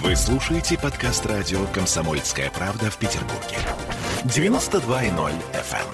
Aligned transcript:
Вы 0.00 0.16
слушаете 0.16 0.78
подкаст 0.78 1.26
радио 1.26 1.66
«Комсомольская 1.66 2.50
правда» 2.50 2.90
в 2.90 2.96
Петербурге. 2.96 3.58
92.0 4.24 5.34
FM. 5.52 5.86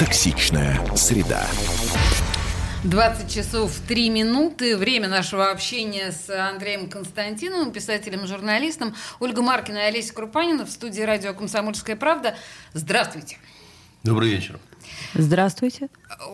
Токсичная 0.00 0.84
среда. 0.96 1.46
20 2.82 3.32
часов 3.32 3.70
3 3.86 4.10
минуты. 4.10 4.76
Время 4.76 5.08
нашего 5.08 5.52
общения 5.52 6.10
с 6.10 6.28
Андреем 6.28 6.90
Константиновым, 6.90 7.70
писателем, 7.70 8.26
журналистом. 8.26 8.96
Ольга 9.20 9.42
Маркина 9.42 9.78
и 9.78 9.82
Олеся 9.82 10.12
Крупанина 10.12 10.66
в 10.66 10.70
студии 10.70 11.02
радио 11.02 11.34
«Комсомольская 11.34 11.94
правда». 11.94 12.36
Здравствуйте. 12.72 13.38
Добрый 14.02 14.28
вечер. 14.28 14.58
Здравствуйте. 15.14 15.88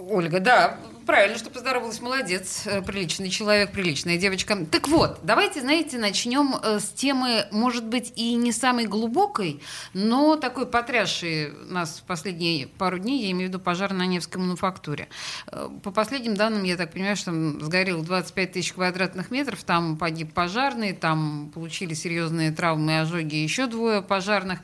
Ольга, 0.08 0.41
да, 0.41 0.77
правильно, 1.10 1.38
что 1.38 1.50
поздоровалась, 1.50 2.00
молодец, 2.00 2.62
э, 2.66 2.82
приличный 2.82 3.30
человек, 3.30 3.73
приличная 3.73 4.16
девочка. 4.16 4.56
Так 4.70 4.87
вот, 4.87 5.19
давайте, 5.24 5.60
знаете, 5.60 5.98
начнем 5.98 6.55
э, 6.62 6.78
с 6.78 6.88
темы, 6.91 7.46
может 7.50 7.84
быть, 7.84 8.12
и 8.14 8.36
не 8.36 8.52
самой 8.52 8.86
глубокой, 8.86 9.60
но 9.92 10.36
такой 10.36 10.66
потрясшей 10.66 11.50
нас 11.69 11.98
в 11.98 12.05
последние 12.05 12.69
пару 12.69 13.00
дней, 13.00 13.24
я 13.24 13.33
имею 13.33 13.48
в 13.50 13.52
виду 13.52 13.59
пожар 13.59 13.92
на 13.92 14.06
Невской 14.06 14.41
мануфактуре. 14.41 15.09
Э, 15.48 15.69
по 15.83 15.91
последним 15.91 16.36
данным, 16.36 16.62
я 16.62 16.77
так 16.77 16.92
понимаю, 16.92 17.16
что 17.16 17.33
сгорело 17.33 18.05
25 18.05 18.52
тысяч 18.52 18.72
квадратных 18.72 19.33
метров, 19.33 19.64
там 19.64 19.97
погиб 19.97 20.33
пожарный, 20.33 20.92
там 20.92 21.50
получили 21.52 21.92
серьезные 21.92 22.52
травмы 22.52 22.92
и 22.92 22.97
ожоги 22.98 23.34
еще 23.34 23.66
двое 23.66 24.00
пожарных. 24.00 24.61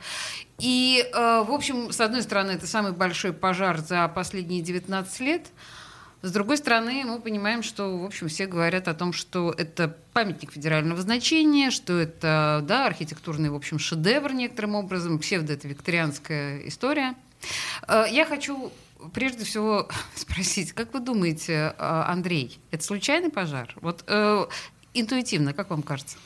И, 0.59 1.05
в 1.13 1.51
общем, 1.51 1.91
с 1.91 1.99
одной 1.99 2.23
стороны, 2.23 2.51
это 2.51 2.65
самый 2.65 2.93
большой 2.93 3.31
пожар 3.31 3.77
за 3.77 4.07
последние 4.07 4.61
19 4.61 5.19
лет– 5.19 5.47
с 6.27 6.31
другой 6.31 6.57
стороны, 6.57 7.03
мы 7.05 7.19
понимаем, 7.19 7.63
что, 7.63 7.97
в 7.97 8.05
общем, 8.05 8.27
все 8.27 8.47
говорят 8.47 8.87
о 8.87 8.93
том, 8.93 9.13
что 9.13 9.53
это 9.57 9.95
памятник 10.13 10.51
федерального 10.51 11.01
значения, 11.01 11.71
что 11.71 11.97
это, 11.97 12.63
да, 12.67 12.85
архитектурный, 12.85 13.49
в 13.49 13.55
общем, 13.55 13.79
шедевр 13.79 14.33
некоторым 14.33 14.75
образом, 14.75 15.19
псевдо 15.19 15.53
это 15.53 15.67
викторианская 15.67 16.67
история. 16.67 17.15
Э, 17.87 18.05
я 18.09 18.25
хочу 18.25 18.71
прежде 19.13 19.45
всего 19.45 19.87
спросить, 20.15 20.73
как 20.73 20.93
вы 20.93 20.99
думаете, 20.99 21.53
э, 21.53 21.73
Андрей, 21.77 22.59
это 22.71 22.83
случайный 22.83 23.29
пожар? 23.29 23.73
Вот 23.81 24.03
э, 24.07 24.45
интуитивно, 24.93 25.53
как 25.53 25.69
вам 25.69 25.83
кажется? 25.83 26.17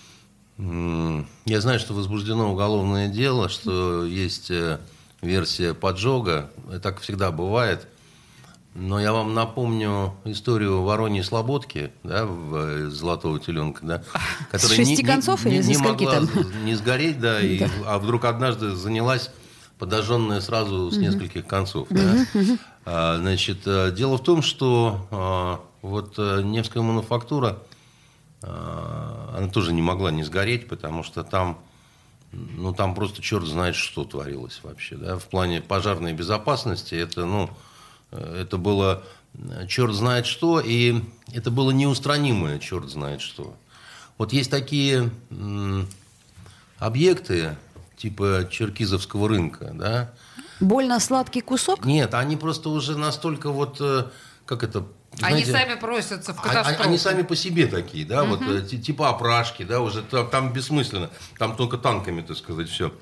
Я 0.57 1.61
знаю, 1.61 1.79
что 1.79 1.93
возбуждено 1.93 2.51
уголовное 2.51 3.07
дело, 3.07 3.49
что 3.49 4.05
есть 4.05 4.51
э, 4.51 4.79
версия 5.21 5.73
поджога. 5.73 6.51
Так 6.83 6.99
всегда 6.99 7.31
бывает. 7.31 7.87
Но 8.73 9.01
я 9.01 9.11
вам 9.11 9.33
напомню 9.33 10.13
историю 10.23 10.83
Вороньей 10.83 11.23
Слободки, 11.23 11.91
да, 12.03 12.25
в 12.25 12.55
э, 12.55 12.89
«Золотого 12.89 13.37
теленка», 13.39 13.85
да, 13.85 14.03
которая 14.51 14.77
шести 14.77 14.97
не, 14.97 15.03
концов 15.03 15.43
не, 15.43 15.55
или 15.55 15.63
не, 15.63 15.75
не 15.75 15.77
могла 15.77 16.11
там? 16.11 16.29
не 16.65 16.75
сгореть, 16.75 17.19
да, 17.19 17.41
и, 17.41 17.67
а 17.85 17.99
вдруг 17.99 18.23
однажды 18.23 18.73
занялась 18.73 19.29
подожженная 19.77 20.39
сразу 20.41 20.89
с 20.89 20.97
нескольких 20.97 21.47
концов. 21.47 21.87
Да. 21.89 22.25
А, 22.85 23.17
значит, 23.17 23.59
э, 23.65 23.91
дело 23.91 24.17
в 24.17 24.23
том, 24.23 24.41
что 24.41 25.07
а, 25.11 25.61
вот 25.81 26.15
э, 26.17 26.41
Невская 26.43 26.81
мануфактура, 26.81 27.59
а, 28.41 29.35
она 29.37 29.49
тоже 29.49 29.73
не 29.73 29.81
могла 29.81 30.11
не 30.11 30.23
сгореть, 30.23 30.67
потому 30.67 31.03
что 31.03 31.23
там 31.23 31.59
ну, 32.31 32.73
там 32.73 32.95
просто 32.95 33.21
черт 33.21 33.45
знает, 33.45 33.75
что 33.75 34.05
творилось 34.05 34.61
вообще. 34.63 34.95
Да? 34.95 35.17
В 35.19 35.25
плане 35.25 35.61
пожарной 35.61 36.13
безопасности 36.13 36.95
это, 36.95 37.25
ну, 37.25 37.49
это 38.11 38.57
было 38.57 39.03
э, 39.33 39.67
черт 39.67 39.93
знает 39.93 40.25
что, 40.25 40.59
и 40.59 41.01
это 41.33 41.51
было 41.51 41.71
неустранимое 41.71 42.59
черт 42.59 42.89
знает 42.89 43.21
что. 43.21 43.55
Вот 44.17 44.33
есть 44.33 44.51
такие 44.51 45.09
объекты, 46.77 47.57
типа 47.97 48.47
Черкизовского 48.51 49.29
рынка, 49.29 49.71
да? 49.73 50.11
Больно 50.59 50.99
сладкий 50.99 51.41
кусок? 51.41 51.85
Нет, 51.85 52.13
они 52.13 52.37
просто 52.37 52.69
уже 52.69 52.97
настолько 52.97 53.49
вот, 53.49 53.77
э, 53.79 54.05
как 54.45 54.63
это, 54.63 54.85
знаете, 55.13 55.37
они 55.37 55.45
сами 55.45 55.79
просятся 55.79 56.33
в 56.33 56.39
а, 56.39 56.41
а, 56.41 56.47
катастрофу. 56.47 56.83
Они, 56.83 56.97
сами 56.97 57.21
по 57.23 57.35
себе 57.35 57.65
такие, 57.65 58.05
да, 58.05 58.23
угу. 58.23 58.35
вот 58.35 58.41
э, 58.47 58.77
типа 58.77 59.09
опрашки, 59.09 59.63
да, 59.63 59.81
уже 59.81 60.03
там, 60.03 60.29
там 60.29 60.53
бессмысленно, 60.53 61.09
там 61.39 61.55
только 61.55 61.77
танками, 61.77 62.21
так 62.21 62.37
сказать, 62.37 62.69
все 62.69 62.93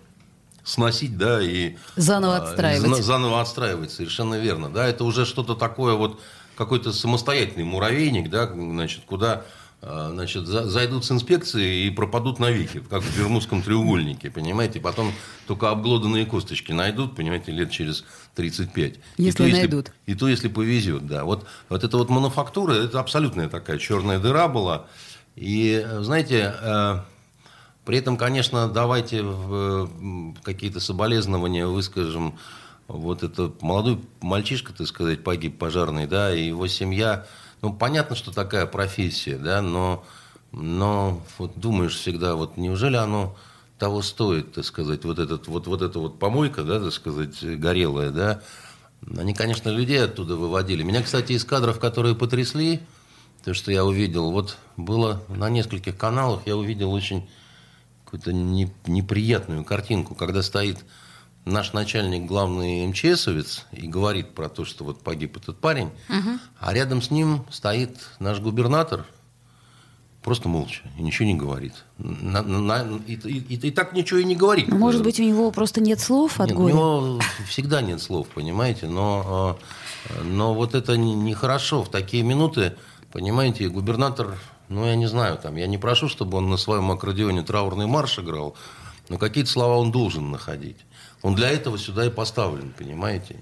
сносить, 0.70 1.18
да, 1.18 1.42
и... 1.42 1.76
Заново 1.96 2.38
а, 2.38 2.44
отстраивать. 2.44 3.04
Заново 3.04 3.42
отстраивать, 3.42 3.92
совершенно 3.92 4.36
верно, 4.36 4.70
да, 4.70 4.88
это 4.88 5.04
уже 5.04 5.26
что-то 5.26 5.56
такое 5.56 5.96
вот, 5.96 6.20
какой-то 6.56 6.94
самостоятельный 6.94 7.66
муравейник, 7.66 8.30
да, 8.30 8.48
значит, 8.48 9.02
куда 9.06 9.46
а, 9.82 10.10
значит, 10.12 10.46
зайдут 10.46 11.06
с 11.06 11.12
инспекцией 11.12 11.88
и 11.88 11.90
пропадут 11.90 12.40
навеки, 12.40 12.82
как 12.90 13.02
в 13.02 13.18
Бермудском 13.18 13.64
треугольнике, 13.64 14.30
понимаете? 14.30 14.82
Потом 14.82 15.14
только 15.48 15.70
обглоданные 15.70 16.26
косточки 16.26 16.74
найдут, 16.74 17.16
понимаете, 17.16 17.52
лет 17.54 17.72
через 17.72 18.04
35. 18.36 18.96
Если 19.18 19.30
и 19.30 19.32
то, 19.32 19.44
найдут. 19.44 19.92
Если, 20.06 20.12
и 20.12 20.20
то, 20.20 20.28
если 20.28 20.48
повезет, 20.50 21.08
да. 21.08 21.24
Вот, 21.24 21.48
вот 21.70 21.84
эта 21.84 21.98
вот 21.98 22.10
мануфактура, 22.10 22.74
это 22.74 23.00
абсолютная 23.00 23.48
такая 23.48 23.78
черная 23.78 24.20
дыра 24.20 24.50
была. 24.50 24.86
И, 25.38 25.88
знаете, 26.02 26.54
э, 26.62 27.00
при 27.90 27.98
этом, 27.98 28.18
конечно, 28.18 28.70
давайте 28.70 29.26
какие-то 30.44 30.80
соболезнования 30.80 31.66
выскажем. 31.66 32.38
Вот 32.88 33.24
это 33.24 33.52
молодой 33.62 34.00
мальчишка, 34.22 34.74
так 34.74 34.86
сказать, 34.86 35.24
погиб 35.24 35.58
пожарный, 35.58 36.06
да, 36.06 36.32
и 36.32 36.50
его 36.50 36.68
семья. 36.68 37.26
Ну, 37.64 37.74
понятно, 37.74 38.16
что 38.16 38.32
такая 38.32 38.68
профессия, 38.68 39.40
да, 39.40 39.64
но, 39.64 40.06
но 40.52 41.20
вот 41.40 41.54
думаешь 41.56 41.96
всегда, 41.96 42.36
вот 42.36 42.58
неужели 42.58 42.96
оно 42.96 43.36
того 43.80 44.04
стоит, 44.04 44.54
так 44.54 44.66
сказать, 44.66 45.04
вот, 45.04 45.18
этот, 45.18 45.48
вот, 45.48 45.66
вот 45.66 45.82
эта 45.82 45.98
вот 45.98 46.20
помойка, 46.20 46.62
да, 46.62 46.80
так 46.80 46.94
сказать, 46.94 47.44
горелая, 47.44 48.12
да, 48.12 48.44
они, 49.18 49.34
конечно, 49.34 49.70
людей 49.70 50.04
оттуда 50.04 50.36
выводили. 50.36 50.84
Меня, 50.84 51.02
кстати, 51.02 51.32
из 51.32 51.44
кадров, 51.44 51.80
которые 51.80 52.14
потрясли, 52.14 52.82
то, 53.44 53.56
что 53.56 53.72
я 53.72 53.84
увидел, 53.84 54.30
вот 54.30 54.58
было 54.78 55.24
на 55.28 55.50
нескольких 55.50 55.98
каналах, 55.98 56.42
я 56.46 56.56
увидел 56.56 56.92
очень 56.92 57.28
какую-то 58.10 58.34
не, 58.34 58.72
неприятную 58.88 59.64
картинку, 59.64 60.16
когда 60.16 60.42
стоит 60.42 60.84
наш 61.46 61.74
начальник, 61.74 62.26
главный 62.26 62.88
МЧСовец, 62.88 63.66
и 63.72 63.88
говорит 63.88 64.34
про 64.34 64.50
то, 64.50 64.66
что 64.66 64.84
вот 64.84 65.04
погиб 65.04 65.38
этот 65.38 65.60
парень, 65.60 65.92
угу. 66.10 66.40
а 66.60 66.74
рядом 66.74 67.04
с 67.04 67.12
ним 67.12 67.46
стоит 67.52 68.00
наш 68.18 68.40
губернатор, 68.40 69.06
просто 70.24 70.50
молча, 70.50 70.82
и 70.98 71.04
ничего 71.04 71.28
не 71.28 71.36
говорит. 71.36 71.74
На, 72.00 72.42
на, 72.42 73.00
и, 73.06 73.14
и, 73.14 73.38
и, 73.38 73.68
и 73.68 73.72
так 73.72 73.94
ничего 73.94 74.20
и 74.20 74.24
не 74.24 74.36
говорит. 74.36 74.70
Ну, 74.70 74.78
может 74.78 75.04
быть, 75.04 75.20
у 75.20 75.24
него 75.24 75.52
просто 75.52 75.80
нет 75.80 76.00
слов 76.00 76.40
от 76.40 76.48
нет, 76.48 76.58
горя? 76.58 76.74
У 76.74 76.78
него 76.78 77.20
всегда 77.48 77.82
нет 77.82 78.02
слов, 78.02 78.28
понимаете, 78.30 78.88
но, 78.88 79.58
а, 80.10 80.24
но 80.24 80.56
вот 80.56 80.74
это 80.74 80.98
нехорошо. 80.98 81.84
В 81.84 81.90
такие 81.90 82.24
минуты, 82.24 82.76
понимаете, 83.12 83.70
губернатор 83.70 84.40
ну, 84.70 84.86
я 84.86 84.96
не 84.96 85.08
знаю, 85.08 85.38
там, 85.38 85.56
я 85.56 85.68
не 85.68 85.78
прошу, 85.78 86.08
чтобы 86.08 86.38
он 86.38 86.50
на 86.50 86.58
своем 86.58 86.90
аккордеоне 86.92 87.42
траурный 87.42 87.88
марш 87.88 88.20
играл, 88.20 88.56
но 89.10 89.18
какие-то 89.18 89.50
слова 89.50 89.78
он 89.78 89.92
должен 89.92 90.32
находить. 90.32 90.78
Он 91.22 91.36
для 91.36 91.50
этого 91.50 91.78
сюда 91.78 92.06
и 92.06 92.10
поставлен, 92.10 92.72
понимаете? 92.78 93.36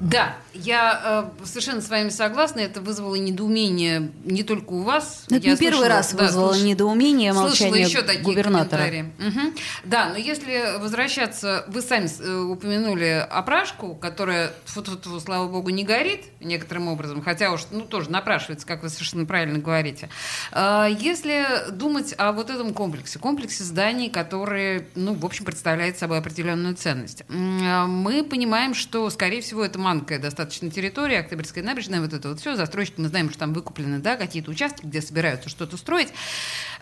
Да, 0.00 0.36
я 0.54 1.30
э, 1.40 1.44
совершенно 1.46 1.82
с 1.82 1.88
вами 1.90 2.08
согласна. 2.08 2.60
Это 2.60 2.80
вызвало 2.80 3.16
недоумение 3.16 4.10
не 4.24 4.42
только 4.42 4.72
у 4.72 4.82
вас. 4.82 5.24
Это 5.28 5.46
я 5.46 5.52
не 5.52 5.58
первый 5.58 5.88
раз 5.88 6.14
да, 6.14 6.24
вызвало 6.24 6.54
слыш... 6.54 6.64
недоумение 6.64 7.34
молчание 7.34 7.82
еще 7.82 8.00
такие 8.00 8.24
губернатора. 8.24 8.84
Угу. 8.84 9.54
Да, 9.84 10.08
но 10.08 10.16
если 10.16 10.78
возвращаться, 10.78 11.66
вы 11.68 11.82
сами 11.82 12.08
э, 12.18 12.40
упомянули 12.40 13.26
опрашку, 13.30 13.94
которая, 13.94 14.52
фу 14.64 14.80
-фу 14.80 14.98
-фу, 14.98 15.20
слава 15.20 15.46
богу, 15.48 15.68
не 15.68 15.84
горит 15.84 16.24
некоторым 16.40 16.88
образом, 16.88 17.22
хотя 17.22 17.52
уж 17.52 17.66
ну, 17.70 17.82
тоже 17.82 18.10
напрашивается, 18.10 18.66
как 18.66 18.82
вы 18.82 18.88
совершенно 18.88 19.26
правильно 19.26 19.58
говорите. 19.58 20.08
Э, 20.52 20.86
если 20.98 21.70
думать 21.72 22.14
о 22.16 22.32
вот 22.32 22.48
этом 22.48 22.72
комплексе, 22.72 23.18
комплексе 23.18 23.64
зданий, 23.64 24.08
которые, 24.08 24.88
ну, 24.94 25.12
в 25.12 25.26
общем, 25.26 25.44
представляет 25.44 25.98
собой 25.98 26.18
определенную 26.18 26.74
ценность, 26.74 27.22
э, 27.28 27.84
мы 27.86 28.24
понимаем, 28.24 28.72
что, 28.72 29.10
скорее 29.10 29.42
всего, 29.42 29.62
это 29.62 29.78
маленькая 29.90 30.20
достаточно 30.20 30.70
территория, 30.70 31.18
Октябрьская 31.18 31.64
набережная, 31.64 32.00
вот 32.00 32.12
это 32.12 32.28
вот 32.28 32.40
все, 32.40 32.54
застройщики, 32.54 33.00
мы 33.00 33.08
знаем, 33.08 33.28
что 33.28 33.40
там 33.40 33.52
выкуплены, 33.52 33.98
да, 33.98 34.16
какие-то 34.16 34.50
участки, 34.50 34.86
где 34.86 35.02
собираются 35.02 35.48
что-то 35.48 35.76
строить. 35.76 36.08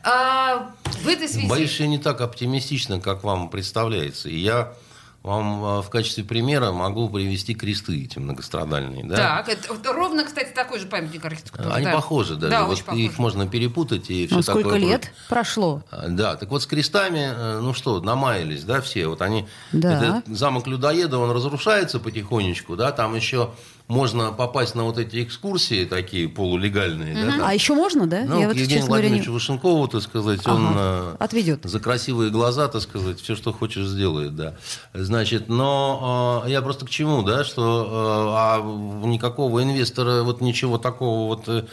А, 0.02 0.74
в 0.84 1.08
этой 1.08 1.26
связи... 1.26 1.48
Боюсь, 1.48 1.80
я 1.80 1.86
не 1.86 1.98
так 1.98 2.20
оптимистично, 2.20 3.00
как 3.00 3.24
вам 3.24 3.48
представляется. 3.48 4.28
И 4.28 4.36
я 4.36 4.74
вам 5.22 5.64
а, 5.64 5.82
в 5.82 5.90
качестве 5.90 6.24
примера 6.24 6.70
могу 6.72 7.08
привести 7.08 7.54
кресты 7.54 8.04
эти 8.04 8.18
многострадальные. 8.18 9.04
Да? 9.04 9.16
Так, 9.16 9.48
это, 9.48 9.74
это 9.74 9.92
ровно, 9.92 10.24
кстати, 10.24 10.52
такой 10.54 10.78
же 10.78 10.86
памятник 10.86 11.24
архитектуры. 11.24 11.70
Они 11.70 11.86
да. 11.86 11.92
похожи 11.92 12.36
даже. 12.36 12.50
Да, 12.50 12.64
вот 12.64 12.72
очень 12.74 12.84
похожи. 12.84 13.02
их 13.02 13.18
можно 13.18 13.46
перепутать 13.46 14.10
и 14.10 14.26
все 14.26 14.36
Ну, 14.36 14.42
сколько 14.42 14.70
такое. 14.70 14.78
лет 14.80 15.12
прошло? 15.28 15.82
А, 15.90 16.08
Да, 16.08 16.36
так 16.36 16.50
вот 16.50 16.62
с 16.62 16.66
крестами, 16.66 17.30
э, 17.34 17.60
ну 17.60 17.74
что, 17.74 18.00
намаялись, 18.00 18.64
да, 18.64 18.80
все. 18.80 19.08
Вот 19.08 19.20
они, 19.22 19.46
Да. 19.72 20.20
этот 20.20 20.36
замок 20.36 20.66
людоеда, 20.66 21.18
он 21.18 21.30
разрушается 21.32 21.98
потихонечку, 21.98 22.76
да, 22.76 22.92
там 22.92 23.14
еще 23.14 23.50
можно 23.88 24.32
попасть 24.32 24.74
на 24.74 24.84
вот 24.84 24.98
эти 24.98 25.22
экскурсии 25.22 25.86
такие 25.86 26.28
полулегальные, 26.28 27.14
да, 27.14 27.30
там. 27.32 27.40
А 27.42 27.54
еще 27.54 27.74
можно, 27.74 28.06
да? 28.06 28.24
Ну, 28.26 28.38
Я 28.38 28.48
вот, 28.48 28.56
Евгению 28.56 28.82
честно 28.82 29.00
говоря, 29.00 29.32
Вашенкову, 29.32 29.88
так 29.88 30.02
сказать, 30.02 30.46
он 30.46 30.66
Ага. 30.68 30.76
э, 30.78 31.16
Отведет. 31.18 31.60
за 31.64 31.80
красивые 31.80 32.30
глаза, 32.30 32.68
так 32.68 32.82
сказать, 32.82 33.18
все, 33.18 33.34
что 33.34 33.52
хочешь, 33.52 33.86
сделает, 33.86 34.36
да. 34.36 34.56
Значит, 34.92 35.48
но 35.48 36.42
э, 36.46 36.50
я 36.50 36.60
просто 36.60 36.84
к 36.84 36.90
чему, 36.90 37.22
да, 37.22 37.44
что 37.44 37.86
э, 37.90 38.34
а 38.36 39.06
никакого 39.06 39.62
инвестора, 39.62 40.22
вот 40.22 40.42
ничего 40.42 40.76
такого 40.76 41.26
вот 41.28 41.48
э, 41.48 41.64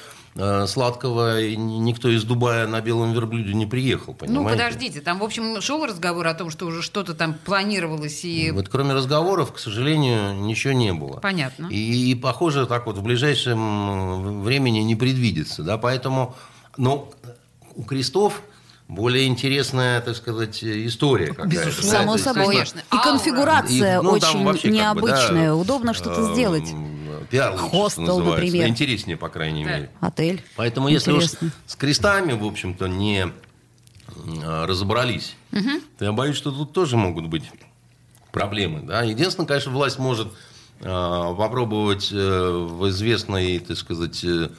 сладкого 0.68 1.40
и 1.40 1.56
ни- 1.56 1.78
никто 1.78 2.10
из 2.10 2.24
Дубая 2.26 2.68
на 2.68 2.82
белом 2.82 3.14
верблюде 3.14 3.54
не 3.54 3.66
приехал, 3.66 4.14
понимаете? 4.14 4.44
Ну, 4.44 4.50
подождите, 4.50 5.02
там, 5.02 5.20
в 5.20 5.24
общем, 5.24 5.62
шел 5.62 5.86
разговор 5.86 6.28
о 6.28 6.34
том, 6.34 6.50
что 6.50 6.66
уже 6.66 6.82
что-то 6.82 7.14
там 7.14 7.34
планировалось 7.34 8.26
и... 8.26 8.52
Вот 8.52 8.68
кроме 8.68 8.94
разговоров, 8.94 9.54
к 9.54 9.60
сожалению, 9.60 10.36
ничего 10.36 10.74
не 10.74 10.92
было. 10.94 11.20
Понятно. 11.22 11.68
И, 11.68 12.12
и, 12.12 12.16
похоже, 12.16 12.66
так 12.66 12.86
вот 12.86 12.98
в 12.98 13.02
ближайшем 13.02 14.42
времени 14.44 14.80
не 14.80 14.96
предвидится. 14.96 15.64
Да? 15.64 15.78
Поэтому, 15.78 16.36
ну, 16.76 17.10
у 17.76 17.84
крестов 17.84 18.42
более 18.88 19.28
интересная, 19.28 20.02
так 20.02 20.16
сказать, 20.16 20.64
история 20.64 21.28
какая-то. 21.28 21.48
Безусловно. 21.50 21.92
да, 21.92 21.98
Само 22.00 22.14
есть, 22.14 22.24
собой. 22.26 22.46
конечно. 22.48 22.82
И 22.94 22.98
конфигурация 22.98 24.00
и, 24.00 24.02
ну, 24.02 24.10
очень 24.12 24.44
вообще 24.44 24.62
как 24.64 24.72
бы, 24.72 25.08
да, 25.08 25.18
необычная. 25.18 25.54
Удобно 25.54 25.94
что-то 25.94 26.30
э, 26.30 26.34
сделать. 26.34 26.70
Пиар 27.30 27.52
лучше, 27.54 27.68
что 27.68 27.78
Хостел, 27.78 28.04
называется. 28.04 28.46
например. 28.46 28.68
Интереснее, 28.68 29.18
по 29.18 29.30
крайней 29.30 29.64
Да. 29.66 29.72
мере. 29.72 29.90
Отель. 30.02 30.44
Поэтому 30.56 30.88
если 30.90 31.12
уж 31.12 31.24
Интересно. 31.26 31.52
с 31.66 31.76
крестами, 31.76 32.34
в 32.34 32.46
общем-то, 32.46 32.88
не 32.88 33.28
э, 33.28 34.66
разобрались, 34.66 35.36
то 35.52 36.06
я 36.06 36.12
боюсь, 36.12 36.36
что 36.38 36.52
тут 36.52 36.74
тоже 36.74 36.98
могут 36.98 37.28
быть 37.28 37.44
проблемы. 38.32 38.82
Да? 38.82 39.02
Единственное, 39.04 39.48
конечно, 39.48 39.72
власть 39.72 39.98
может 40.00 40.28
э, 40.82 40.84
попробовать 40.84 42.10
э, 42.12 42.16
в 42.52 42.90
известной, 42.90 43.60
так 43.60 43.78
сказать, 43.78 44.24
э, 44.24 44.50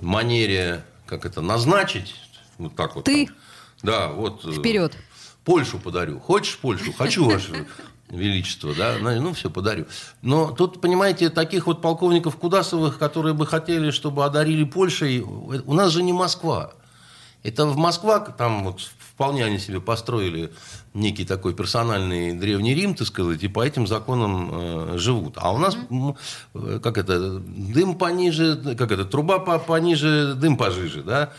манере, 0.00 0.84
как 1.06 1.24
это, 1.26 1.40
назначить, 1.40 2.14
вот 2.58 2.74
так 2.76 2.94
вот. 2.96 3.04
Ты? 3.04 3.26
там. 3.26 3.34
Да, 3.82 4.08
вот. 4.08 4.44
э, 4.44 4.52
Вперед. 4.52 4.96
Польшу 5.44 5.78
подарю. 5.78 6.20
Хочешь 6.20 6.58
Польшу? 6.58 6.92
Хочу, 6.92 7.24
Ваше 7.24 7.66
Величество, 8.10 8.74
да? 8.74 8.96
Ну, 9.00 9.32
все, 9.32 9.50
подарю. 9.50 9.86
Но 10.22 10.50
тут, 10.50 10.80
понимаете, 10.80 11.30
таких 11.30 11.66
вот 11.66 11.80
полковников 11.80 12.36
Кудасовых, 12.36 12.98
которые 12.98 13.34
бы 13.34 13.46
хотели, 13.46 13.90
чтобы 13.90 14.24
одарили 14.24 14.64
Польшей, 14.64 15.20
у 15.20 15.72
нас 15.74 15.92
же 15.92 16.02
не 16.02 16.12
Москва. 16.12 16.72
Это 17.42 17.66
в 17.66 17.76
Москва, 17.76 18.18
там 18.20 18.64
вот 18.64 18.80
вполне 19.20 19.44
они 19.44 19.58
себе 19.58 19.80
построили 19.80 20.52
некий 20.92 21.24
такой 21.24 21.54
персональный 21.54 22.32
древний 22.32 22.74
Рим, 22.74 22.94
так 22.94 23.06
сказать, 23.06 23.42
и 23.42 23.48
по 23.48 23.64
этим 23.64 23.86
законам 23.86 24.50
э, 24.52 24.98
живут. 24.98 25.34
А 25.36 25.52
у 25.52 25.58
нас, 25.58 25.76
э, 26.54 26.80
как 26.82 26.98
это, 26.98 27.38
дым 27.38 27.94
пониже, 27.94 28.56
как 28.76 28.92
это, 28.92 29.04
труба 29.04 29.38
по- 29.38 29.58
пониже, 29.58 30.34
дым 30.34 30.56
пожиже, 30.56 31.02
да? 31.02 31.32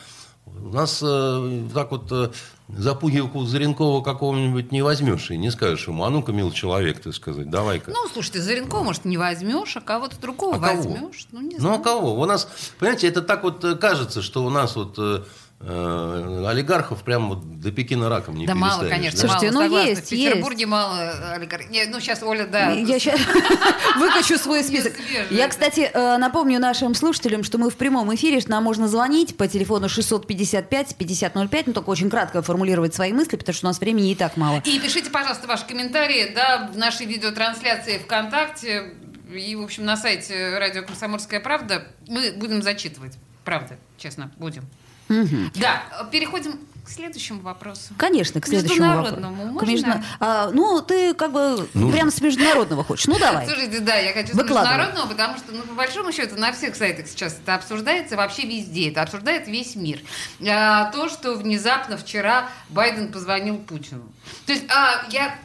У 0.59 0.73
нас 0.73 1.01
э, 1.03 1.67
так 1.73 1.91
вот 1.91 2.11
э, 2.11 2.29
за 2.69 2.95
пуговку 2.95 3.43
Заренкова 3.45 4.01
какого-нибудь 4.03 4.71
не 4.71 4.81
возьмешь 4.81 5.31
и 5.31 5.37
не 5.37 5.51
скажешь 5.51 5.87
ему, 5.87 6.03
а 6.03 6.09
ну-ка, 6.09 6.31
мил 6.31 6.51
человек, 6.51 7.01
так 7.01 7.13
сказать, 7.13 7.49
давай-ка. 7.49 7.91
Ну, 7.91 8.07
слушай, 8.13 8.31
ты 8.31 8.41
Заренкова, 8.41 8.83
может, 8.83 9.05
не 9.05 9.17
возьмешь, 9.17 9.75
а 9.75 9.81
кого-то 9.81 10.19
другого 10.19 10.55
А 10.55 10.59
кого? 10.59 10.75
возьмешь. 10.75 11.27
Ну, 11.31 11.41
не 11.41 11.55
Ну, 11.55 11.59
знаю. 11.61 11.79
а 11.79 11.83
кого? 11.83 12.19
У 12.19 12.25
нас, 12.25 12.47
понимаете, 12.79 13.07
это 13.07 13.21
так 13.21 13.43
вот 13.43 13.63
э, 13.63 13.75
кажется, 13.75 14.21
что 14.21 14.43
у 14.45 14.49
нас 14.49 14.75
вот 14.75 14.95
э, 14.97 15.23
олигархов 15.63 17.03
прям 17.03 17.29
вот 17.29 17.59
до 17.59 17.71
Пекина 17.71 18.09
раком 18.09 18.35
не 18.35 18.47
Да 18.47 18.55
мало, 18.55 18.81
переставишь, 18.81 18.95
конечно, 18.95 19.21
да? 19.21 19.27
Слушайте, 19.27 19.51
мало, 19.51 19.63
ну, 19.63 19.69
согласна. 19.69 19.89
есть, 19.89 20.07
В 20.07 20.09
Петербурге 20.09 20.65
мало 20.65 20.97
э, 20.99 21.33
олигархов. 21.35 21.69
Не, 21.69 21.85
Ну, 21.85 21.99
сейчас 21.99 22.23
Оля, 22.23 22.47
да. 22.47 22.71
Я 22.71 22.99
сейчас 22.99 23.19
выкачу 23.97 24.37
свой 24.37 24.63
список. 24.63 24.93
Я, 25.29 25.47
кстати, 25.47 25.91
э, 25.93 26.17
напомню 26.17 26.59
нашим 26.59 26.95
слушателям, 26.95 27.43
что 27.43 27.57
мы 27.57 27.69
в 27.69 27.75
прямом 27.75 28.13
эфире, 28.15 28.39
что 28.39 28.51
нам 28.51 28.63
можно 28.63 28.87
звонить 28.87 29.37
по 29.37 29.47
телефону 29.47 29.87
655-5005, 29.87 31.63
ну, 31.67 31.73
только 31.73 31.89
очень 31.89 32.09
кратко 32.09 32.41
формулировать 32.41 32.95
свои 32.95 33.13
мысли, 33.13 33.35
потому 33.35 33.53
что 33.53 33.67
у 33.67 33.69
нас 33.69 33.79
времени 33.79 34.11
и 34.11 34.15
так 34.15 34.37
мало. 34.37 34.61
И 34.65 34.79
пишите, 34.79 35.09
пожалуйста, 35.09 35.47
ваши 35.47 35.65
комментарии 35.67 36.31
да, 36.33 36.69
в 36.73 36.77
нашей 36.77 37.05
видеотрансляции 37.05 37.99
ВКонтакте 37.99 38.93
и, 39.33 39.55
в 39.55 39.63
общем, 39.63 39.85
на 39.85 39.95
сайте 39.95 40.57
радио 40.57 40.83
«Комсомольская 40.83 41.39
правда». 41.39 41.87
Мы 42.07 42.33
будем 42.33 42.61
зачитывать. 42.61 43.13
Правда, 43.45 43.77
честно, 43.97 44.31
будем. 44.37 44.63
Да, 45.55 45.83
переходим 46.11 46.59
к 46.83 46.89
следующему 46.89 47.41
вопросу. 47.41 47.93
Конечно, 47.97 48.41
к 48.41 48.47
следующему 48.47 48.87
вопросу. 48.87 49.15
Международному 49.15 49.59
К 49.59 49.61
можно? 49.61 49.71
междуна- 49.71 50.03
а, 50.19 50.49
ну, 50.51 50.81
ты 50.81 51.13
как 51.13 51.31
бы 51.31 51.67
прям 51.91 52.09
с 52.11 52.19
международного 52.21 52.83
хочешь. 52.83 53.05
Ну, 53.07 53.19
давай. 53.19 53.45
Слушайте, 53.45 53.79
да, 53.81 53.95
я 53.97 54.13
хочу 54.13 54.29
с 54.29 54.33
Выкладывай. 54.33 54.77
международного, 54.77 55.07
потому 55.07 55.37
что, 55.37 55.51
ну, 55.51 55.61
по 55.61 55.73
большому 55.75 56.11
счету, 56.11 56.35
на 56.37 56.51
всех 56.51 56.75
сайтах 56.75 57.07
сейчас 57.07 57.33
это 57.41 57.55
обсуждается, 57.55 58.17
вообще 58.17 58.47
везде. 58.47 58.89
Это 58.89 59.03
обсуждает 59.03 59.47
весь 59.47 59.75
мир. 59.75 59.99
А, 60.45 60.91
то, 60.91 61.07
что 61.07 61.35
внезапно 61.35 61.97
вчера 61.97 62.49
Байден 62.69 63.11
позвонил 63.11 63.57
Путину. 63.59 64.03
То 64.47 64.53
есть 64.53 64.65
а, 64.69 65.05
я... 65.11 65.35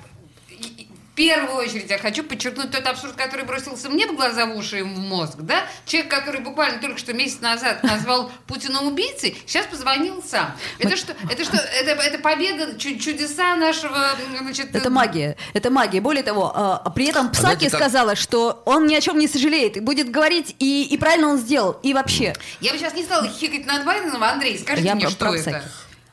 первую 1.17 1.57
очередь 1.57 1.91
я 1.91 1.99
хочу 1.99 2.23
подчеркнуть 2.23 2.71
тот 2.71 2.87
абсурд, 2.87 3.17
который 3.17 3.45
бросился 3.45 3.89
мне 3.89 4.07
в 4.07 4.15
глаза, 4.15 4.47
в 4.47 4.55
уши 4.57 4.79
и 4.81 4.83
в 4.83 4.87
мозг. 4.87 5.37
Да? 5.39 5.67
Человек, 5.87 6.11
который 6.11 6.41
буквально 6.41 6.79
только 6.81 6.99
что 6.99 7.13
месяц 7.15 7.41
назад 7.41 7.83
назвал 7.83 8.31
Путина 8.47 8.83
убийцей, 8.83 9.37
сейчас 9.47 9.67
позвонил 9.67 10.23
сам. 10.23 10.55
Это 10.79 10.97
что? 10.97 11.15
Это 11.31 11.45
что? 11.45 11.57
Это, 11.57 11.91
это 12.03 12.19
победа, 12.19 12.79
чу- 12.79 12.99
чудеса 12.99 13.57
нашего... 13.57 14.11
Значит, 14.41 14.75
Это 14.75 14.91
магия. 14.91 15.37
Это 15.55 15.71
магия. 15.71 16.01
Более 16.01 16.23
того, 16.23 16.53
а, 16.55 16.77
а 16.85 16.91
при 16.91 17.07
этом 17.07 17.31
Псаки 17.31 17.41
знаете, 17.41 17.71
как- 17.71 17.81
сказала, 17.81 18.15
что 18.15 18.63
он 18.67 18.87
ни 18.87 18.95
о 18.95 19.01
чем 19.01 19.19
не 19.19 19.27
сожалеет 19.27 19.77
и 19.79 19.81
будет 19.81 20.11
говорить, 20.11 20.55
и, 20.59 20.85
и 20.85 20.97
правильно 20.99 21.29
он 21.29 21.39
сделал, 21.39 21.73
и 21.83 21.95
вообще. 21.95 22.35
Я 22.61 22.73
бы 22.73 22.79
сейчас 22.79 22.95
не 22.95 23.03
стала 23.03 23.27
хихикать 23.27 23.67
над 23.67 23.85
Байденом. 23.85 24.23
Андрей, 24.23 24.59
скажите 24.59 24.87
Я 24.87 24.95
мне, 24.95 25.05
про- 25.05 25.11
что 25.11 25.19
про 25.27 25.35
это? 25.37 25.51
Псаки. 25.51 25.65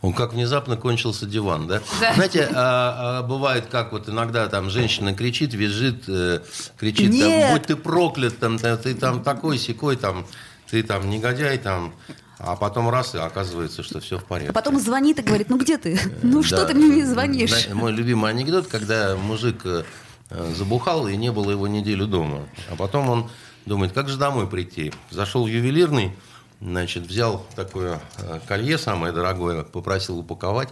Он 0.04 0.12
как 0.12 0.34
внезапно 0.34 0.76
кончился 0.76 1.26
диван, 1.26 1.66
да? 1.66 1.82
Да. 2.02 2.14
Знаете, 2.14 2.50
а, 2.54 3.20
а, 3.20 3.24
бывает, 3.24 3.68
как 3.72 3.94
вот 3.94 4.10
иногда 4.10 4.50
там 4.50 4.70
женщина 4.70 5.16
кричит, 5.16 5.54
визжит, 5.54 6.04
э, 6.10 6.42
кричит, 6.78 7.10
там, 7.10 7.30
Нет. 7.30 7.54
будь 7.54 7.64
ты 7.68 7.78
проклят, 7.78 8.38
там, 8.38 8.60
ты, 8.60 8.96
там 8.96 9.24
такой 9.24 9.58
секой, 9.58 9.96
там, 9.96 10.26
ты 10.70 10.84
там 10.84 11.10
негодяй, 11.10 11.58
там, 11.58 11.94
а 12.38 12.58
потом 12.58 12.90
раз, 12.90 13.16
и 13.16 13.18
оказывается, 13.18 13.82
что 13.82 14.02
все 14.02 14.18
в 14.20 14.26
порядке. 14.26 14.50
А 14.50 14.54
потом 14.54 14.78
звонит 14.78 15.20
и 15.20 15.22
говорит, 15.22 15.50
ну 15.50 15.58
где 15.58 15.78
ты? 15.78 15.98
Ну 16.22 16.44
что 16.44 16.58
Да. 16.58 16.66
ты 16.66 16.74
мне 16.74 16.90
не 16.90 17.04
звонишь? 17.06 17.70
Мой 17.72 17.94
любимый 17.94 18.30
анекдот, 18.30 18.68
когда 18.68 19.16
мужик 19.16 19.62
э, 19.64 19.84
э, 20.32 20.54
забухал 20.54 21.08
и 21.08 21.16
не 21.16 21.32
было 21.32 21.52
его 21.52 21.66
неделю 21.70 22.08
дома. 22.08 22.42
А 22.70 22.76
потом 22.76 23.08
он 23.08 23.30
думает, 23.66 23.94
как 23.94 24.10
же 24.10 24.18
домой 24.18 24.48
прийти. 24.48 24.92
Зашел 25.12 25.46
в 25.46 25.48
ювелирный, 25.48 26.12
значит, 26.64 27.04
взял 27.04 27.46
такое 27.56 28.02
э, 28.20 28.40
колье 28.48 28.78
самое 28.78 29.14
дорогое, 29.14 29.64
попросил 29.64 30.20
упаковать 30.20 30.70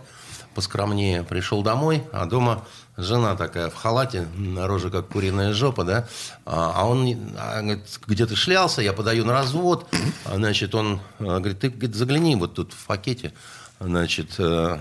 поскромнее. 0.56 1.24
Пришел 1.24 1.64
домой, 1.64 2.04
а 2.12 2.26
дома 2.26 2.66
жена 2.98 3.36
такая 3.36 3.70
в 3.70 3.76
халате, 3.76 4.28
на 4.36 4.68
роже 4.68 4.90
как 4.90 5.08
куриная 5.08 5.54
жопа, 5.54 5.84
да. 5.84 6.08
А 6.46 6.74
а 6.76 6.88
он 6.88 7.08
а, 7.38 7.62
говорит, 7.62 8.00
где 8.08 8.26
ты 8.26 8.36
шлялся, 8.36 8.82
я 8.82 8.94
подаю 8.94 9.26
на 9.26 9.34
развод. 9.34 9.88
А, 10.26 10.36
Значит, 10.36 10.76
он 10.76 11.00
э, 11.20 11.24
говорит, 11.24 11.60
ты 11.60 11.70
говорит, 11.70 11.96
загляни 11.96 12.36
вот 12.36 12.56
тут 12.56 12.74
в 12.74 12.86
пакете. 12.86 13.34
Значит, 13.80 14.36
э, 14.38 14.80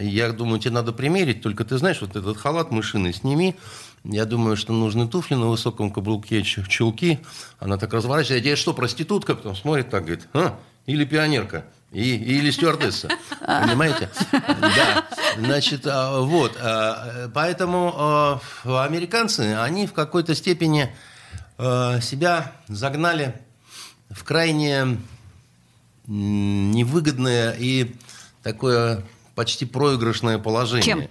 я 0.00 0.32
думаю, 0.32 0.58
тебе 0.60 0.72
надо 0.72 0.92
примерить, 0.92 1.42
только 1.42 1.64
ты 1.64 1.78
знаешь, 1.78 2.00
вот 2.00 2.16
этот 2.16 2.36
халат 2.36 2.70
мышиный 2.70 3.14
сними. 3.14 3.56
Я 4.04 4.26
думаю, 4.26 4.56
что 4.56 4.72
нужны 4.74 5.08
туфли 5.08 5.34
на 5.34 5.46
высоком 5.46 5.90
каблуке, 5.90 6.42
чу- 6.42 6.64
чулки. 6.66 7.20
Она 7.58 7.78
так 7.78 7.92
разворачивается. 7.94 8.48
Я 8.48 8.54
что, 8.56 8.74
проститутка? 8.74 9.34
Потом 9.34 9.56
смотрит 9.56 9.88
так, 9.88 10.02
говорит, 10.04 10.28
а? 10.34 10.58
или 10.84 11.06
пионерка, 11.06 11.64
и, 11.90 12.14
или 12.14 12.50
стюардесса. 12.50 13.08
Понимаете? 13.40 14.10
Да. 14.30 15.06
Значит, 15.38 15.86
а, 15.86 16.20
вот. 16.20 16.52
а, 16.60 17.30
Поэтому 17.32 17.94
а, 17.96 18.40
американцы, 18.84 19.56
они 19.58 19.86
в 19.86 19.94
какой-то 19.94 20.34
степени 20.34 20.94
а, 21.56 22.00
себя 22.00 22.52
загнали 22.68 23.34
в 24.10 24.22
крайне 24.22 24.98
невыгодное 26.06 27.56
и 27.58 27.94
такое 28.42 29.02
почти 29.34 29.64
проигрышное 29.64 30.38
положение. 30.38 30.84
Чем? 30.84 31.08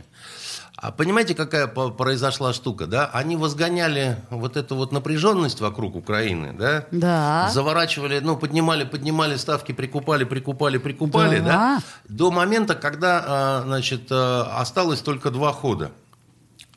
А 0.83 0.91
понимаете, 0.91 1.33
какая 1.33 1.67
произошла 1.67 2.51
штука, 2.51 2.87
да? 2.87 3.09
Они 3.13 3.37
возгоняли 3.37 4.17
вот 4.29 4.57
эту 4.57 4.75
вот 4.75 4.91
напряженность 4.91 5.61
вокруг 5.61 5.95
Украины, 5.95 6.51
да? 6.51 6.85
Да. 6.91 7.49
Заворачивали, 7.53 8.19
ну, 8.19 8.35
поднимали, 8.35 8.83
поднимали 8.83 9.37
ставки, 9.37 9.71
прикупали, 9.71 10.25
прикупали, 10.25 10.77
прикупали, 10.77 11.39
Да. 11.39 11.45
да? 11.45 11.81
До 12.09 12.31
момента, 12.31 12.75
когда, 12.75 13.23
а, 13.25 13.61
значит, 13.65 14.07
а, 14.11 14.57
осталось 14.59 14.99
только 14.99 15.31
два 15.31 15.53
хода. 15.53 15.91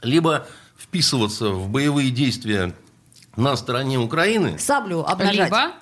Либо 0.03 0.47
вписываться 0.79 1.49
в 1.49 1.69
боевые 1.69 2.11
действия 2.11 2.77
на 3.35 3.57
стороне 3.57 3.99
Украины, 3.99 4.57
Саблю 4.61 5.01
обнажать. 5.01 5.47
Либо 5.47 5.73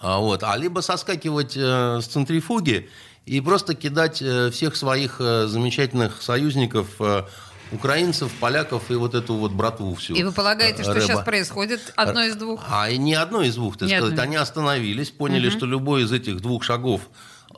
а, 0.00 0.18
вот, 0.18 0.42
а 0.42 0.56
либо 0.56 0.80
соскакивать 0.80 1.56
э, 1.56 2.00
с 2.00 2.06
центрифуги 2.06 2.88
и 3.28 3.40
просто 3.40 3.74
кидать 3.74 4.22
э, 4.22 4.50
всех 4.50 4.74
своих 4.74 5.20
э, 5.20 5.46
замечательных 5.46 6.22
союзников, 6.22 6.88
э, 7.00 7.24
украинцев, 7.72 8.32
поляков 8.40 8.90
и 8.90 8.94
вот 8.94 9.14
эту 9.14 9.34
вот 9.34 9.52
братву 9.52 9.94
всю. 9.94 10.14
И 10.14 10.22
вы 10.22 10.32
полагаете, 10.32 10.82
что 10.82 10.92
Рэба. 10.92 11.06
сейчас 11.06 11.24
происходит 11.24 11.92
одно 11.96 12.22
из 12.22 12.36
двух? 12.36 12.64
А 12.68 12.90
не 12.90 13.14
одно 13.14 13.42
из 13.42 13.54
двух, 13.54 13.76
так 13.76 13.88
Не 13.88 13.98
сказать. 13.98 14.18
Они 14.18 14.36
остановились, 14.36 15.10
поняли, 15.10 15.50
что 15.50 15.66
любой 15.66 16.02
из 16.02 16.12
этих 16.12 16.40
двух 16.40 16.64
шагов 16.64 17.02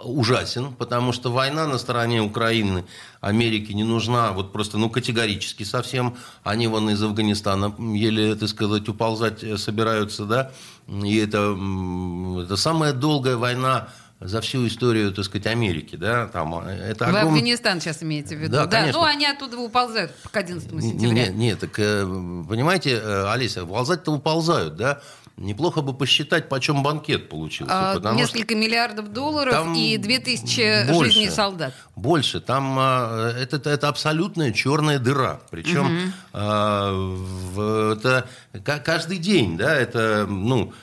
ужасен, 0.03 0.73
потому 0.75 1.13
что 1.13 1.31
война 1.31 1.67
на 1.67 1.79
стороне 1.79 2.23
Украины 2.23 2.85
Америке 3.21 3.75
не 3.75 3.85
нужна, 3.85 4.33
вот 4.33 4.53
просто, 4.53 4.79
ну, 4.79 4.89
категорически 4.89 5.63
совсем. 5.63 6.17
Они 6.43 6.67
вон 6.67 6.91
из 6.91 7.03
Афганистана 7.03 7.75
еле, 7.79 8.35
так 8.35 8.49
сказать, 8.49 8.89
уползать 8.89 9.43
э, 9.43 9.59
собираются, 9.59 10.25
да, 10.25 10.53
и 10.89 11.17
это, 11.19 11.57
это 12.45 12.57
самая 12.57 12.93
долгая 12.93 13.37
война 13.37 13.89
за 14.21 14.41
всю 14.43 14.67
историю, 14.67 15.13
так 15.13 15.25
сказать, 15.25 15.47
Америки, 15.47 15.97
да, 15.97 16.27
там, 16.29 16.55
э, 16.67 16.73
это 16.91 17.07
Вы 17.07 17.11
огром- 17.19 17.29
Афганистан 17.29 17.81
сейчас 17.81 18.03
имеете 18.03 18.37
в 18.37 18.41
виду? 18.41 18.53
Да, 18.53 18.67
конечно. 18.67 19.01
ну 19.01 19.05
они 19.07 19.27
оттуда 19.27 19.57
уползают 19.57 20.13
к 20.31 20.37
11 20.37 20.71
Не- 20.73 20.83
сентября. 20.83 21.09
Нет, 21.27 21.35
нет, 21.35 21.59
так, 21.61 21.79
э, 21.79 22.03
понимаете, 22.49 23.01
э, 23.03 23.31
Олеся, 23.33 23.65
ползать-то 23.65 24.13
уползают, 24.13 24.77
да? 24.77 25.01
Неплохо 25.41 25.81
бы 25.81 25.95
посчитать, 25.95 26.51
почем 26.51 26.83
банкет 26.83 27.31
получился. 27.31 27.73
А, 27.97 28.15
несколько 28.15 28.55
миллиардов 28.55 29.11
долларов 29.11 29.75
и 29.75 29.97
2000 29.97 30.87
больше. 30.93 31.13
жизней 31.13 31.31
солдат. 31.31 31.73
Больше. 31.97 32.41
Там 32.41 32.77
а, 32.79 33.33
это, 33.33 33.57
это, 33.71 33.89
абсолютная 33.89 34.53
черная 34.53 34.99
дыра. 34.99 35.41
Причем 35.51 36.13
а, 36.35 36.93
в- 36.93 37.93
это 37.97 38.29
ка- 38.63 38.81
каждый 38.81 39.17
день, 39.17 39.57
да, 39.57 39.75
это 39.75 40.27
ну, 40.29 40.75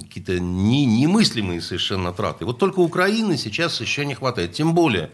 какие-то 0.00 0.40
не- 0.40 0.84
немыслимые 0.84 1.60
совершенно 1.60 2.12
траты. 2.12 2.44
Вот 2.44 2.58
только 2.58 2.80
Украины 2.80 3.36
сейчас 3.38 3.80
еще 3.80 4.04
не 4.04 4.14
хватает. 4.14 4.52
Тем 4.52 4.74
более, 4.74 5.12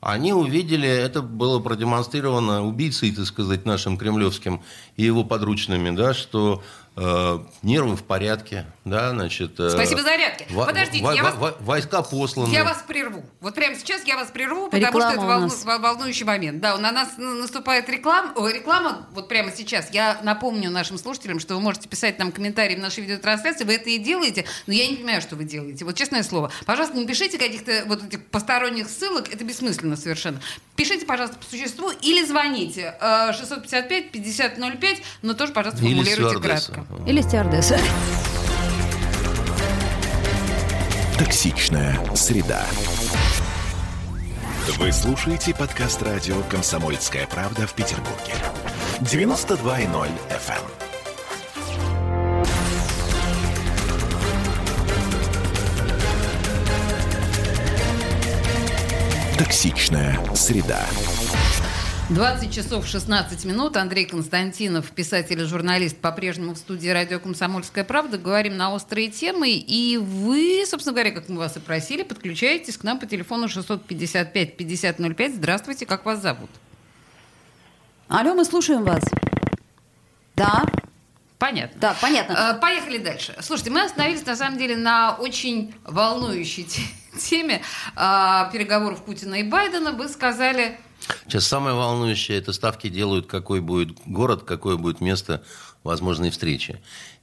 они 0.00 0.32
увидели, 0.32 0.88
это 0.88 1.20
было 1.20 1.58
продемонстрировано 1.58 2.64
убийцей, 2.64 3.10
так 3.10 3.24
сказать, 3.26 3.64
нашим 3.64 3.96
кремлевским 3.96 4.62
и 4.96 5.02
его 5.02 5.24
подручными, 5.24 5.96
да, 5.96 6.14
что 6.14 6.62
нервы 6.96 7.96
в 7.96 8.04
порядке, 8.04 8.66
да, 8.84 9.10
значит... 9.10 9.58
э, 9.58 9.70
Спасибо 9.70 10.02
за 10.02 10.08
зарядки. 10.10 10.46
во- 10.50 10.66
Подождите, 10.66 11.02
во- 11.04 11.12
я 11.12 11.24
вас- 11.24 11.34
во- 11.34 11.56
войска 11.60 12.02
посланы. 12.02 12.52
Я 12.52 12.62
вас 12.62 12.84
прерву. 12.86 13.24
Вот 13.40 13.54
прямо 13.56 13.74
сейчас 13.74 14.04
я 14.04 14.16
вас 14.16 14.28
прерву, 14.30 14.66
потому 14.66 14.80
Реклама 14.86 15.12
что 15.12 15.20
это 15.20 15.26
волну- 15.26 15.46
нас. 15.46 15.80
волнующий 15.80 16.24
момент. 16.24 16.60
Да, 16.60 16.76
на 16.78 16.92
нас 16.92 17.08
наступает 17.18 17.88
реклама. 17.88 18.32
Ой, 18.36 18.52
реклама 18.52 19.08
вот 19.12 19.28
прямо 19.28 19.50
сейчас. 19.50 19.90
Я 19.92 20.20
напомню 20.22 20.70
нашим 20.70 20.96
слушателям, 20.98 21.40
что 21.40 21.54
вы 21.56 21.60
можете 21.60 21.88
писать 21.88 22.18
нам 22.20 22.30
комментарии 22.30 22.76
в 22.76 22.80
нашей 22.80 23.00
видеотрансляции. 23.02 23.64
Вы 23.64 23.74
это 23.74 23.90
и 23.90 23.98
делаете, 23.98 24.44
но 24.68 24.72
я 24.72 24.86
не 24.86 24.94
понимаю, 24.96 25.20
что 25.20 25.34
вы 25.34 25.42
делаете. 25.44 25.84
Вот 25.84 25.96
честное 25.96 26.22
слово. 26.22 26.52
Пожалуйста, 26.64 26.96
не 26.96 27.06
пишите 27.06 27.38
каких-то 27.38 27.82
вот 27.86 28.04
этих 28.04 28.24
посторонних 28.26 28.88
ссылок. 28.88 29.34
Это 29.34 29.42
бессмысленно 29.42 29.96
совершенно. 29.96 30.40
Пишите, 30.76 31.06
пожалуйста, 31.06 31.38
по 31.38 31.44
существу 31.44 31.90
или 31.90 32.24
звоните. 32.24 32.96
Э, 33.00 33.32
655-5005, 33.32 35.02
но 35.22 35.34
тоже, 35.34 35.52
пожалуйста, 35.52 35.82
формулируйте 35.84 36.40
кратко. 36.40 36.83
Или 37.06 37.20
стюардесса. 37.20 37.78
Токсичная 41.18 41.98
среда. 42.14 42.64
Вы 44.78 44.92
слушаете 44.92 45.54
подкаст 45.54 46.02
радио 46.02 46.40
«Комсомольская 46.50 47.26
правда» 47.26 47.66
в 47.66 47.74
Петербурге. 47.74 48.34
92.0 49.00 50.08
FM. 50.30 50.84
Токсичная 59.38 60.18
среда. 60.34 60.80
20 62.10 62.52
часов 62.54 62.86
16 62.86 63.44
минут. 63.46 63.76
Андрей 63.76 64.04
Константинов, 64.04 64.90
писатель 64.90 65.40
и 65.40 65.44
журналист, 65.44 65.96
по-прежнему 65.96 66.52
в 66.54 66.58
студии 66.58 66.88
радио 66.88 67.18
«Комсомольская 67.18 67.82
правда». 67.82 68.18
Говорим 68.18 68.56
на 68.58 68.72
острые 68.74 69.08
темы. 69.08 69.50
И 69.52 69.96
вы, 69.96 70.64
собственно 70.66 70.92
говоря, 70.94 71.12
как 71.12 71.28
мы 71.30 71.38
вас 71.38 71.56
и 71.56 71.60
просили, 71.60 72.02
подключаетесь 72.02 72.76
к 72.76 72.84
нам 72.84 72.98
по 72.98 73.06
телефону 73.06 73.46
655-5005. 73.46 75.34
Здравствуйте, 75.36 75.86
как 75.86 76.04
вас 76.04 76.20
зовут? 76.20 76.50
Алло, 78.08 78.34
мы 78.34 78.44
слушаем 78.44 78.84
вас. 78.84 79.02
Да, 80.36 80.64
Понятно. 81.38 81.80
да, 81.80 81.96
понятно. 82.00 82.54
Э, 82.56 82.60
Поехали 82.60 82.98
дальше. 82.98 83.34
Слушайте, 83.40 83.70
мы 83.70 83.82
остановились 83.82 84.24
на 84.26 84.36
самом 84.36 84.58
деле 84.58 84.76
на 84.76 85.14
очень 85.16 85.74
волнующей 85.84 86.64
те- 86.68 86.82
теме 87.18 87.62
э, 87.96 88.42
переговоров 88.52 89.04
Путина 89.04 89.36
и 89.36 89.42
Байдена. 89.42 89.92
Вы 89.92 90.08
сказали, 90.08 90.78
Сейчас 91.26 91.46
самое 91.46 91.74
волнующее, 91.76 92.38
это 92.38 92.52
ставки 92.52 92.88
делают, 92.88 93.26
какой 93.26 93.60
будет 93.60 93.90
город, 94.06 94.42
какое 94.44 94.76
будет 94.76 95.00
место 95.00 95.42
возможной 95.82 96.30
встречи. 96.30 96.80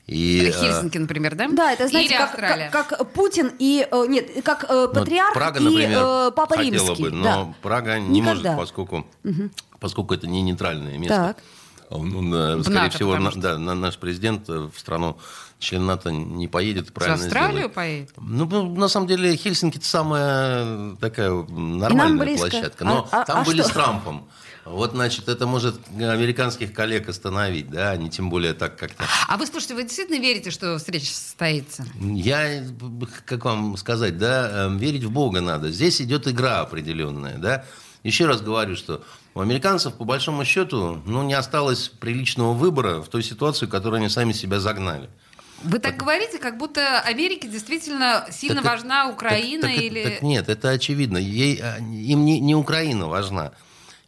И, 0.07 0.45
э, 0.47 0.51
Хельсинки, 0.51 0.97
например, 0.97 1.35
да? 1.35 1.47
Да, 1.49 1.71
это 1.71 1.87
знаете, 1.87 2.09
Или 2.09 2.17
как, 2.17 2.29
Австралия. 2.31 2.69
как- 2.69 2.87
как 2.89 3.11
Путин 3.13 3.51
и 3.59 3.87
э, 3.89 4.05
нет, 4.07 4.43
как 4.43 4.65
э, 4.67 4.87
ну, 4.87 4.93
патриарх 4.93 5.33
Прага, 5.33 5.59
и 5.59 5.63
например, 5.63 5.99
э, 6.03 6.31
Папа 6.35 6.55
Римский. 6.59 7.03
бы, 7.03 7.11
но 7.11 7.23
да. 7.23 7.53
Прага 7.61 7.99
не 7.99 8.19
Никогда. 8.19 8.51
может, 8.53 8.57
поскольку, 8.57 9.07
поскольку 9.79 10.13
это 10.13 10.27
не 10.27 10.41
нейтральное 10.41 10.97
место. 10.97 11.15
Так. 11.35 11.37
Он, 11.89 12.15
он, 12.15 12.33
э, 12.33 12.55
В 12.57 12.63
скорее 12.63 12.77
НАТО, 12.83 12.95
всего, 12.95 13.17
на- 13.17 13.31
что. 13.31 13.39
да, 13.39 13.57
на- 13.57 13.75
наш 13.75 13.97
президент 13.97 14.47
в 14.47 14.71
страну 14.77 15.17
член 15.61 15.85
НАТО 15.85 16.11
не 16.11 16.47
поедет, 16.47 16.89
В 16.89 16.93
правильно 16.93 17.15
Австралию 17.23 17.51
сделает. 17.53 17.73
поедет? 17.73 18.11
Ну, 18.17 18.45
ну, 18.45 18.75
на 18.75 18.87
самом 18.89 19.07
деле, 19.07 19.35
Хельсинки 19.35 19.77
это 19.77 19.85
самая 19.85 20.95
такая 20.97 21.31
нормальная 21.31 22.35
площадка. 22.37 22.83
Но 22.83 23.07
А- 23.11 23.21
а- 23.21 23.25
там 23.25 23.41
а 23.41 23.43
были 23.45 23.61
что? 23.61 23.69
с 23.69 23.71
Трампом. 23.73 24.27
Вот, 24.65 24.91
значит, 24.91 25.27
это 25.27 25.47
может 25.47 25.75
американских 25.97 26.71
коллег 26.73 27.09
остановить, 27.09 27.69
да, 27.71 27.95
не 27.97 28.09
тем 28.11 28.29
более 28.29 28.53
так 28.53 28.77
как-то. 28.77 29.03
А 29.27 29.37
вы, 29.37 29.47
слушайте, 29.47 29.73
вы 29.73 29.83
действительно 29.83 30.19
верите, 30.21 30.51
что 30.51 30.77
встреча 30.77 31.07
состоится? 31.07 31.83
Я, 31.99 32.63
как 33.25 33.45
вам 33.45 33.75
сказать, 33.77 34.17
да, 34.19 34.67
э, 34.67 34.77
верить 34.77 35.03
в 35.03 35.11
Бога 35.11 35.41
надо. 35.41 35.71
Здесь 35.71 35.99
идет 36.01 36.27
игра 36.27 36.61
определенная, 36.61 37.37
да. 37.37 37.65
Еще 38.03 38.25
раз 38.25 38.41
говорю, 38.41 38.75
что 38.75 39.03
у 39.35 39.41
американцев, 39.41 39.93
по 39.93 40.05
большому 40.05 40.43
счету, 40.45 41.01
ну, 41.05 41.23
не 41.23 41.33
осталось 41.33 41.89
приличного 41.89 42.53
выбора 42.53 43.01
в 43.01 43.07
той 43.09 43.23
ситуации, 43.23 43.65
в 43.65 43.69
которую 43.69 43.97
они 43.99 44.09
сами 44.09 44.31
себя 44.33 44.59
загнали. 44.59 45.09
Вы 45.63 45.79
так 45.79 45.97
говорите, 45.97 46.37
как 46.39 46.57
будто 46.57 46.99
Америке 47.01 47.47
действительно 47.47 48.25
сильно 48.31 48.61
Так 48.61 48.71
важна 48.71 49.09
Украина 49.09 49.63
Так- 49.63 49.75
так- 49.75 49.83
или... 49.83 50.03
так 50.03 50.21
нет, 50.21 50.49
это 50.49 50.69
очевидно. 50.69 51.17
Ей, 51.17 51.59
а, 51.61 51.77
им 51.77 52.25
не, 52.25 52.39
не 52.39 52.55
Украина 52.55 53.07
важна. 53.07 53.51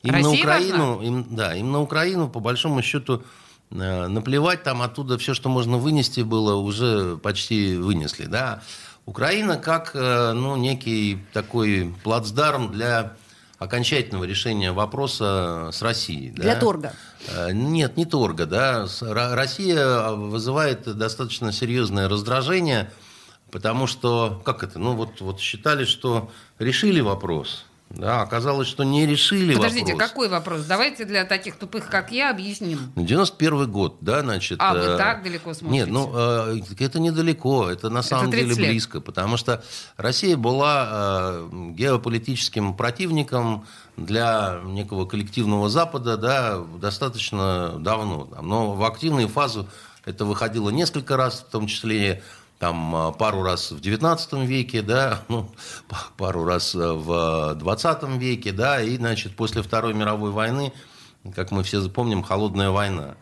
Им 0.03 0.19
на 0.19 0.31
Украину, 0.31 1.01
им, 1.01 1.35
да, 1.35 1.55
им 1.55 1.71
на 1.71 1.79
Украину, 1.81 2.27
по 2.29 2.39
большому 2.39 2.81
счету, 2.81 3.23
э, 3.71 4.07
наплевать, 4.07 4.63
там 4.63 4.81
оттуда 4.81 5.17
все, 5.17 5.33
что 5.33 5.49
можно 5.49 5.77
вынести 5.77 6.21
было, 6.21 6.55
уже 6.55 7.17
почти 7.17 7.77
вынесли. 7.77 8.25
Да? 8.25 8.61
Украина 9.05 9.57
как 9.57 9.91
э, 9.95 10.33
ну, 10.33 10.57
некий 10.57 11.19
такой 11.33 11.93
плацдарм 12.03 12.71
для 12.71 13.13
окончательного 13.63 14.25
решения 14.25 14.71
вопроса 14.71 15.69
с 15.71 15.81
Россией. 15.81 16.31
да. 16.31 16.43
Для 16.43 16.55
торга. 16.55 16.93
Э, 17.27 17.51
Нет, 17.51 17.97
не 17.97 18.05
торга, 18.05 18.45
да. 18.45 18.87
Россия 19.01 20.09
вызывает 20.09 20.83
достаточно 20.97 21.51
серьезное 21.51 22.07
раздражение, 22.07 22.91
потому 23.51 23.87
что, 23.87 24.41
как 24.45 24.63
это, 24.63 24.79
ну 24.79 24.93
вот, 24.93 25.21
вот 25.21 25.39
считали, 25.39 25.85
что 25.85 26.31
решили 26.59 26.99
вопрос, 26.99 27.65
да, 27.93 28.23
оказалось, 28.23 28.67
что 28.67 28.83
не 28.83 29.05
решили 29.05 29.53
Подождите, 29.53 29.93
вопрос. 29.93 30.09
какой 30.09 30.27
вопрос? 30.27 30.65
Давайте 30.65 31.05
для 31.05 31.25
таких 31.25 31.57
тупых, 31.57 31.89
как 31.89 32.11
я, 32.11 32.31
объясним. 32.31 32.91
Ну, 32.95 33.05
91 33.05 33.71
год, 33.71 33.97
да, 34.01 34.21
значит... 34.21 34.57
А, 34.59 34.73
вы 34.73 34.79
э, 34.79 34.97
так 34.97 35.21
далеко 35.21 35.53
смотрите? 35.53 35.85
Нет, 35.85 35.93
ну, 35.93 36.11
э, 36.11 36.61
это 36.79 36.99
недалеко, 36.99 37.69
это 37.69 37.91
на 37.91 38.01
самом 38.01 38.31
30 38.31 38.47
деле 38.47 38.59
лет. 38.59 38.71
близко, 38.71 38.99
потому 38.99 39.37
что 39.37 39.63
Россия 39.95 40.35
была 40.35 40.89
э, 40.89 41.49
геополитическим 41.75 42.73
противником 42.73 43.67
для 43.95 44.61
некого 44.65 45.05
коллективного 45.05 45.69
Запада, 45.69 46.17
да, 46.17 46.63
достаточно 46.81 47.75
давно. 47.77 48.27
Но 48.41 48.73
в 48.73 48.83
активную 48.85 49.27
фазу 49.27 49.69
это 50.03 50.25
выходило 50.25 50.71
несколько 50.71 51.15
раз, 51.15 51.45
в 51.47 51.51
том 51.51 51.67
числе 51.67 52.23
там 52.59 52.95
э, 52.95 53.11
пару 53.13 53.43
раз 53.43 53.71
в 53.71 53.79
19 53.79 54.33
веке, 54.47 54.81
да, 54.81 55.23
ну, 55.27 55.49
пару 56.17 56.45
раз 56.45 56.75
э, 56.75 56.79
в 56.79 57.55
20 57.55 58.03
веке, 58.19 58.51
да, 58.51 58.81
и, 58.81 58.97
значит, 58.97 59.35
после 59.35 59.61
Второй 59.61 59.93
мировой 59.93 60.31
войны, 60.31 60.73
как 61.35 61.51
мы 61.51 61.63
все 61.63 61.87
помним, 61.89 62.23
холодная 62.23 62.69
война. 62.69 63.15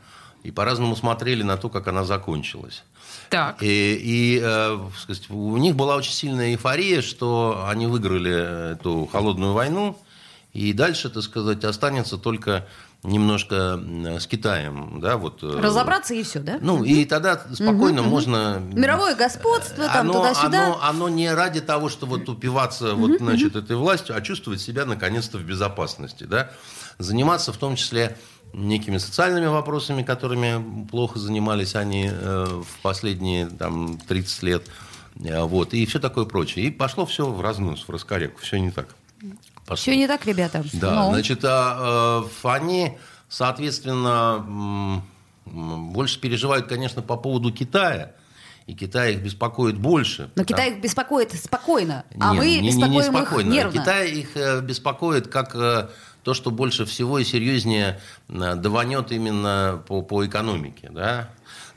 И 0.43 0.51
по-разному 0.51 0.95
смотрели 0.95 1.43
на 1.43 1.57
то, 1.57 1.69
как 1.69 1.87
она 1.87 2.03
закончилась. 2.03 2.83
Так. 3.29 3.61
И, 3.61 3.65
и, 3.67 4.41
э, 4.43 4.89
сказать, 4.97 5.29
у 5.29 5.57
них 5.57 5.75
была 5.75 5.95
очень 5.95 6.13
сильная 6.13 6.51
эйфория, 6.51 7.01
что 7.01 7.65
они 7.67 7.87
выиграли 7.87 8.73
эту 8.73 9.07
холодную 9.11 9.53
войну, 9.53 9.97
и 10.53 10.73
дальше, 10.73 11.09
так 11.09 11.23
сказать, 11.23 11.63
останется 11.63 12.17
только 12.17 12.67
немножко 13.03 13.79
с 14.19 14.27
Китаем, 14.27 14.99
да, 15.01 15.17
вот. 15.17 15.41
Э, 15.41 15.59
Разобраться 15.59 16.13
и 16.13 16.21
все, 16.23 16.39
да? 16.39 16.59
Ну, 16.61 16.83
и 16.83 17.05
тогда 17.05 17.41
спокойно 17.53 18.01
угу, 18.01 18.09
можно... 18.09 18.61
Мировое 18.73 19.15
господство, 19.15 19.87
там, 19.87 20.11
туда-сюда. 20.11 20.65
Оно, 20.65 20.79
оно 20.83 21.09
не 21.09 21.33
ради 21.33 21.61
того, 21.61 21.89
что 21.89 22.05
вот 22.05 22.29
упиваться 22.29 22.93
вот, 22.93 23.17
значит, 23.17 23.55
этой 23.55 23.75
властью, 23.75 24.15
а 24.15 24.21
чувствовать 24.21 24.61
себя, 24.61 24.85
наконец-то, 24.85 25.39
в 25.39 25.43
безопасности, 25.43 26.25
да. 26.25 26.51
Заниматься 26.99 27.51
в 27.51 27.57
том 27.57 27.75
числе 27.75 28.17
некими 28.53 28.97
социальными 28.97 29.47
вопросами, 29.47 30.03
которыми 30.03 30.85
плохо 30.85 31.17
занимались 31.17 31.75
они 31.75 32.09
э, 32.11 32.45
в 32.45 32.81
последние 32.81 33.47
там, 33.47 33.97
30 33.97 34.43
лет. 34.43 34.63
Э, 35.23 35.41
вот, 35.41 35.73
и 35.73 35.85
все 35.87 35.99
такое 35.99 36.25
прочее. 36.25 36.65
И 36.65 36.71
пошло 36.71 37.05
все 37.05 37.25
в 37.25 37.41
разнос, 37.41 37.85
в 37.87 37.89
раскоряку. 37.89 38.39
Все 38.41 38.57
не 38.59 38.69
так. 38.69 38.95
Все 39.75 39.95
не 39.95 40.07
так, 40.07 40.25
ребята. 40.25 40.63
Да, 40.73 40.95
Но... 40.95 41.13
значит, 41.13 41.41
а, 41.43 42.23
э, 42.23 42.47
они, 42.47 42.97
соответственно, 43.29 45.03
больше 45.45 46.19
переживают, 46.19 46.67
конечно, 46.67 47.01
по 47.01 47.17
поводу 47.17 47.51
Китая. 47.51 48.13
И 48.67 48.73
Китай 48.75 49.13
их 49.13 49.23
беспокоит 49.23 49.77
больше. 49.77 50.23
Но 50.35 50.43
потому... 50.43 50.45
Китай 50.45 50.71
их 50.71 50.81
беспокоит 50.81 51.33
спокойно, 51.33 52.05
а 52.19 52.31
Нет, 52.31 52.39
мы 52.39 52.57
не, 52.57 52.67
беспокоим 52.69 52.91
не, 52.91 52.97
не 52.97 53.03
спокойно. 53.03 53.47
их 53.47 53.53
нервно. 53.53 53.81
Китай 53.81 54.11
их 54.11 54.37
э, 54.37 54.61
беспокоит 54.61 55.27
как 55.27 55.55
э, 55.55 55.89
то, 56.23 56.33
что 56.33 56.51
больше 56.51 56.85
всего 56.85 57.19
и 57.19 57.23
серьезнее 57.23 57.99
даванет 58.29 59.11
именно 59.11 59.83
по, 59.87 60.03
по 60.03 60.25
экономике. 60.25 60.89
Да? 60.91 61.29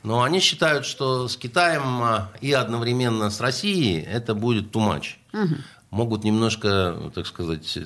Но 0.03 0.21
они 0.21 0.39
считают, 0.39 0.85
что 0.85 1.27
с 1.27 1.35
Китаем 1.35 2.29
и 2.39 2.51
одновременно 2.51 3.31
с 3.31 3.41
Россией 3.41 4.01
это 4.01 4.35
будет 4.35 4.73
too 4.73 4.87
much. 4.87 5.15
Угу 5.33 5.55
могут 5.91 6.23
немножко, 6.23 7.11
так 7.13 7.27
сказать, 7.27 7.77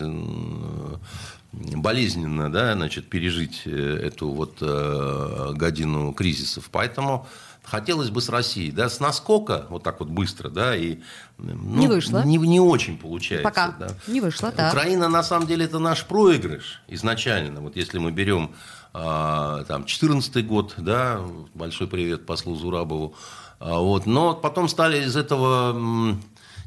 болезненно, 1.52 2.52
да, 2.52 2.74
значит, 2.74 3.10
пережить 3.10 3.64
э, 3.66 4.00
эту 4.04 4.30
вот 4.30 4.58
э, 4.62 5.52
годину 5.56 6.14
кризисов. 6.14 6.70
Поэтому 6.72 7.28
хотелось 7.64 8.10
бы 8.10 8.22
с 8.22 8.30
Россией, 8.30 8.72
да, 8.72 8.90
с 8.90 9.00
наскока, 9.00 9.66
вот 9.70 9.84
так 9.84 10.00
вот 10.00 10.10
быстро, 10.10 10.50
да, 10.50 10.76
и 10.76 11.00
ну, 11.38 11.80
не 11.80 11.88
вышло. 11.88 12.24
Не, 12.24 12.38
не 12.38 12.60
очень 12.60 12.98
получается. 12.98 13.44
Пока 13.44 13.76
да. 13.80 13.88
не 14.08 14.22
вышло, 14.22 14.52
да. 14.56 14.70
Украина, 14.70 15.08
на 15.08 15.24
самом 15.24 15.48
деле, 15.48 15.66
это 15.66 15.80
наш 15.80 16.06
проигрыш 16.06 16.82
изначально. 16.88 17.62
Вот 17.62 17.76
если 17.76 18.00
мы 18.00 18.12
берем 18.12 18.52
а, 18.94 19.64
там 19.66 19.86
14 19.86 20.46
год, 20.48 20.76
да, 20.78 21.22
большой 21.54 21.88
привет 21.88 22.26
послу 22.26 22.56
Зурабову, 22.56 23.16
а, 23.60 23.80
вот, 23.80 24.06
но 24.06 24.36
потом 24.36 24.68
стали 24.68 25.06
из 25.06 25.16
этого 25.16 26.18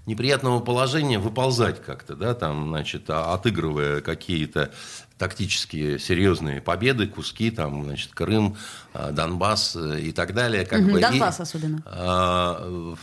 неприятного 0.06 0.60
положения 0.60 1.18
выползать 1.18 1.82
как-то, 1.82 2.16
да, 2.16 2.34
там, 2.34 2.68
значит, 2.68 3.08
а, 3.08 3.34
отыгрывая 3.34 4.00
какие-то 4.00 4.72
тактические 5.16 5.98
серьезные 5.98 6.60
победы, 6.60 7.06
куски, 7.06 7.50
там, 7.50 7.84
значит, 7.84 8.12
Крым, 8.12 8.56
а, 8.92 9.12
Донбасс 9.12 9.76
э, 9.76 10.00
и 10.00 10.12
так 10.12 10.34
далее. 10.34 10.66
Как 10.66 10.80
угу, 10.80 10.92
бы. 10.92 11.00
Донбасс 11.00 11.38
и, 11.38 11.42
особенно. 11.42 11.82
А, 11.86 12.94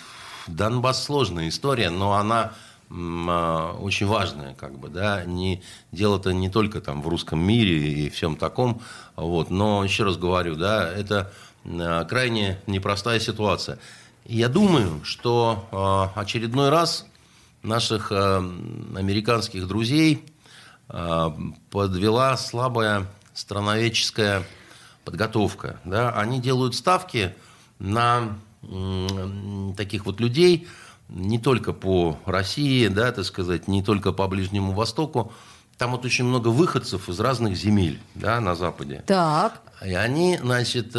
Донбасс 0.47 1.03
сложная 1.03 1.47
история, 1.47 1.89
но 1.89 2.13
она 2.13 2.53
очень 2.89 4.07
важная, 4.07 4.55
как 4.55 4.79
бы, 4.79 4.89
да, 4.89 5.23
не, 5.23 5.61
дело-то 5.91 6.31
не 6.31 6.49
только 6.49 6.81
там 6.81 7.03
в 7.03 7.07
русском 7.07 7.39
мире 7.39 7.77
и 7.77 8.09
всем 8.09 8.35
таком, 8.35 8.81
вот, 9.15 9.51
но 9.51 9.83
еще 9.83 10.05
раз 10.05 10.17
говорю, 10.17 10.55
да, 10.55 10.91
это 10.91 11.31
крайне 12.09 12.57
непростая 12.65 13.19
ситуация. 13.19 13.77
Я 14.29 14.47
думаю, 14.47 15.03
что 15.03 16.11
э, 16.13 16.19
очередной 16.19 16.69
раз 16.69 17.07
наших 17.63 18.11
э, 18.11 18.37
американских 18.95 19.67
друзей 19.67 20.23
э, 20.87 21.31
подвела 21.71 22.37
слабая 22.37 23.07
страноведческая 23.33 24.43
подготовка. 25.03 25.79
Да? 25.83 26.11
Они 26.11 26.39
делают 26.39 26.75
ставки 26.75 27.33
на 27.79 28.37
таких 29.75 30.05
вот 30.05 30.19
людей, 30.19 30.67
не 31.07 31.39
только 31.39 31.73
по 31.73 32.19
России, 32.25 32.87
да, 32.87 33.11
так 33.11 33.25
сказать, 33.25 33.67
не 33.67 33.81
только 33.81 34.11
по 34.11 34.27
Ближнему 34.27 34.73
Востоку. 34.73 35.33
Там 35.79 35.91
вот 35.91 36.05
очень 36.05 36.25
много 36.25 36.49
выходцев 36.49 37.09
из 37.09 37.19
разных 37.19 37.55
земель 37.55 37.99
да, 38.13 38.39
на 38.41 38.53
Западе. 38.53 39.03
Так. 39.07 39.61
И 39.83 39.93
они, 39.93 40.37
значит, 40.37 40.93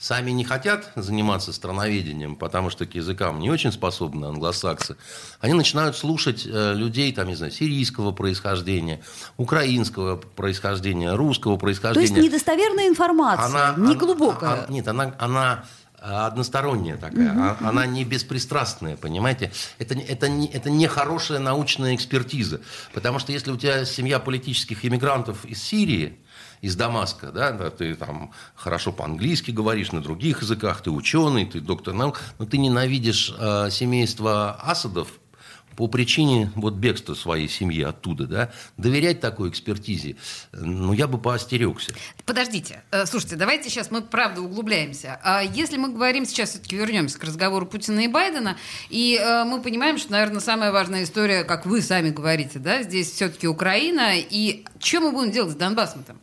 сами 0.00 0.30
не 0.30 0.44
хотят 0.44 0.90
заниматься 0.96 1.52
страноведением, 1.52 2.34
потому 2.34 2.70
что 2.70 2.86
к 2.86 2.94
языкам 2.94 3.38
не 3.38 3.50
очень 3.50 3.70
способны 3.70 4.24
англосаксы, 4.24 4.96
они 5.40 5.52
начинают 5.52 5.94
слушать 5.94 6.46
э, 6.46 6.72
людей, 6.74 7.12
там, 7.12 7.28
не 7.28 7.34
знаю, 7.34 7.52
сирийского 7.52 8.10
происхождения, 8.10 9.02
украинского 9.36 10.16
происхождения, 10.16 11.12
русского 11.12 11.58
происхождения. 11.58 12.08
То 12.08 12.14
есть 12.14 12.26
недостоверная 12.26 12.88
информация, 12.88 13.44
она, 13.44 13.74
не 13.76 13.94
глубокая. 13.94 14.64
Она, 14.64 14.66
нет, 14.70 14.88
она, 14.88 15.14
она 15.18 15.64
односторонняя 16.00 16.96
такая, 16.96 17.32
угу, 17.32 17.68
она 17.68 17.84
не 17.84 18.04
беспристрастная, 18.04 18.96
понимаете? 18.96 19.52
Это, 19.78 19.94
это, 19.94 20.30
не, 20.30 20.46
это 20.46 20.70
не 20.70 20.86
хорошая 20.86 21.40
научная 21.40 21.94
экспертиза, 21.94 22.62
потому 22.94 23.18
что 23.18 23.32
если 23.32 23.50
у 23.50 23.56
тебя 23.58 23.84
семья 23.84 24.18
политических 24.18 24.82
иммигрантов 24.86 25.44
из 25.44 25.62
Сирии, 25.62 26.18
из 26.60 26.76
Дамаска, 26.76 27.32
да, 27.32 27.52
ты 27.70 27.94
там 27.94 28.32
хорошо 28.54 28.92
по-английски 28.92 29.50
говоришь, 29.50 29.92
на 29.92 30.02
других 30.02 30.42
языках, 30.42 30.82
ты 30.82 30.90
ученый, 30.90 31.46
ты 31.46 31.60
доктор 31.60 31.94
наук, 31.94 32.20
но 32.38 32.46
ты 32.46 32.58
ненавидишь 32.58 33.34
э, 33.38 33.68
семейство 33.70 34.52
Асадов 34.52 35.08
по 35.76 35.86
причине 35.86 36.52
вот 36.56 36.74
бегства 36.74 37.14
своей 37.14 37.48
семьи 37.48 37.82
оттуда, 37.82 38.26
да, 38.26 38.52
доверять 38.76 39.20
такой 39.20 39.48
экспертизе, 39.48 40.16
ну, 40.52 40.92
я 40.92 41.06
бы 41.06 41.16
поостерегся. 41.16 41.94
Подождите, 42.26 42.82
э, 42.90 43.06
слушайте, 43.06 43.36
давайте 43.36 43.70
сейчас 43.70 43.90
мы, 43.90 44.02
правда, 44.02 44.42
углубляемся. 44.42 45.18
А 45.22 45.42
если 45.42 45.78
мы 45.78 45.90
говорим 45.90 46.26
сейчас, 46.26 46.50
все-таки 46.50 46.76
вернемся 46.76 47.18
к 47.18 47.24
разговору 47.24 47.64
Путина 47.64 48.00
и 48.00 48.08
Байдена, 48.08 48.58
и 48.90 49.18
э, 49.18 49.44
мы 49.44 49.62
понимаем, 49.62 49.96
что, 49.96 50.12
наверное, 50.12 50.40
самая 50.40 50.72
важная 50.72 51.04
история, 51.04 51.44
как 51.44 51.64
вы 51.64 51.80
сами 51.80 52.10
говорите, 52.10 52.58
да, 52.58 52.82
здесь 52.82 53.10
все-таки 53.12 53.48
Украина, 53.48 54.12
и 54.18 54.64
что 54.78 55.00
мы 55.00 55.12
будем 55.12 55.30
делать 55.30 55.52
с 55.52 55.56
Донбассом-то? 55.56 56.16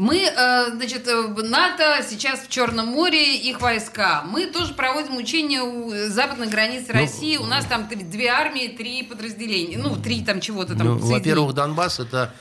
Мы, 0.00 0.22
э, 0.22 0.70
значит, 0.70 1.06
э, 1.08 1.28
НАТО 1.42 2.02
сейчас 2.08 2.40
в 2.40 2.48
Черном 2.48 2.86
море, 2.86 3.36
их 3.36 3.60
войска. 3.60 4.22
Мы 4.26 4.46
тоже 4.46 4.72
проводим 4.72 5.18
учения 5.18 5.60
у 5.60 5.90
западной 6.08 6.46
границы 6.46 6.86
ну, 6.94 7.00
России. 7.00 7.36
У 7.36 7.44
нас 7.44 7.66
там 7.66 7.86
две 7.86 8.28
армии, 8.28 8.68
три 8.68 9.02
подразделения. 9.02 9.76
Ну, 9.76 9.96
три 9.96 10.24
там 10.24 10.40
чего-то 10.40 10.74
там. 10.74 10.86
Ну, 10.86 10.96
во-первых, 10.96 11.52
Донбасс 11.52 12.00
это 12.00 12.32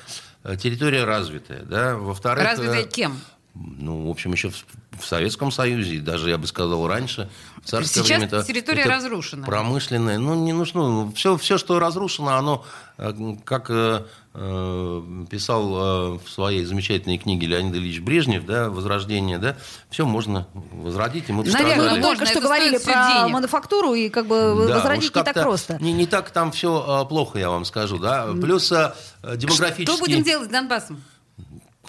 э, 0.45 0.55
территория 0.55 1.03
развитая, 1.03 1.63
да. 1.63 1.97
Во-вторых... 1.97 2.45
Развитая 2.45 2.83
кем? 2.85 3.19
Ну, 3.55 4.07
в 4.07 4.09
общем, 4.09 4.31
еще 4.31 4.51
в, 4.51 4.65
в 4.97 5.05
Советском 5.05 5.51
Союзе, 5.51 5.99
даже, 5.99 6.29
я 6.29 6.37
бы 6.37 6.47
сказал, 6.47 6.87
раньше. 6.87 7.29
В 7.61 7.67
царское 7.67 8.03
Сейчас 8.03 8.19
время 8.19 8.43
территория 8.43 8.85
разрушена. 8.85 9.45
Промышленная. 9.45 10.17
Ну, 10.17 10.35
не 10.35 10.53
нужно. 10.53 11.11
Все, 11.11 11.35
все, 11.37 11.57
что 11.57 11.77
разрушено, 11.79 12.35
оно, 12.35 12.65
э, 12.97 13.35
как 13.43 13.69
э, 13.69 14.05
э, 14.28 14.28
писал 14.39 16.15
э, 16.15 16.19
в 16.23 16.29
своей 16.29 16.63
замечательной 16.63 17.17
книге 17.17 17.47
Леонид 17.47 17.75
Ильич 17.75 17.99
Брежнев, 17.99 18.45
да, 18.45 18.69
«Возрождение», 18.69 19.37
да, 19.37 19.57
все 19.89 20.05
можно 20.05 20.47
возродить, 20.71 21.25
и 21.27 21.33
мы 21.33 21.43
Наверное, 21.43 21.95
мы 21.95 22.01
только 22.01 22.25
что 22.25 22.39
говорили 22.39 22.77
про 22.77 23.09
денег. 23.09 23.33
мануфактуру, 23.33 23.93
и 23.93 24.07
как 24.07 24.27
бы 24.27 24.65
да, 24.67 24.75
возродить 24.75 25.13
не 25.13 25.23
так 25.23 25.33
просто. 25.33 25.77
Не, 25.81 25.91
не 25.91 26.05
так 26.05 26.29
там 26.29 26.51
все 26.51 27.03
э, 27.03 27.09
плохо, 27.09 27.37
я 27.37 27.49
вам 27.49 27.65
скажу, 27.65 27.97
да. 27.97 28.27
Плюс 28.41 28.71
э, 28.71 28.93
демографически... 29.23 29.91
Что 29.91 29.97
будем 29.97 30.23
делать 30.23 30.47
с 30.47 30.51
Донбассом? 30.51 31.03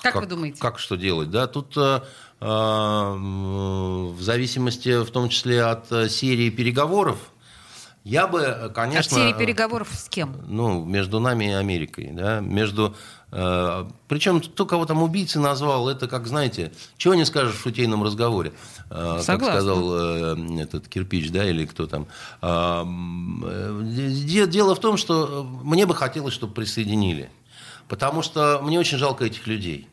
Как, 0.02 0.14
как 0.14 0.22
вы 0.22 0.28
думаете? 0.28 0.60
Как 0.60 0.78
что 0.78 0.96
делать? 0.96 1.30
Да, 1.30 1.46
тут 1.46 1.76
э, 1.76 2.00
э, 2.40 2.44
в 2.44 4.20
зависимости, 4.20 5.04
в 5.04 5.10
том 5.10 5.28
числе 5.28 5.62
от 5.62 5.92
э, 5.92 6.08
серии 6.08 6.50
переговоров, 6.50 7.18
я 8.04 8.26
бы, 8.26 8.72
конечно... 8.74 9.16
От 9.16 9.22
серии 9.22 9.38
переговоров 9.38 9.88
с 9.92 10.08
кем? 10.08 10.34
Ну, 10.46 10.84
между 10.84 11.20
нами 11.20 11.46
и 11.46 11.52
Америкой, 11.52 12.10
да, 12.12 12.40
между... 12.40 12.94
Э, 13.30 13.86
причем 14.08 14.40
кто 14.40 14.64
кого 14.64 14.86
там 14.86 15.02
убийцы 15.02 15.38
назвал, 15.38 15.88
это 15.88 16.08
как, 16.08 16.26
знаете, 16.26 16.72
чего 16.96 17.14
не 17.14 17.24
скажешь 17.24 17.54
в 17.54 17.60
шутейном 17.60 18.02
разговоре. 18.02 18.52
Э, 18.90 19.20
Согласна. 19.20 19.38
Как 19.38 19.48
сказал 19.48 19.94
э, 19.94 20.62
этот 20.62 20.88
кирпич, 20.88 21.30
да, 21.30 21.48
или 21.48 21.66
кто 21.66 21.86
там. 21.86 22.06
Э, 22.42 22.84
э, 23.44 24.46
дело 24.46 24.74
в 24.74 24.80
том, 24.80 24.96
что 24.96 25.46
мне 25.62 25.84
бы 25.86 25.94
хотелось, 25.94 26.34
чтобы 26.34 26.54
присоединили. 26.54 27.30
Потому 27.86 28.22
что 28.22 28.60
мне 28.62 28.78
очень 28.80 28.98
жалко 28.98 29.24
этих 29.24 29.46
людей. 29.46 29.88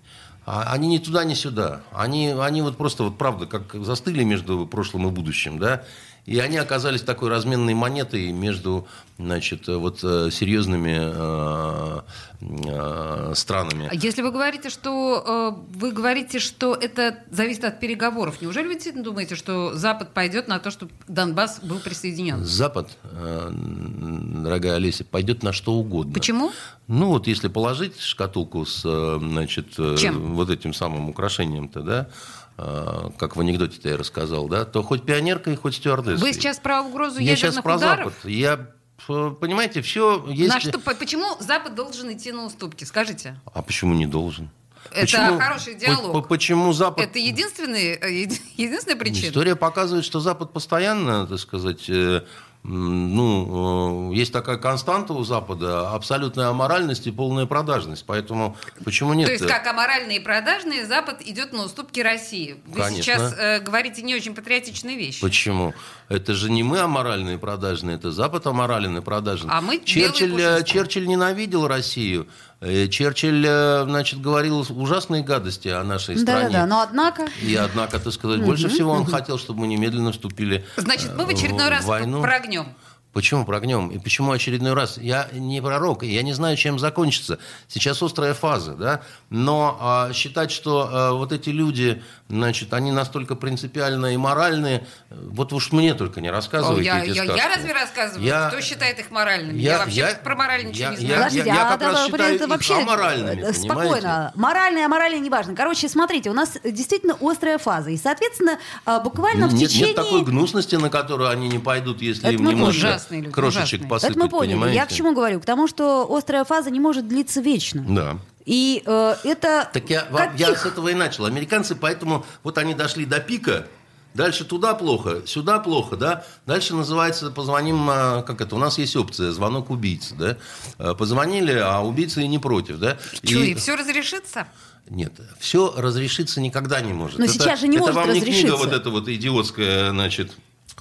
А 0.46 0.72
они 0.72 0.88
ни 0.88 0.98
туда, 0.98 1.26
ни 1.26 1.34
сюда. 1.34 1.82
Они, 1.92 2.30
они 2.30 2.62
вот 2.62 2.78
просто, 2.78 3.04
вот 3.04 3.18
правда, 3.18 3.48
как 3.48 3.76
застыли 3.84 4.24
между 4.24 4.66
прошлым 4.66 5.08
и 5.08 5.12
будущим, 5.12 5.60
да. 5.60 5.84
И 6.28 6.40
они 6.40 6.58
оказались 6.58 7.04
такой 7.04 7.30
разменной 7.30 7.74
монетой 7.74 8.34
между 8.34 8.86
значит, 9.18 9.68
вот 9.68 10.04
э, 10.04 10.30
серьезными 10.30 10.98
э, 11.00 12.02
э, 12.42 13.34
странами. 13.34 13.88
А 13.90 13.96
Если 13.96 14.22
вы 14.22 14.32
говорите, 14.32 14.70
что 14.70 15.56
э, 15.58 15.78
вы 15.80 15.94
говорите, 15.94 16.40
что 16.40 16.76
это 16.76 17.20
зависит 17.32 17.64
от 17.64 17.80
переговоров, 17.80 18.42
неужели 18.42 18.68
вы 18.68 18.74
действительно 18.74 19.06
думаете, 19.06 19.36
что 19.36 19.74
Запад 19.74 20.14
пойдет 20.14 20.50
на 20.50 20.60
то, 20.60 20.70
чтобы 20.70 20.92
Донбасс 21.08 21.62
был 21.62 21.80
присоединен? 21.80 22.44
Запад, 22.44 22.90
э, 23.04 23.50
дорогая 23.54 24.76
Олеся, 24.76 25.06
пойдет 25.06 25.44
на 25.44 25.54
что 25.54 25.76
угодно. 25.76 26.14
Почему? 26.14 26.52
Ну, 26.88 27.08
вот 27.08 27.28
если 27.28 27.48
положить 27.48 28.02
шкатулку 28.02 28.66
с, 28.66 28.82
э, 28.84 29.18
значит, 29.22 29.76
э, 29.78 29.96
Чем? 29.98 30.36
вот 30.36 30.50
этим 30.50 30.74
самым 30.74 31.10
украшением-то, 31.10 31.82
да, 31.82 32.10
э, 32.10 32.47
как 32.58 33.36
в 33.36 33.40
анекдоте-то 33.42 33.90
я 33.90 33.98
рассказал, 33.98 34.48
да, 34.48 34.66
то 34.66 34.82
хоть 34.84 35.04
пионеркой, 35.04 35.56
хоть 35.56 35.76
стюардессой. 35.76 36.18
Вы 36.28 36.34
сейчас 36.34 36.58
про 36.58 36.82
угрозу 36.82 37.20
Я 37.20 37.36
сейчас 37.36 37.56
ядерных 37.56 37.64
про 37.64 37.76
ударов? 37.78 38.14
Запад. 38.14 38.26
Я, 38.32 38.68
э, 39.08 39.36
понимаете, 39.40 39.82
все... 39.82 40.26
Если... 40.28 40.48
На 40.54 40.60
что, 40.60 40.80
по- 40.80 40.96
почему 40.96 41.26
Запад 41.40 41.76
должен 41.76 42.12
идти 42.12 42.32
на 42.32 42.46
уступки? 42.46 42.84
Скажите. 42.84 43.40
А 43.54 43.62
почему 43.62 43.94
не 43.94 44.08
должен? 44.08 44.50
Это 44.92 45.02
Почему- 45.02 45.38
хороший 45.40 45.74
по- 45.74 45.80
диалог. 45.80 46.14
по- 46.14 46.22
Почему 46.22 46.74
Запад... 46.74 47.04
Это 47.06 47.20
единственный, 47.20 47.94
э, 48.02 48.24
еди- 48.24 48.42
единственная 48.58 48.98
причина? 48.98 49.28
История 49.30 49.56
показывает, 49.56 50.06
что 50.06 50.20
Запад 50.20 50.52
постоянно, 50.54 51.28
так 51.28 51.40
сказать, 51.40 51.90
э, 51.90 52.24
ну, 52.68 54.12
э, 54.12 54.16
есть 54.16 54.34
такая 54.34 54.58
константа 54.58 55.14
у 55.14 55.24
Запада, 55.24 55.92
абсолютная 55.92 56.50
аморальность 56.50 57.08
и 57.08 57.12
полная 57.12 57.46
продажность. 57.46 58.04
Поэтому 58.06 58.58
почему 58.84 59.14
нет? 59.14 59.28
То 59.28 59.32
есть, 59.32 59.48
как 59.48 59.66
аморальные 59.68 60.18
и 60.18 60.20
продажные, 60.20 60.86
Запад 60.86 61.22
идет 61.22 61.54
на 61.54 61.64
уступки 61.64 62.02
России. 62.02 62.58
Вы 62.66 62.82
Конечно. 62.82 63.04
сейчас 63.04 63.34
э, 63.38 63.60
говорите 63.62 64.02
не 64.02 64.16
очень 64.16 64.36
патриотичные 64.36 64.98
вещи. 64.98 65.22
Почему? 65.22 65.74
Это 66.10 66.34
же 66.34 66.52
не 66.52 66.64
мы 66.64 66.80
аморальные 66.80 67.36
и 67.36 67.38
продажные, 67.38 67.96
это 67.96 68.12
Запад 68.12 68.46
аморален 68.46 68.98
и 68.98 69.02
продажен. 69.02 69.50
А 69.50 69.62
мы 69.62 69.80
Черчилль, 69.80 70.40
э. 70.42 70.64
Черчилль 70.66 71.08
ненавидел 71.08 71.68
Россию. 71.68 72.28
Э, 72.60 72.88
Черчилль, 72.88 73.46
э, 73.48 73.84
значит, 73.84 74.20
говорил 74.20 74.66
ужасные 74.70 75.22
гадости 75.24 75.68
о 75.68 75.84
нашей 75.84 76.18
стране. 76.18 76.48
Да-да-да, 76.48 76.66
но 76.66 76.82
однако... 76.82 77.28
И 77.44 77.56
однако, 77.56 78.00
так 78.00 78.12
сказать, 78.12 78.42
больше 78.42 78.68
всего 78.70 78.92
он 78.92 79.06
хотел, 79.06 79.38
чтобы 79.38 79.62
мы 79.62 79.68
немедленно 79.68 80.12
вступили 80.12 80.66
Значит, 80.76 81.16
мы 81.16 81.26
в 81.26 81.30
э, 81.30 81.34
очередной 81.34 81.70
раз 81.70 81.86
войну. 81.86 82.22
прогнем. 82.22 82.76
Почему 83.18 83.46
прогнем? 83.46 83.88
И 83.88 83.98
почему 83.98 84.32
очередной 84.32 84.74
раз? 84.74 85.00
Я 85.00 85.28
не 85.34 85.60
пророк, 85.60 86.04
и 86.04 86.08
я 86.08 86.22
не 86.22 86.34
знаю, 86.34 86.56
чем 86.56 86.78
закончится. 86.78 87.40
Сейчас 87.68 88.00
острая 88.04 88.36
фаза, 88.36 88.76
да? 88.76 89.02
Но 89.32 89.76
а, 89.82 90.14
считать, 90.14 90.52
что 90.52 90.88
а, 90.88 91.14
вот 91.14 91.32
эти 91.32 91.50
люди, 91.50 92.04
значит, 92.30 92.76
они 92.76 92.92
настолько 92.92 93.34
принципиальные 93.34 94.14
и 94.14 94.18
моральные, 94.18 94.86
вот 95.10 95.52
уж 95.52 95.72
мне 95.72 95.96
только 95.96 96.22
не 96.22 96.28
О, 96.28 96.32
рассказывайте 96.32 96.86
я, 96.86 97.04
эти 97.04 97.16
я- 97.16 97.24
сказки. 97.24 97.38
я 97.40 97.56
разве 97.56 97.74
рассказываю? 97.74 98.24
Я- 98.24 98.50
Кто 98.50 98.62
считает 98.62 99.00
их 99.00 99.10
моральными? 99.10 99.58
Я, 99.58 99.80
вообще 99.80 100.20
про 100.24 100.36
мораль 100.36 100.66
ничего 100.68 100.84
я- 100.84 100.90
не 100.92 100.96
я- 100.98 101.02
знаю. 101.02 101.18
Подождите, 101.24 101.48
я 101.48 101.68
а 101.68 101.72
как 101.72 101.82
раз 101.82 101.94
да, 101.96 102.06
считаю 102.06 102.36
это 102.36 102.44
их 102.44 102.50
вообще 102.52 102.74
аморальными, 102.76 103.30
э, 103.30 103.34
понимаете? 103.34 103.62
спокойно. 103.62 104.32
Моральное, 104.36 104.86
аморальное 104.86 105.20
неважно. 105.20 105.56
Короче, 105.56 105.90
смотрите, 105.90 106.30
у 106.30 106.34
нас 106.34 106.56
действительно 106.64 107.18
острая 107.20 107.58
фаза. 107.58 107.90
И, 107.90 107.98
соответственно, 107.98 108.60
а, 108.86 109.00
буквально 109.00 109.48
в 109.48 109.56
нет, 109.56 109.72
течение... 109.72 109.88
нет 109.88 109.96
такой 109.96 110.24
гнусности, 110.24 110.76
на 110.76 110.92
которую 110.92 111.32
они 111.32 111.50
не 111.50 111.58
пойдут, 111.58 112.04
если 112.04 112.22
Это 112.26 112.34
им 112.34 112.44
мы 112.44 112.52
немножко 112.52 113.00
ужасные 113.08 113.22
люди, 113.22 113.34
крошечек 113.34 113.64
ужасные. 113.82 113.90
посыпать, 113.90 114.12
Это 114.16 114.20
мы 114.24 114.30
поняли. 114.30 114.54
понимаете? 114.54 114.76
Я 114.76 114.86
к 114.86 114.92
чему 114.92 115.14
говорю? 115.14 115.40
К 115.40 115.46
тому, 115.46 115.68
что 115.68 116.08
острая 116.16 116.44
фаза 116.44 116.70
не 116.70 116.80
может 116.80 117.08
длиться 117.08 117.42
вечно. 117.42 117.86
Да. 117.88 118.18
И 118.46 118.82
э, 118.86 119.16
это... 119.24 119.70
Так 119.74 119.90
я, 119.90 120.08
вам- 120.10 120.36
я 120.36 120.48
каких- 120.48 120.62
с 120.62 120.66
этого 120.66 120.90
и 120.90 120.94
начал. 120.94 121.26
Американцы, 121.26 121.76
поэтому 121.76 122.26
вот 122.44 122.58
они 122.58 122.74
дошли 122.74 123.06
до 123.06 123.20
пика, 123.20 123.68
дальше 124.14 124.46
туда 124.46 124.74
плохо, 124.74 125.24
сюда 125.26 125.60
плохо, 125.60 125.98
да. 125.98 126.24
Дальше 126.46 126.74
называется, 126.74 127.30
позвоним, 127.32 127.90
а, 127.90 128.22
как 128.24 128.40
это, 128.42 128.56
у 128.56 128.58
нас 128.60 128.78
есть 128.78 128.96
опция, 128.96 129.32
звонок 129.32 129.70
убийцы, 129.70 130.16
да. 130.16 130.38
А, 130.78 130.94
Позвонили, 130.96 131.52
а 131.54 131.82
убийца 131.82 132.22
и 132.22 132.28
не 132.28 132.40
против, 132.40 132.78
да. 132.80 132.98
Чё, 133.24 133.42
и 133.42 133.54
все 133.56 133.76
разрешится? 133.76 134.48
Нет, 134.90 135.12
все 135.40 135.74
разрешиться 135.76 136.40
никогда 136.40 136.80
не 136.80 136.94
может. 136.94 137.20
Но 137.20 137.28
сейчас 137.28 137.60
же 137.60 137.68
не 137.68 137.76
это 137.76 137.88
может 137.88 137.96
вам 137.98 138.14
не 138.14 138.20
разрешиться. 138.22 138.42
книга 138.48 138.56
вот 138.58 138.72
эта 138.72 138.90
вот 138.90 139.10
идиотская, 139.10 139.90
значит, 139.90 140.32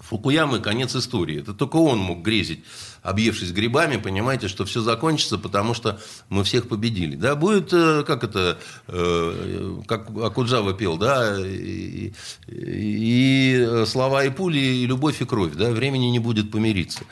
Фукуямы 0.09 0.61
«Конец 0.61 0.95
истории». 0.95 1.41
Это 1.41 1.53
только 1.53 1.77
он 1.77 1.99
мог 1.99 2.23
грезить, 2.23 2.63
объевшись 3.03 3.51
грибами, 3.51 3.97
понимаете, 3.97 4.47
что 4.47 4.65
все 4.65 4.81
закончится, 4.81 5.37
потому 5.37 5.75
что 5.75 5.99
мы 6.29 6.45
всех 6.45 6.69
победили. 6.69 7.17
Да, 7.17 7.35
будет, 7.35 7.73
э, 7.73 8.05
как 8.05 8.23
это, 8.23 8.59
э, 8.87 9.81
как 9.89 10.09
Акуджава 10.11 10.75
пел, 10.75 10.97
да, 10.97 11.37
и, 11.41 12.13
и 12.47 13.83
слова 13.87 14.25
и 14.25 14.31
пули, 14.31 14.59
и 14.59 14.87
любовь 14.87 15.21
и 15.21 15.25
кровь, 15.25 15.55
да, 15.55 15.71
времени 15.71 16.07
не 16.07 16.21
будет 16.21 16.53
помириться. 16.53 17.03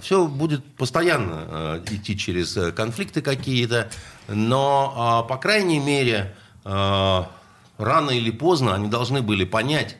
Все 0.00 0.28
будет 0.28 0.64
постоянно 0.76 1.46
э, 1.48 1.84
идти 1.90 2.16
через 2.16 2.56
конфликты 2.74 3.22
какие-то, 3.22 3.90
но, 4.28 4.94
а, 4.96 5.22
по 5.24 5.36
крайней 5.36 5.80
мере, 5.80 6.34
рано 6.64 8.10
или 8.10 8.30
поздно 8.30 8.74
они 8.74 8.88
должны 8.88 9.20
были 9.20 9.44
понять, 9.44 9.98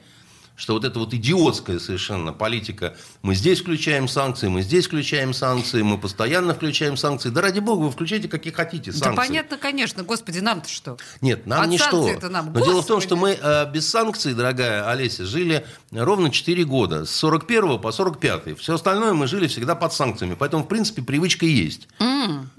что 0.57 0.75
вот 0.75 0.85
эта 0.85 0.99
вот 0.99 1.13
идиотская 1.13 1.79
совершенно 1.79 2.33
политика, 2.33 2.97
мы 3.23 3.35
здесь 3.35 3.61
включаем 3.61 4.09
санкции, 4.09 4.49
мы 4.49 4.63
здесь 4.63 4.87
включаем 4.87 5.35
санкции, 5.35 5.83
мы 5.83 5.99
постоянно 5.99 6.55
включаем 6.55 6.97
санкции. 6.97 7.31
Да 7.31 7.41
ради 7.41 7.59
бога, 7.61 7.85
вы 7.85 7.91
включайте 7.91 8.29
какие 8.29 8.53
хотите 8.53 8.93
санкции. 8.93 9.11
Да 9.11 9.17
понятно, 9.17 9.57
конечно. 9.59 10.03
Господи, 10.05 10.39
нам-то 10.39 10.69
что? 10.69 10.97
Нет, 11.21 11.47
нам 11.47 11.63
От 11.63 11.69
не 11.69 11.79
что. 11.79 12.09
нам. 12.29 12.53
Но 12.53 12.65
дело 12.65 12.83
в 12.83 12.87
том, 12.87 12.97
Господи. 12.97 13.07
что 13.07 13.17
мы 13.17 13.39
э, 13.41 13.71
без 13.73 13.89
санкций, 13.89 14.35
дорогая 14.35 14.89
Олеся, 14.89 15.25
жили 15.25 15.67
ровно 15.91 16.31
4 16.31 16.65
года. 16.65 17.05
С 17.05 17.11
41 17.17 17.81
по 17.81 17.91
45. 17.91 18.59
Все 18.59 18.75
остальное 18.75 19.13
мы 19.13 19.27
жили 19.27 19.49
всегда 19.49 19.75
под 19.75 19.93
санкциями. 19.93 20.37
Поэтому, 20.39 20.65
в 20.65 20.69
принципе, 20.69 21.03
привычка 21.03 21.47
есть. 21.47 21.89
Э, 21.99 22.05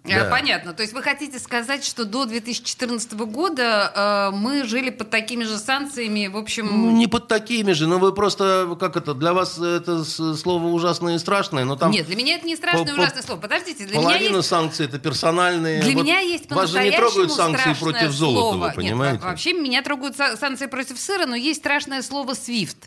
Да. 0.04 0.30
Понятно. 0.30 0.74
То 0.74 0.84
есть 0.84 0.94
вы 0.94 1.02
хотите 1.02 1.40
сказать, 1.40 1.84
что 1.84 2.06
до 2.06 2.26
2014 2.26 3.14
года 3.14 4.30
э, 4.34 4.36
мы 4.36 4.66
жили 4.66 4.90
под 4.90 5.10
такими 5.10 5.44
же 5.44 5.58
санкциями, 5.58 6.28
в 6.28 6.38
общем... 6.38 6.98
Не 6.98 7.08
под 7.08 7.28
такими 7.28 7.72
же, 7.72 7.85
но 7.86 8.00
вы 8.00 8.14
просто, 8.14 8.76
как 8.80 8.98
это, 8.98 9.14
для 9.14 9.34
вас 9.34 9.58
это 9.58 10.04
слово 10.04 10.68
ужасное 10.68 11.16
и 11.16 11.20
страшное, 11.20 11.64
но 11.66 11.76
там 11.76 11.92
Нет, 11.92 12.06
для 12.08 12.16
меня 12.16 12.36
это 12.36 12.46
не 12.46 12.56
страшное 12.56 12.86
по- 12.94 13.00
ужасное 13.02 13.22
слово. 13.24 13.40
Подождите, 13.40 13.86
для 13.86 13.98
меня 13.98 14.16
есть... 14.18 14.48
санкций 14.48 14.86
это 14.86 15.00
персональные. 15.00 15.82
Для 15.82 15.94
Вот 15.94 16.04
меня 16.04 16.20
есть 16.20 16.50
Вас 16.52 16.70
же 16.70 16.84
не 16.84 16.92
трогают 16.92 17.32
санкции 17.32 17.74
против 17.74 18.12
Золотого, 18.12 18.54
слово. 18.58 18.74
понимаете? 18.76 19.14
Нет, 19.16 19.24
во- 19.24 19.30
вообще 19.30 19.54
меня 19.54 19.82
трогают 19.82 20.16
са- 20.18 20.38
санкции 20.38 20.66
против 20.68 21.00
сыра, 21.00 21.26
но 21.26 21.36
есть 21.36 21.60
страшное 21.60 22.02
слово 22.02 22.32
SWIFT, 22.34 22.78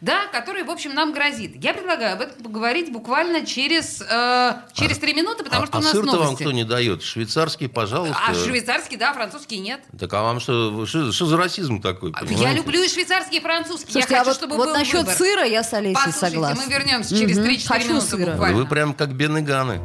да, 0.00 0.26
которое, 0.32 0.64
в 0.64 0.70
общем, 0.70 0.94
нам 0.94 1.12
грозит. 1.12 1.62
Я 1.62 1.74
предлагаю 1.74 2.14
об 2.14 2.20
этом 2.22 2.42
поговорить 2.42 2.92
буквально 2.92 3.44
через, 3.46 4.00
э, 4.00 4.54
через 4.72 4.98
три 4.98 5.14
минуты, 5.14 5.44
потому 5.44 5.64
а, 5.64 5.66
что 5.66 5.76
у 5.76 5.80
а 5.80 5.82
нас 5.82 5.92
сыр-то 5.92 6.12
вам 6.12 6.20
новости. 6.24 6.42
кто 6.42 6.52
не 6.52 6.64
дает? 6.64 7.02
Швейцарский, 7.02 7.68
пожалуйста. 7.68 8.16
А 8.26 8.34
швейцарский, 8.34 8.96
да, 8.96 9.12
французский 9.12 9.58
нет. 9.58 9.80
Так 9.98 10.12
а 10.14 10.22
вам 10.22 10.40
что, 10.40 10.86
что, 10.86 11.12
что 11.12 11.26
за 11.26 11.36
расизм 11.36 11.80
такой? 11.80 12.10
Я 12.12 12.18
понимаете? 12.26 12.56
люблю 12.56 12.82
и 12.82 12.88
швейцарский, 12.88 13.38
и 13.38 13.40
французский. 13.40 13.92
Слушайте, 13.92 14.14
я 14.14 14.20
а 14.20 14.24
хочу, 14.24 14.30
вот, 14.30 14.36
чтобы 14.36 14.56
вот 14.56 14.66
был 14.68 14.74
насчет 14.74 15.00
выбор. 15.00 15.14
сыра 15.14 15.44
я 15.44 15.62
с 15.62 15.72
Олесей 15.72 15.94
Послушайте, 15.94 16.26
согласна. 16.34 16.62
мы 16.64 16.72
вернемся 16.72 17.16
через 17.16 17.38
Мгм. 17.38 17.46
3-4 17.46 17.68
Хочу 17.68 17.88
минуты 17.88 18.06
сыра. 18.06 18.30
буквально. 18.32 18.56
Вы 18.58 18.66
прям 18.66 18.94
как 18.94 19.12
Бен 19.14 19.36
и 19.38 19.40
Ганы. 19.42 19.80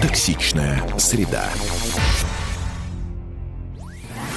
Токсичная 0.00 0.82
среда. 0.98 1.48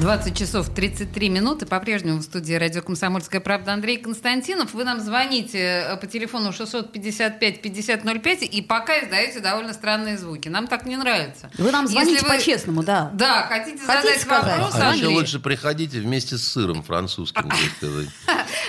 20 0.00 0.34
часов 0.38 0.70
33 0.70 1.28
минуты. 1.28 1.66
По-прежнему 1.66 2.20
в 2.20 2.22
студии 2.22 2.54
радио 2.54 2.80
«Комсомольская 2.80 3.38
правда» 3.42 3.74
Андрей 3.74 3.98
Константинов. 3.98 4.72
Вы 4.72 4.84
нам 4.84 4.98
звоните 4.98 5.58
э, 5.58 5.96
по 5.98 6.06
телефону 6.06 6.50
655-5005 6.52 8.44
и 8.46 8.62
пока 8.62 8.98
издаете 9.04 9.40
довольно 9.40 9.74
странные 9.74 10.16
звуки. 10.16 10.48
Нам 10.48 10.68
так 10.68 10.86
не 10.86 10.96
нравится. 10.96 11.50
Вы 11.58 11.70
нам 11.70 11.86
звоните 11.86 12.12
Если 12.14 12.26
вы- 12.26 12.34
по-честному, 12.34 12.82
да. 12.82 13.10
Да, 13.12 13.42
хотите, 13.42 13.76
Хотите 13.84 14.02
задать 14.08 14.20
сказать? 14.22 14.58
вопрос, 14.58 14.74
А 14.76 14.86
Андрей? 14.88 15.00
еще 15.02 15.06
лучше 15.18 15.38
приходите 15.38 16.00
вместе 16.00 16.38
с 16.38 16.48
сыром 16.48 16.82
французским, 16.82 17.50
сказать. 17.76 18.08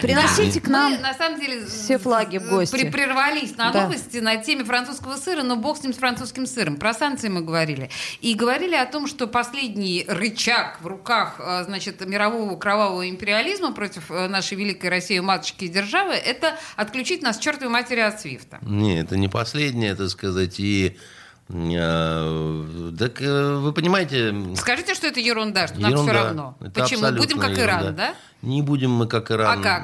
Приносите 0.02 0.60
к 0.60 0.67
нам 0.67 1.00
на 1.02 1.13
самом 1.13 1.39
деле, 1.39 1.65
все 1.65 1.98
флаги 1.98 2.39
в 2.39 2.50
гости. 2.50 2.89
прервались 2.91 3.56
на 3.56 3.72
новости 3.72 4.17
на 4.17 4.36
теме 4.36 4.65
французского 4.65 5.15
сыра, 5.15 5.44
но 5.44 5.56
бог 5.56 5.78
с 5.78 5.84
ним 5.84 5.94
с 5.94 5.98
французским 5.98 6.46
сыром. 6.46 6.76
Про 6.76 6.94
санкции 6.94 7.30
мы 7.30 7.39
говорили. 7.41 7.89
И 8.20 8.34
говорили 8.34 8.76
о 8.76 8.86
том, 8.86 9.08
что 9.08 9.28
последний 9.28 10.04
рычаг 10.10 10.80
в 10.82 10.88
руках, 10.88 11.20
э, 11.39 11.63
значит, 11.65 12.05
мирового 12.05 12.57
кровавого 12.57 13.10
империализма 13.10 13.73
против 13.73 14.12
э, 14.12 14.27
нашей 14.27 14.57
великой 14.57 14.89
России, 14.89 15.19
матушки 15.19 15.65
и 15.65 15.67
державы, 15.67 16.13
это 16.13 16.55
отключить 16.75 17.21
нас 17.21 17.38
чертовой 17.38 17.71
матери 17.71 17.99
от 17.99 18.19
Свифта. 18.19 18.60
Не, 18.62 18.99
это 18.99 19.17
не 19.17 19.27
последнее, 19.27 19.95
так 19.95 20.10
сказать, 20.10 20.60
и 20.60 20.97
Э, 21.53 22.91
Так 22.97 23.19
вы 23.19 23.73
понимаете, 23.73 24.34
Скажите, 24.55 24.95
что 24.95 25.07
это 25.07 25.19
ерунда, 25.19 25.67
что 25.67 25.79
нам 25.79 25.91
все 25.93 26.01
ерунда. 26.03 26.23
равно. 26.23 26.57
Это 26.62 26.81
Почему? 26.81 27.12
Будем 27.12 27.39
как 27.39 27.51
ерунда. 27.51 27.81
Иран, 27.81 27.95
да? 27.95 28.15
Не 28.41 28.62
будем 28.62 28.91
мы 28.91 29.07
как 29.07 29.31
Иран. 29.31 29.60
А 29.60 29.63
как? 29.63 29.84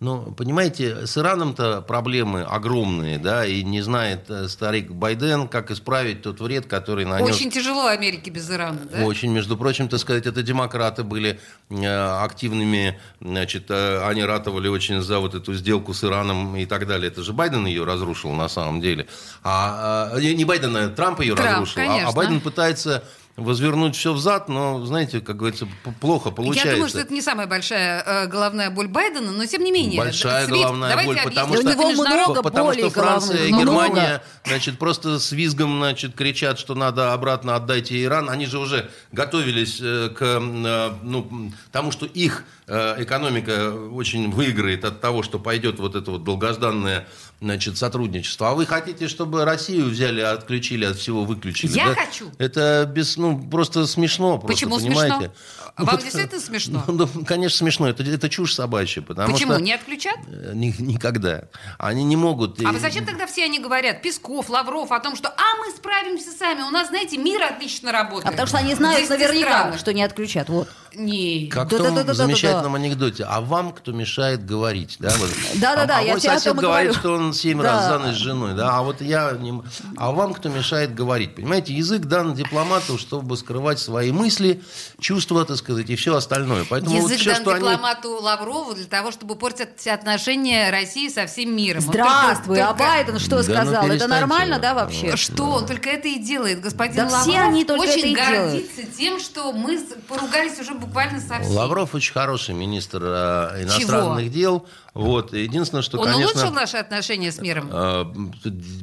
Ну, 0.00 0.30
понимаете, 0.30 1.08
с 1.08 1.18
Ираном-то 1.18 1.82
проблемы 1.82 2.42
огромные, 2.42 3.18
да, 3.18 3.44
и 3.44 3.64
не 3.64 3.80
знает 3.80 4.30
э, 4.30 4.46
старик 4.46 4.92
Байден, 4.92 5.48
как 5.48 5.72
исправить 5.72 6.22
тот 6.22 6.40
вред, 6.40 6.66
который 6.66 7.04
нанес 7.04 7.28
Очень 7.28 7.50
тяжело 7.50 7.86
Америке 7.86 8.30
без 8.30 8.48
Ирана, 8.48 8.78
да? 8.92 9.04
Очень, 9.04 9.32
между 9.32 9.56
прочим, 9.56 9.88
так 9.88 9.98
сказать, 9.98 10.24
это 10.26 10.40
демократы 10.44 11.02
были 11.02 11.40
э, 11.70 12.22
активными, 12.22 12.96
значит, 13.20 13.64
э, 13.70 14.06
они 14.06 14.22
ратовали 14.22 14.68
очень 14.68 15.00
за 15.00 15.18
вот 15.18 15.34
эту 15.34 15.52
сделку 15.54 15.92
с 15.92 16.04
Ираном 16.04 16.56
и 16.56 16.64
так 16.64 16.86
далее. 16.86 17.10
Это 17.10 17.24
же 17.24 17.32
Байден 17.32 17.66
ее 17.66 17.82
разрушил 17.82 18.30
на 18.30 18.46
самом 18.46 18.80
деле. 18.80 19.08
А, 19.42 20.12
а, 20.14 20.20
не 20.20 20.44
Байден, 20.44 20.76
а 20.76 20.88
Трамп 20.90 21.22
ее 21.22 21.34
Трамп, 21.34 21.50
разрушил. 21.50 21.82
А- 21.82 21.86
конечно. 21.86 22.08
А, 22.08 22.12
Байден 22.12 22.40
пытается 22.40 23.02
возвернуть 23.38 23.96
все 23.96 24.12
взад, 24.12 24.48
но, 24.48 24.84
знаете, 24.84 25.20
как 25.20 25.36
говорится, 25.36 25.68
плохо 26.00 26.30
получается. 26.30 26.68
Я 26.68 26.74
думаю, 26.74 26.88
что 26.88 27.00
это 27.00 27.12
не 27.12 27.22
самая 27.22 27.46
большая 27.46 28.02
э, 28.04 28.26
головная 28.26 28.70
боль 28.70 28.88
Байдена, 28.88 29.30
но 29.30 29.46
тем 29.46 29.62
не 29.62 29.70
менее. 29.70 30.00
Большая 30.00 30.46
Свифт, 30.46 30.60
головная 30.60 31.04
боль, 31.04 31.18
потому 31.24 31.54
что- 31.54 31.62
него 31.62 31.90
много 31.90 32.42
Потому 32.42 32.72
что 32.72 32.90
Франция 32.90 33.46
и. 33.46 33.52
Много. 33.52 33.60
Германия, 33.60 34.22
значит, 34.44 34.78
просто 34.78 35.18
с 35.18 35.32
визгом, 35.32 35.78
значит, 35.78 36.14
кричат, 36.14 36.58
что 36.58 36.74
надо 36.74 37.12
обратно 37.12 37.54
отдайте 37.54 38.02
Иран. 38.02 38.28
Они 38.28 38.46
же 38.46 38.58
уже 38.58 38.90
готовились 39.12 39.78
э, 39.80 40.10
к 40.10 40.22
э, 40.22 40.92
ну, 41.02 41.52
тому, 41.70 41.92
что 41.92 42.06
их 42.06 42.44
э, 42.66 43.02
экономика 43.02 43.72
очень 43.72 44.30
выиграет 44.30 44.84
от 44.84 45.00
того, 45.00 45.22
что 45.22 45.38
пойдет 45.38 45.78
вот 45.78 45.94
это 45.94 46.10
вот 46.10 46.24
долгожданное 46.24 47.06
значит, 47.40 47.78
сотрудничество. 47.78 48.50
А 48.50 48.54
вы 48.54 48.66
хотите, 48.66 49.08
чтобы 49.08 49.44
Россию 49.44 49.86
взяли, 49.86 50.20
отключили 50.20 50.84
от 50.84 50.96
всего, 50.96 51.24
выключили? 51.24 51.72
Я 51.72 51.88
да? 51.88 51.94
хочу. 51.94 52.30
Это 52.38 52.90
без, 52.92 53.16
ну, 53.16 53.40
просто 53.48 53.86
смешно. 53.86 54.38
Просто, 54.38 54.48
Почему 54.48 54.78
понимаете? 54.78 55.16
смешно? 55.16 55.32
Вам 55.76 55.98
действительно 55.98 56.40
смешно? 56.44 56.84
Ну, 56.88 57.08
ну, 57.14 57.24
конечно, 57.24 57.58
смешно. 57.58 57.88
Это, 57.88 58.02
это 58.02 58.28
чушь 58.28 58.54
собачья. 58.54 59.02
Потому 59.02 59.32
Почему? 59.32 59.52
Что, 59.52 59.62
Не 59.62 59.74
отключат? 59.74 60.16
Э, 60.26 60.52
ни- 60.54 60.74
Никогда. 60.78 61.44
Они 61.78 62.02
не 62.04 62.16
могут. 62.16 62.60
А 62.64 62.72
вы 62.72 62.80
зачем 62.80 63.06
тогда 63.06 63.26
все 63.26 63.44
они 63.44 63.60
говорят, 63.60 64.02
Песков, 64.02 64.50
Лавров, 64.50 64.90
о 64.90 65.00
том, 65.00 65.14
что 65.16 65.28
«а 65.28 65.56
мы 65.64 65.70
справимся 65.74 66.30
сами, 66.32 66.62
у 66.62 66.70
нас, 66.70 66.88
знаете, 66.88 67.16
мир 67.18 67.42
отлично 67.42 67.92
работает». 67.92 68.26
А 68.26 68.30
потому 68.30 68.48
что 68.48 68.58
они 68.58 68.74
знают 68.74 69.08
10 69.08 69.10
наверняка, 69.10 69.78
что 69.78 69.92
не 69.92 70.02
отключат. 70.02 70.48
Вот. 70.48 70.68
Не. 70.94 71.46
Как 71.46 71.70
в 71.70 71.76
том 71.76 72.14
замечательном 72.14 72.74
анекдоте. 72.74 73.24
А 73.24 73.40
вам 73.40 73.72
кто 73.72 73.92
мешает 73.92 74.44
говорить? 74.44 74.96
Да, 74.98 75.10
вот. 75.18 75.30
Да-да-да, 75.54 75.98
а, 75.98 76.02
я 76.02 76.18
тебе 76.18 76.32
о 76.32 76.40
том 76.40 76.58
и 76.58 76.60
говорит, 76.60 76.88
говорю. 76.88 77.00
что 77.00 77.14
он 77.14 77.27
семь 77.32 77.60
Да. 77.62 77.72
раз 77.74 77.86
за 77.86 77.98
ночь 77.98 78.14
с 78.16 78.18
женой. 78.18 78.54
Да, 78.54 78.76
а 78.76 78.82
вот 78.82 79.00
я... 79.00 79.32
Не... 79.32 79.62
А 79.96 80.10
вам 80.12 80.34
кто 80.34 80.48
мешает 80.48 80.94
говорить? 80.94 81.34
Понимаете, 81.34 81.72
язык 81.74 82.02
дан 82.02 82.34
дипломату, 82.34 82.98
чтобы 82.98 83.36
скрывать 83.36 83.78
свои 83.78 84.12
мысли, 84.12 84.62
чувства, 85.00 85.44
так 85.44 85.56
сказать, 85.56 85.88
и 85.90 85.96
все 85.96 86.14
остальное. 86.16 86.64
Поэтому 86.68 86.96
вот 87.00 87.10
Язык 87.10 87.20
все, 87.20 87.32
дан 87.32 87.42
что 87.42 87.50
они... 87.52 87.60
дипломату 87.60 88.10
Лаврову 88.20 88.74
для 88.74 88.86
того, 88.86 89.10
чтобы 89.12 89.36
портить 89.36 89.86
отношения 89.86 90.70
России 90.70 91.08
со 91.08 91.26
всем 91.26 91.54
миром. 91.56 91.80
Здравствуй, 91.80 92.56
только- 92.56 92.70
а 92.70 92.74
Байден 92.74 93.18
что 93.18 93.30
Да 93.30 93.36
ну 93.36 93.42
сказал? 93.42 93.64
Это 93.72 93.82
перестаньте 93.90 94.06
нормально, 94.08 94.58
да, 94.58 94.74
вообще? 94.74 95.16
Что? 95.16 95.44
Он 95.44 95.66
только 95.66 95.90
это 95.90 96.08
и 96.08 96.18
делает. 96.18 96.60
Господин 96.60 96.96
Да 96.96 97.04
Лавров 97.04 97.22
все 97.22 97.40
они 97.40 97.64
только 97.64 97.82
очень 97.82 97.98
это 97.98 98.06
и 98.08 98.14
гордится 98.14 98.82
тем, 98.96 99.20
что 99.20 99.52
мы 99.52 99.78
поругались 100.08 100.58
уже 100.60 100.74
буквально 100.74 101.20
со 101.20 101.40
всеми. 101.40 101.54
Лавров 101.54 101.94
очень 101.94 102.12
хороший 102.12 102.54
министр 102.54 103.02
э, 103.04 103.62
иностранных 103.64 104.24
Чего? 104.24 104.32
дел. 104.34 104.66
Вот. 104.94 105.32
Единственное, 105.32 105.82
что, 105.82 105.98
Он 105.98 106.06
конечно... 106.06 106.32
улучшил 106.32 106.52
наши 106.54 106.76
отношения 106.76 107.17
с 107.26 107.38
миром? 107.40 107.68
А, 107.72 108.04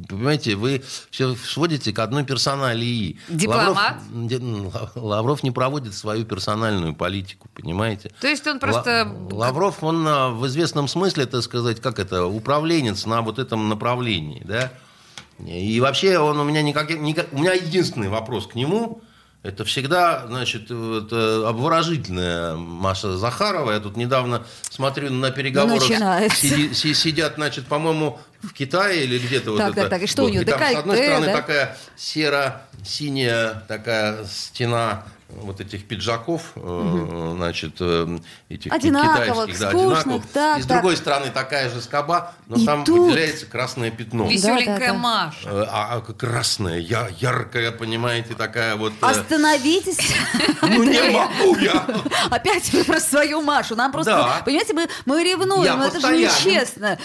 Понимаете, 0.08 0.54
вы 0.54 0.82
все 1.10 1.34
сводите 1.34 1.92
к 1.92 1.98
одной 1.98 2.24
персоналии. 2.24 3.18
Дипломат? 3.28 3.96
Лавров, 4.12 4.96
Ла- 4.96 5.02
Лавров 5.02 5.42
не 5.42 5.50
проводит 5.50 5.94
свою 5.94 6.24
персональную 6.24 6.94
политику, 6.94 7.48
понимаете? 7.54 8.10
То 8.20 8.28
есть 8.28 8.46
он 8.46 8.58
просто... 8.58 9.10
Ла- 9.30 9.46
Лавров, 9.46 9.82
он 9.82 10.06
а, 10.06 10.30
в 10.30 10.46
известном 10.46 10.88
смысле, 10.88 11.26
так 11.26 11.42
сказать, 11.42 11.80
как 11.80 11.98
это, 11.98 12.26
управленец 12.26 13.06
на 13.06 13.22
вот 13.22 13.38
этом 13.38 13.68
направлении, 13.68 14.42
да? 14.44 14.72
И 15.44 15.80
вообще 15.80 16.18
он 16.18 16.38
у 16.38 16.44
меня 16.44 16.62
никак, 16.62 16.90
никак- 16.90 17.28
у 17.32 17.38
меня 17.38 17.52
единственный 17.52 18.08
вопрос 18.08 18.46
к 18.46 18.54
нему. 18.54 19.02
Это 19.46 19.64
всегда, 19.64 20.26
значит, 20.26 20.70
вот, 20.70 21.12
э, 21.12 21.44
обворожительная 21.46 22.56
Маша 22.56 23.16
Захарова. 23.16 23.70
Я 23.70 23.78
тут 23.78 23.96
недавно 23.96 24.42
смотрю 24.68 25.10
на 25.12 25.30
начинается. 25.88 26.36
сиди- 26.46 26.74
си- 26.74 26.94
сидят, 26.94 27.34
значит, 27.36 27.66
по-моему, 27.66 28.18
в 28.42 28.52
Китае 28.52 29.04
или 29.04 29.18
где-то 29.18 29.52
вот 29.52 29.58
Так, 29.58 29.72
это. 29.72 29.82
так, 29.82 29.90
так, 29.90 30.02
и 30.02 30.06
что 30.08 30.22
у 30.22 30.24
Вот, 30.24 30.32
нее, 30.32 30.44
там, 30.44 30.58
с 30.74 30.76
одной 30.80 30.96
стороны, 30.96 31.26
да? 31.26 31.32
такая 31.36 31.76
серо-синяя 31.96 33.62
такая 33.68 34.24
стена 34.24 35.04
вот 35.28 35.60
этих 35.60 35.86
пиджаков, 35.88 36.52
э, 36.54 37.32
значит, 37.36 37.76
э, 37.80 38.18
этих 38.48 38.72
Одинаковых, 38.72 39.46
китайских, 39.50 39.58
да, 39.58 39.70
скучных, 39.70 39.98
одинаковых. 39.98 40.26
так, 40.32 40.58
И 40.58 40.62
с 40.62 40.66
так. 40.66 40.76
другой 40.78 40.96
стороны 40.96 41.30
такая 41.30 41.68
же 41.70 41.80
скоба, 41.80 42.32
но 42.46 42.56
И 42.56 42.64
там 42.64 42.84
тут- 42.84 42.98
выделяется 43.10 43.46
красное 43.46 43.90
пятно. 43.90 44.28
Веселенькая 44.28 44.78
Да, 44.78 44.86
да, 44.86 44.92
да. 44.92 44.94
Маша. 44.94 45.68
А, 45.70 45.96
а 45.96 46.12
красная, 46.12 46.78
я, 46.78 47.08
яркая, 47.18 47.72
понимаете, 47.72 48.34
такая 48.34 48.76
вот... 48.76 48.92
э, 49.02 49.04
Остановитесь. 49.06 49.98
Ну 50.62 50.82
не 50.82 51.10
могу 51.10 51.56
я! 51.58 51.86
Опять 52.30 52.72
вы 52.72 52.82
про 52.84 52.98
свою 52.98 53.40
Машу. 53.42 53.76
Нам 53.76 53.92
просто, 53.92 54.42
понимаете, 54.44 54.74
мы, 55.04 55.22
ревнуем, 55.22 55.80
это 55.82 56.00
же 56.00 56.16
нечестно. 56.16 56.98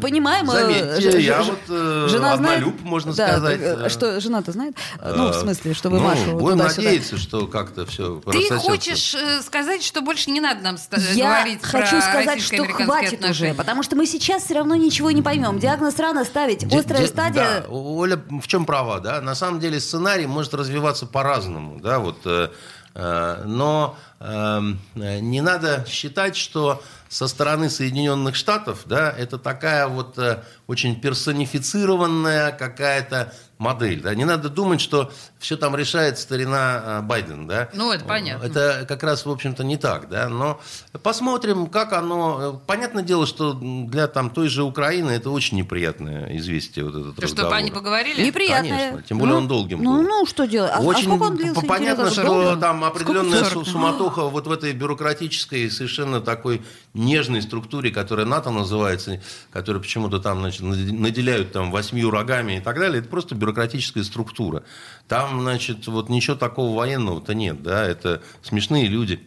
Понимаем. 0.00 0.46
Заметьте, 0.46 1.20
я 1.20 1.42
вот, 1.42 1.58
жена 1.66 2.36
знает? 2.36 2.58
однолюб, 2.58 2.80
можно 2.82 3.12
Да, 3.12 3.28
сказать. 3.28 3.92
Что, 3.92 4.20
жена-то 4.20 4.52
знает? 4.52 4.76
Ну, 5.04 5.28
в 5.30 5.34
смысле, 5.34 5.74
что 5.74 5.90
вы 5.90 5.98
Ну, 5.98 6.04
Машу 6.04 6.32
Будем 6.36 6.58
надеяться, 6.58 7.16
что 7.26 7.46
как-то 7.46 7.86
все 7.86 8.20
Ты 8.30 8.56
хочешь 8.58 9.14
э, 9.14 9.42
сказать, 9.42 9.82
что 9.82 10.00
больше 10.00 10.30
не 10.30 10.40
надо 10.40 10.62
нам 10.62 10.76
Я 11.12 11.24
говорить 11.24 11.62
хочу 11.62 11.90
про 11.90 12.00
сказать, 12.00 12.40
что 12.40 12.64
хватит 12.64 13.14
отношения? 13.14 13.50
уже, 13.50 13.54
потому 13.54 13.82
что 13.82 13.96
мы 13.96 14.06
сейчас 14.06 14.44
все 14.44 14.54
равно 14.54 14.76
ничего 14.76 15.10
не 15.10 15.22
поймем. 15.22 15.58
Диагноз 15.58 15.98
рано 15.98 16.24
ставить. 16.24 16.64
Острая 16.72 17.02
де- 17.02 17.08
стадия. 17.08 17.60
да, 17.62 17.66
Оля 17.68 18.20
в 18.30 18.46
чем 18.46 18.64
права, 18.64 19.00
да? 19.00 19.20
На 19.20 19.34
самом 19.34 19.60
деле 19.60 19.80
сценарий 19.80 20.26
может 20.26 20.54
развиваться 20.54 21.06
по-разному, 21.06 21.80
да, 21.80 21.98
вот. 21.98 22.18
э, 22.24 22.48
э, 22.94 23.42
но 23.44 23.96
эм, 24.20 24.78
э, 24.94 25.18
не 25.20 25.40
надо 25.40 25.84
считать, 25.88 26.36
что 26.36 26.82
со 27.08 27.28
стороны 27.28 27.70
Соединенных 27.70 28.34
Штатов, 28.34 28.80
да, 28.86 29.10
это 29.10 29.38
такая 29.38 29.86
вот 29.86 30.18
э, 30.18 30.42
очень 30.66 31.00
персонифицированная 31.00 32.52
какая-то 32.52 33.32
модель, 33.58 34.00
да. 34.02 34.14
Не 34.14 34.24
надо 34.24 34.48
думать, 34.48 34.80
что 34.80 35.10
все 35.38 35.56
там 35.56 35.74
решает 35.76 36.18
старина 36.18 36.82
э, 36.84 37.00
Байден, 37.02 37.46
да. 37.46 37.68
Ну, 37.74 37.90
это 37.92 38.04
понятно. 38.04 38.44
Это 38.44 38.84
как 38.86 39.02
раз, 39.02 39.24
в 39.24 39.30
общем-то, 39.30 39.64
не 39.64 39.76
так, 39.76 40.08
да. 40.08 40.28
Но 40.28 40.60
посмотрим, 41.02 41.66
как 41.66 41.92
оно. 41.92 42.60
Понятное 42.66 43.02
дело, 43.02 43.26
что 43.26 43.52
для 43.54 44.08
там 44.08 44.30
той 44.30 44.48
же 44.48 44.62
Украины 44.62 45.10
это 45.12 45.30
очень 45.30 45.56
неприятное 45.56 46.36
известие 46.38 46.84
вот 46.84 46.94
этот 46.94 47.16
То, 47.16 47.22
разговор. 47.22 47.50
чтобы 47.50 47.56
они 47.56 47.70
поговорили? 47.70 48.22
Неприятное. 48.26 48.78
Конечно, 48.90 49.02
тем 49.02 49.18
более 49.18 49.32
Ну, 49.34 49.38
он 49.38 49.48
долгим 49.48 49.82
Ну, 49.82 49.94
был. 49.96 50.02
ну, 50.02 50.26
что 50.26 50.44
делать? 50.46 50.72
А, 50.74 50.78
а 50.78 50.80
Очень 50.82 51.04
сколько 51.04 51.22
он 51.22 51.36
длился? 51.36 51.60
понятно, 51.62 52.10
что 52.10 52.24
долго? 52.24 52.56
там 52.56 52.84
определенная 52.84 53.44
суматоха 53.44 54.22
вот 54.28 54.46
в 54.46 54.52
этой 54.52 54.72
бюрократической, 54.72 55.70
совершенно 55.70 56.20
такой 56.20 56.62
нежной 56.94 57.42
структуре, 57.42 57.90
которая 57.90 58.26
НАТО 58.26 58.50
называется, 58.50 59.20
которая 59.52 59.80
почему-то 59.82 60.18
там 60.18 60.40
значит, 60.40 60.62
наде- 60.62 60.92
наделяют 60.92 61.52
там 61.52 61.70
восьмью 61.70 62.10
рогами 62.10 62.58
и 62.58 62.60
так 62.60 62.78
далее, 62.78 63.00
это 63.00 63.08
просто 63.08 63.34
бюрократическая 63.46 64.02
структура. 64.02 64.64
Там, 65.06 65.40
значит, 65.40 65.86
вот 65.86 66.08
ничего 66.08 66.36
такого 66.36 66.76
военного-то 66.76 67.34
нет, 67.34 67.62
да, 67.62 67.84
это 67.86 68.22
смешные 68.42 68.88
люди 68.88 69.20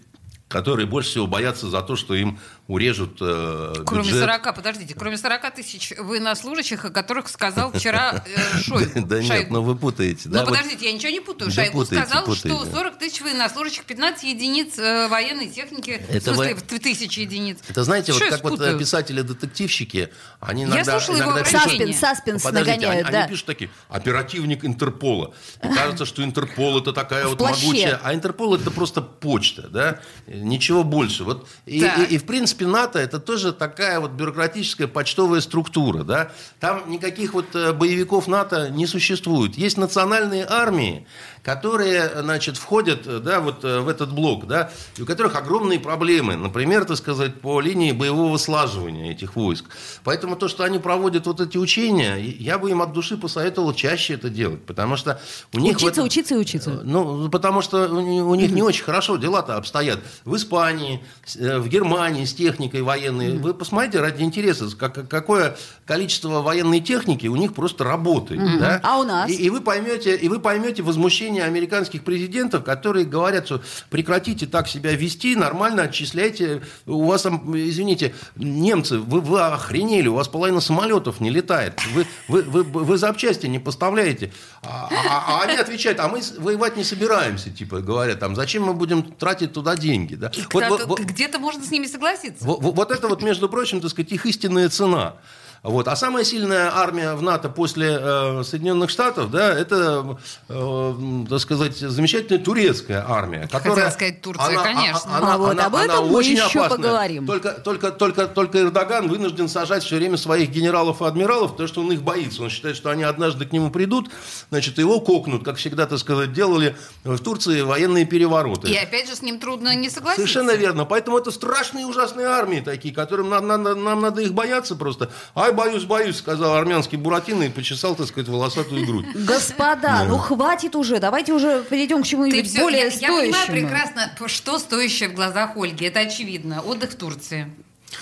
которые 0.49 0.87
больше 0.87 1.11
всего 1.11 1.27
боятся 1.27 1.69
за 1.69 1.81
то, 1.83 1.95
что 1.95 2.15
им 2.15 2.39
урежут 2.69 3.17
э, 3.19 3.73
Кроме 3.83 4.03
бюджет. 4.03 4.19
40, 4.19 4.55
подождите, 4.55 4.93
кроме 4.93 5.17
40 5.17 5.55
тысяч 5.55 5.91
военнослужащих, 5.97 6.85
о 6.85 6.89
которых 6.91 7.27
сказал 7.27 7.71
вчера 7.71 8.23
э, 8.27 8.59
Шойгу. 8.61 9.07
Да 9.07 9.23
нет, 9.23 9.49
но 9.49 9.63
вы 9.63 9.75
путаете. 9.75 10.29
Ну, 10.29 10.45
подождите, 10.45 10.85
я 10.85 10.93
ничего 10.93 11.11
не 11.11 11.19
путаю. 11.19 11.49
Шойгу 11.49 11.83
сказал, 11.83 12.31
что 12.33 12.65
40 12.65 12.99
тысяч 12.99 13.21
военнослужащих, 13.21 13.85
15 13.85 14.23
единиц 14.23 14.77
э, 14.77 15.07
военной 15.07 15.49
техники, 15.49 15.99
в 16.07 16.21
смысле, 16.21 16.55
тысячи 16.55 17.21
единиц. 17.21 17.57
Это 17.67 17.83
знаете, 17.83 18.13
вот 18.13 18.21
я 18.21 18.29
как 18.29 18.43
вот 18.43 18.61
э, 18.61 18.77
писатели-детективщики, 18.77 20.09
они 20.39 20.65
иногда, 20.65 20.99
слушала 20.99 21.15
его 21.15 21.31
иногда 21.31 21.49
обращение. 21.49 21.95
Саспенс, 21.95 22.43
нагоняют, 22.43 22.83
они, 22.83 23.11
да. 23.11 23.19
они 23.21 23.29
пишут 23.29 23.47
такие, 23.47 23.71
оперативник 23.89 24.63
Интерпола. 24.63 25.33
И 25.63 25.73
кажется, 25.73 26.05
что 26.05 26.23
Интерпол 26.23 26.79
это 26.79 26.93
такая 26.93 27.27
вот 27.27 27.41
могучая... 27.41 27.99
А 28.03 28.13
Интерпол 28.13 28.53
это 28.53 28.69
просто 28.69 29.01
почта, 29.01 29.67
да? 29.69 30.01
Ничего 30.27 30.83
больше. 30.83 31.23
Вот 31.23 31.49
и, 31.65 32.17
в 32.19 32.25
принципе, 32.25 32.58
НАТО 32.65 32.99
это 32.99 33.19
тоже 33.19 33.53
такая 33.53 33.99
вот 33.99 34.11
бюрократическая 34.11 34.87
почтовая 34.87 35.41
структура. 35.41 36.03
Да? 36.03 36.31
Там 36.59 36.89
никаких 36.89 37.33
вот 37.33 37.55
э, 37.55 37.73
боевиков 37.73 38.27
НАТО 38.27 38.69
не 38.69 38.87
существует. 38.87 39.55
Есть 39.55 39.77
национальные 39.77 40.45
армии, 40.47 41.05
которые, 41.53 42.11
значит, 42.21 42.57
входят 42.57 43.07
э, 43.07 43.19
да, 43.19 43.39
вот, 43.39 43.65
э, 43.65 43.79
в 43.79 43.87
этот 43.87 44.11
блок, 44.13 44.45
да, 44.45 44.69
и 44.97 45.01
у 45.01 45.05
которых 45.07 45.35
огромные 45.35 45.79
проблемы. 45.79 46.35
Например, 46.35 46.85
так 46.85 46.97
сказать, 46.97 47.41
по 47.41 47.59
линии 47.59 47.91
боевого 47.91 48.37
слаживания 48.37 49.11
этих 49.11 49.35
войск. 49.35 49.65
Поэтому 50.03 50.35
то, 50.35 50.47
что 50.47 50.63
они 50.63 50.77
проводят 50.77 51.25
вот 51.25 51.41
эти 51.41 51.57
учения, 51.57 52.17
я 52.19 52.59
бы 52.59 52.69
им 52.69 52.83
от 52.83 52.93
души 52.93 53.17
посоветовал 53.17 53.73
чаще 53.73 54.13
это 54.13 54.29
делать. 54.29 54.63
Потому 54.65 54.95
что 54.95 55.19
у 55.53 55.59
них... 55.59 55.77
Учиться, 55.77 56.01
этом- 56.01 56.05
учиться 56.05 56.35
и 56.35 56.37
учиться. 56.37 56.81
ну, 56.83 57.29
потому 57.29 57.63
что 57.63 57.87
у 57.87 58.29
у 58.29 58.35
них 58.35 58.51
не 58.51 58.61
очень 58.61 58.83
хорошо 58.83 59.17
дела-то 59.17 59.55
обстоят. 59.55 59.99
В 60.25 60.35
Испании, 60.35 61.01
э, 61.35 61.57
в 61.57 61.67
Германии 61.67 62.25
с 62.25 62.33
техникой 62.35 62.83
военной. 62.83 63.39
Вы 63.39 63.55
посмотрите 63.55 63.99
ради 63.99 64.21
интереса, 64.21 64.65
как- 64.77 65.07
какое 65.09 65.57
количество 65.87 66.41
военной 66.43 66.79
техники 66.79 67.25
у 67.25 67.35
них 67.35 67.55
просто 67.55 67.83
работает. 67.85 68.39
да? 68.59 68.79
А 68.83 68.99
у 68.99 69.03
нас? 69.03 69.31
И, 69.31 69.33
и 69.33 69.49
вы 69.49 69.61
поймете, 69.61 70.15
и 70.15 70.27
вы 70.29 70.39
поймете 70.39 70.83
возмущение 70.83 71.38
американских 71.43 72.03
президентов, 72.03 72.63
которые 72.63 73.05
говорят, 73.05 73.45
что 73.45 73.61
прекратите 73.89 74.45
так 74.47 74.67
себя 74.67 74.93
вести, 74.93 75.35
нормально 75.35 75.83
отчисляйте. 75.83 76.61
У 76.85 77.05
вас 77.05 77.23
там, 77.23 77.55
извините, 77.57 78.13
немцы, 78.35 78.99
вы, 78.99 79.21
вы 79.21 79.41
охренели, 79.41 80.07
у 80.07 80.15
вас 80.15 80.27
половина 80.27 80.61
самолетов 80.61 81.19
не 81.19 81.29
летает. 81.29 81.79
Вы, 81.93 82.05
вы, 82.27 82.43
вы, 82.43 82.63
вы 82.63 82.97
запчасти 82.97 83.47
не 83.47 83.59
поставляете. 83.59 84.31
А, 84.63 84.89
а- 84.91 85.39
а 85.39 85.43
они 85.43 85.55
отвечают, 85.57 85.99
а 85.99 86.07
мы 86.07 86.21
воевать 86.37 86.77
не 86.77 86.83
собираемся, 86.83 87.49
типа, 87.49 87.79
говорят, 87.79 88.19
там, 88.19 88.35
зачем 88.35 88.63
мы 88.63 88.73
будем 88.73 89.03
тратить 89.03 89.53
туда 89.53 89.75
деньги? 89.75 90.15
Да? 90.15 90.31
Вот- 90.51 90.63
Кто-то- 90.63 90.85
вот- 90.87 90.99
Где-то 90.99 91.39
можно 91.39 91.63
с 91.63 91.71
ними 91.71 91.87
согласиться. 91.87 92.43
вот, 92.45 92.61
вот- 92.61 92.75
вот 92.75 92.91
это 92.91 93.07
вот, 93.07 93.21
между 93.23 93.49
прочим, 93.49 93.81
так 93.81 93.89
сказать, 93.91 94.11
их 94.11 94.25
истинная 94.25 94.69
цена. 94.69 95.15
Вот. 95.63 95.87
А 95.87 95.95
самая 95.95 96.23
сильная 96.23 96.71
армия 96.73 97.13
в 97.15 97.21
НАТО 97.21 97.49
после 97.49 97.97
э, 97.99 98.43
Соединенных 98.43 98.89
Штатов, 98.89 99.29
да, 99.29 99.53
это, 99.53 100.17
э, 100.47 100.93
так 101.29 101.39
сказать, 101.39 101.77
замечательная 101.77 102.41
турецкая 102.43 103.05
армия. 103.07 103.47
Которая, 103.51 103.91
сказать, 103.91 104.21
Турция, 104.21 104.57
конечно. 104.63 105.01
А 105.11 105.37
вот 105.37 105.59
об 105.59 105.75
этом 105.75 106.07
мы 106.07 106.15
очень 106.15 106.33
еще 106.33 106.59
опасная. 106.59 106.69
поговорим. 106.69 107.27
Только, 107.27 107.51
только, 107.51 107.91
только, 107.91 108.27
только 108.27 108.61
Эрдоган 108.61 109.09
вынужден 109.09 109.49
сажать 109.49 109.83
все 109.83 109.97
время 109.97 110.17
своих 110.17 110.49
генералов 110.49 111.01
и 111.01 111.05
адмиралов, 111.05 111.51
потому 111.51 111.67
что 111.67 111.81
он 111.81 111.91
их 111.91 112.01
боится. 112.03 112.43
Он 112.43 112.49
считает, 112.49 112.75
что 112.77 112.89
они 112.89 113.03
однажды 113.03 113.45
к 113.45 113.51
нему 113.51 113.69
придут, 113.69 114.09
значит, 114.49 114.77
его 114.77 115.01
кокнут, 115.01 115.43
как 115.43 115.57
всегда, 115.57 115.85
так 115.87 115.99
сказать, 115.99 116.31
делали 116.33 116.75
в 117.03 117.17
Турции 117.19 117.61
военные 117.61 118.05
перевороты. 118.05 118.69
И 118.69 118.75
опять 118.77 119.09
же 119.09 119.15
с 119.15 119.21
ним 119.21 119.39
трудно 119.39 119.75
не 119.75 119.89
согласиться. 119.89 120.21
Совершенно 120.27 120.55
верно. 120.55 120.85
Поэтому 120.85 121.17
это 121.17 121.31
страшные 121.31 121.85
ужасные 121.85 122.27
армии 122.27 122.61
такие, 122.61 122.93
которым 122.93 123.29
нам, 123.29 123.45
надо- 123.47 123.75
нам 123.75 123.99
надо 124.01 124.21
их 124.21 124.33
бояться 124.33 124.75
просто. 124.75 125.09
Ай, 125.49 125.55
боюсь, 125.55 125.83
боюсь, 125.85 126.17
сказал 126.17 126.53
армянский 126.53 126.95
Буратино 126.97 127.43
и 127.43 127.49
почесал, 127.49 127.95
так 127.95 128.05
сказать, 128.07 128.29
волосатую 128.29 128.85
грудь. 128.85 129.07
Господа, 129.15 130.03
ну 130.07 130.17
хватит 130.19 130.75
уже, 130.75 130.99
давайте 130.99 131.33
уже 131.33 131.63
перейдем 131.63 132.03
к 132.03 132.05
чему-нибудь 132.05 132.55
более 132.59 132.81
я, 132.81 132.85
я 132.85 132.91
понимаю 133.07 133.33
стоящему. 133.33 133.67
прекрасно, 133.67 134.11
что 134.27 134.59
стоящее 134.59 135.09
в 135.09 135.13
глазах 135.15 135.57
Ольги. 135.57 135.85
Это 135.85 136.01
очевидно. 136.01 136.61
Отдых 136.61 136.91
в 136.91 136.95
Турции. 136.97 137.51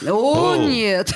О, 0.06 0.52
О. 0.52 0.56
нет. 0.58 1.14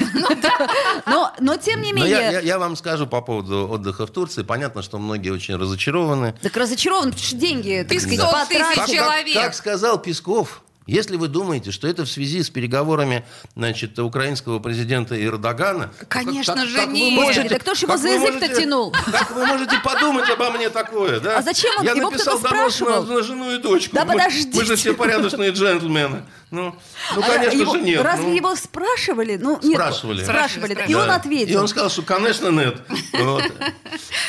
Но, 1.06 1.34
но 1.41 1.58
тем 1.58 1.82
не 1.82 1.91
Но 1.91 2.06
я, 2.06 2.20
я- 2.22 2.32
менее, 2.32 2.48
я 2.48 2.58
вам 2.60 2.78
скажу 2.78 3.06
по 3.06 3.20
поводу 3.22 3.67
отдыха 3.70 4.08
в 4.08 4.12
Турции. 4.12 4.44
Понятно, 4.44 4.82
что 4.82 4.98
многие 4.98 5.32
очень 5.32 5.58
разочарованы. 5.58 6.34
так 6.41 6.56
разочарован, 6.56 7.10
потому 7.10 7.22
что 7.26 7.36
деньги, 7.36 7.80
так 7.80 7.89
Пятьсот 7.89 8.13
сказать, 8.30 8.48
тысяч 8.48 8.60
потратили. 8.62 8.98
Как, 8.98 9.06
человек. 9.06 9.34
как 9.36 9.56
сказал 9.56 10.02
Песков, 10.02 10.62
если 10.91 11.15
вы 11.15 11.27
думаете, 11.27 11.71
что 11.71 11.88
это 11.88 12.06
в 12.06 12.10
связи 12.10 12.43
с 12.43 12.49
переговорами 12.49 13.25
значит, 13.56 13.97
украинского 13.99 14.60
президента 14.60 15.15
Эрдогана... 15.23 15.91
Конечно 16.10 16.56
как- 16.56 16.67
же 16.67 16.75
как 16.75 16.88
вы 16.89 16.93
нет. 16.93 17.13
можете- 17.13 17.49
Да 17.49 17.60
кто 17.60 17.73
ж 17.75 17.82
его 17.84 17.93
как 17.93 18.01
за 18.01 18.08
вы 18.10 18.13
язык-то 18.15 18.39
можете- 18.39 18.62
тянул? 18.62 18.91
Как 19.12 19.32
вы 19.32 19.45
можете 19.45 19.80
подумать 19.84 20.30
обо 20.30 20.51
мне 20.51 20.69
такое, 20.69 21.19
да? 21.19 21.38
А 21.38 21.41
зачем 21.41 21.71
он- 21.80 21.86
Я 21.86 21.91
его 21.93 22.10
написал 22.10 22.39
донос 22.39 22.80
на, 22.82 23.01
на 23.01 23.23
жену 23.23 23.51
и 23.51 23.58
дочку. 23.58 23.95
Да 23.95 24.06
мы, 24.06 24.13
подождите. 24.13 24.51
мы 24.58 24.65
же 24.65 24.75
все 24.75 24.93
порядочные 24.93 25.51
джентльмены. 25.51 26.23
Ну, 26.51 26.75
ну 27.15 27.21
А 27.21 27.25
конечно 27.25 27.62
его- 27.62 27.75
же, 27.75 27.82
нет. 27.82 28.01
Разве 28.04 28.27
ну. 28.27 28.36
его 28.36 28.56
спрашивали? 28.58 29.38
Ну, 29.41 29.58
нет, 29.63 29.73
Спрашивали. 29.80 30.23
Спрашивали. 30.23 30.73
да. 30.73 30.84
И 30.84 30.93
он 30.93 31.10
ответил. 31.10 31.54
И 31.54 31.56
он 31.56 31.67
сказал, 31.69 31.89
что, 31.89 32.01
конечно, 32.01 32.49
нет. 32.49 32.82
Вот. 33.13 33.43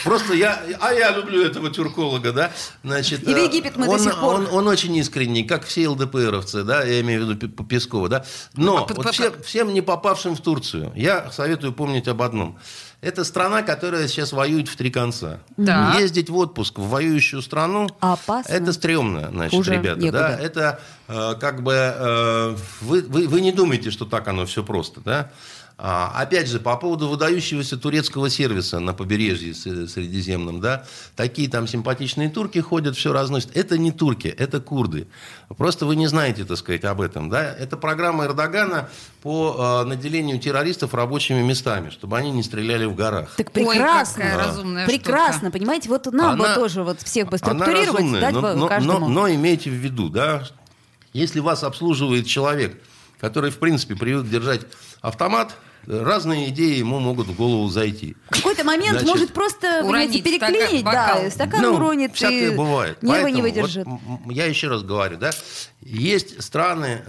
Просто 0.05 0.35
я, 0.35 0.63
а 0.81 0.93
я 0.93 1.11
люблю 1.11 1.43
этого 1.45 1.71
тюрколога, 1.71 2.33
да. 2.33 2.53
Значит, 2.85 3.23
И 3.27 3.33
в 3.35 3.37
э, 3.37 3.45
Египет 3.45 3.77
мы 3.77 3.87
до 3.87 3.93
он, 3.93 3.99
сих 4.01 4.21
пор. 4.21 4.35
Он, 4.37 4.49
он 4.53 4.69
очень 4.69 4.95
искренний, 4.97 5.43
как 5.43 5.65
все 5.65 5.89
ЛДПРовцы, 5.89 6.52
да, 6.65 6.85
я 6.85 7.01
имею 7.01 7.25
в 7.27 7.31
виду 7.31 7.49
Пескова, 7.65 8.09
да. 8.09 8.25
Но 8.55 8.85
П- 8.87 8.95
вот 8.95 9.07
п- 9.07 9.13
все- 9.13 9.33
всем 9.43 9.73
не 9.73 9.81
попавшим 9.81 10.37
в 10.37 10.41
Турцию, 10.41 10.93
я 10.95 11.31
советую 11.33 11.73
помнить 11.73 12.07
об 12.09 12.21
одном. 12.23 12.59
Это 13.01 13.25
страна, 13.25 13.63
которая 13.63 14.07
сейчас 14.07 14.33
воюет 14.33 14.69
в 14.69 14.77
три 14.77 14.91
конца. 14.91 15.41
Так. 15.57 15.99
Ездить 15.99 16.31
в 16.31 16.37
отпуск 16.37 16.79
в 16.79 16.89
воюющую 16.89 17.43
страну, 17.43 17.89
Опасно. 17.99 18.53
это 18.53 18.73
стрёмно, 18.73 19.29
значит, 19.31 19.55
Хуже 19.57 19.73
ребята. 19.75 20.01
некуда. 20.01 20.19
Да, 20.19 20.39
это 20.39 20.81
э, 21.09 21.35
как 21.41 21.63
бы 21.65 21.73
э, 21.75 22.57
вы, 22.83 23.03
вы, 23.03 23.27
вы 23.27 23.41
не 23.41 23.51
думаете, 23.51 23.91
что 23.91 24.05
так 24.05 24.29
оно 24.29 24.47
все 24.47 24.63
просто, 24.63 25.01
да? 25.01 25.31
А, 25.79 26.13
опять 26.15 26.47
же, 26.49 26.61
по 26.61 26.77
поводу 26.77 27.09
выдающегося 27.09 27.77
турецкого 27.77 28.31
сервиса 28.31 28.79
на 28.79 28.95
побережье 28.95 29.53
С- 29.53 29.89
Средиземном, 29.91 30.61
да, 30.61 30.85
такие 31.17 31.49
там 31.49 31.67
симпатичные 31.67 32.29
турки 32.31 32.61
ходят, 32.61 32.97
все 32.97 33.13
разносят. 33.13 33.57
Это 33.57 33.79
не 33.79 33.91
турки, 33.91 34.29
это 34.29 34.61
курды. 34.61 35.09
Просто 35.57 35.85
вы 35.87 35.97
не 35.97 36.07
знаете, 36.07 36.45
так 36.45 36.57
сказать, 36.59 36.85
об 36.85 37.01
этом, 37.01 37.29
да. 37.31 37.43
Это 37.53 37.77
программа 37.77 38.27
Эрдогана 38.27 38.91
по 39.23 39.83
э, 39.83 39.89
наделению 39.89 40.39
террористов 40.39 40.95
рабочими 40.95 41.43
местами, 41.43 41.91
чтобы 41.91 42.17
они 42.17 42.31
не 42.31 42.43
стреляли 42.45 42.85
в 42.85 42.95
горах. 42.95 43.35
Так 43.37 43.49
Ой, 43.55 43.67
прекрасно. 43.75 44.23
какая 44.23 44.39
разумная 44.39 44.87
прекрасно, 44.87 45.39
штука. 45.49 45.53
понимаете, 45.59 45.89
вот 45.89 46.07
нам 46.13 46.39
бы 46.39 46.45
Она- 46.45 46.55
тоже 46.55 46.83
вот 46.85 47.01
всех 47.03 47.29
бы 47.29 47.39
Она 47.41 47.55
структурировать, 47.57 47.95
разумная, 48.01 48.21
дать 48.21 48.33
но, 48.35 48.41
бы 48.43 48.55
но- 48.55 48.69
каждому. 48.69 48.99
но- 49.01 49.09
но 49.09 49.29
имейте 49.35 49.71
в 49.71 49.75
виду, 49.75 50.09
да, 50.11 50.45
если 51.13 51.41
вас 51.41 51.65
обслуживает 51.65 52.27
человек, 52.27 52.81
который, 53.23 53.53
в 53.53 53.59
принципе, 53.59 53.95
привык 53.95 54.29
держать 54.29 54.63
автомат, 55.01 55.55
разные 55.87 56.49
идеи 56.49 56.77
ему 56.77 56.99
могут 56.99 57.29
в 57.29 57.37
голову 57.37 57.69
зайти. 57.69 58.17
В 58.31 58.35
какой-то 58.37 58.65
момент 58.65 58.91
Значит, 58.99 59.07
может 59.09 59.33
просто, 59.33 59.83
уронить 59.85 60.25
переклинить, 60.25 60.81
стакан, 60.81 60.85
бокал. 61.07 61.23
да, 61.23 61.31
стакан 61.31 61.63
Ну, 61.63 61.75
уронит, 61.77 62.15
всякое 62.17 62.53
и 62.53 62.57
бывает. 62.57 63.01
нервы 63.01 63.15
Поэтому 63.23 63.35
не 63.37 63.43
вот 63.43 63.51
выдержит. 63.51 63.87
м- 63.87 64.31
я 64.31 64.47
еще 64.47 64.67
раз 64.69 64.83
говорю, 64.83 65.19
да, 65.19 65.31
есть 65.81 66.43
страны 66.43 67.03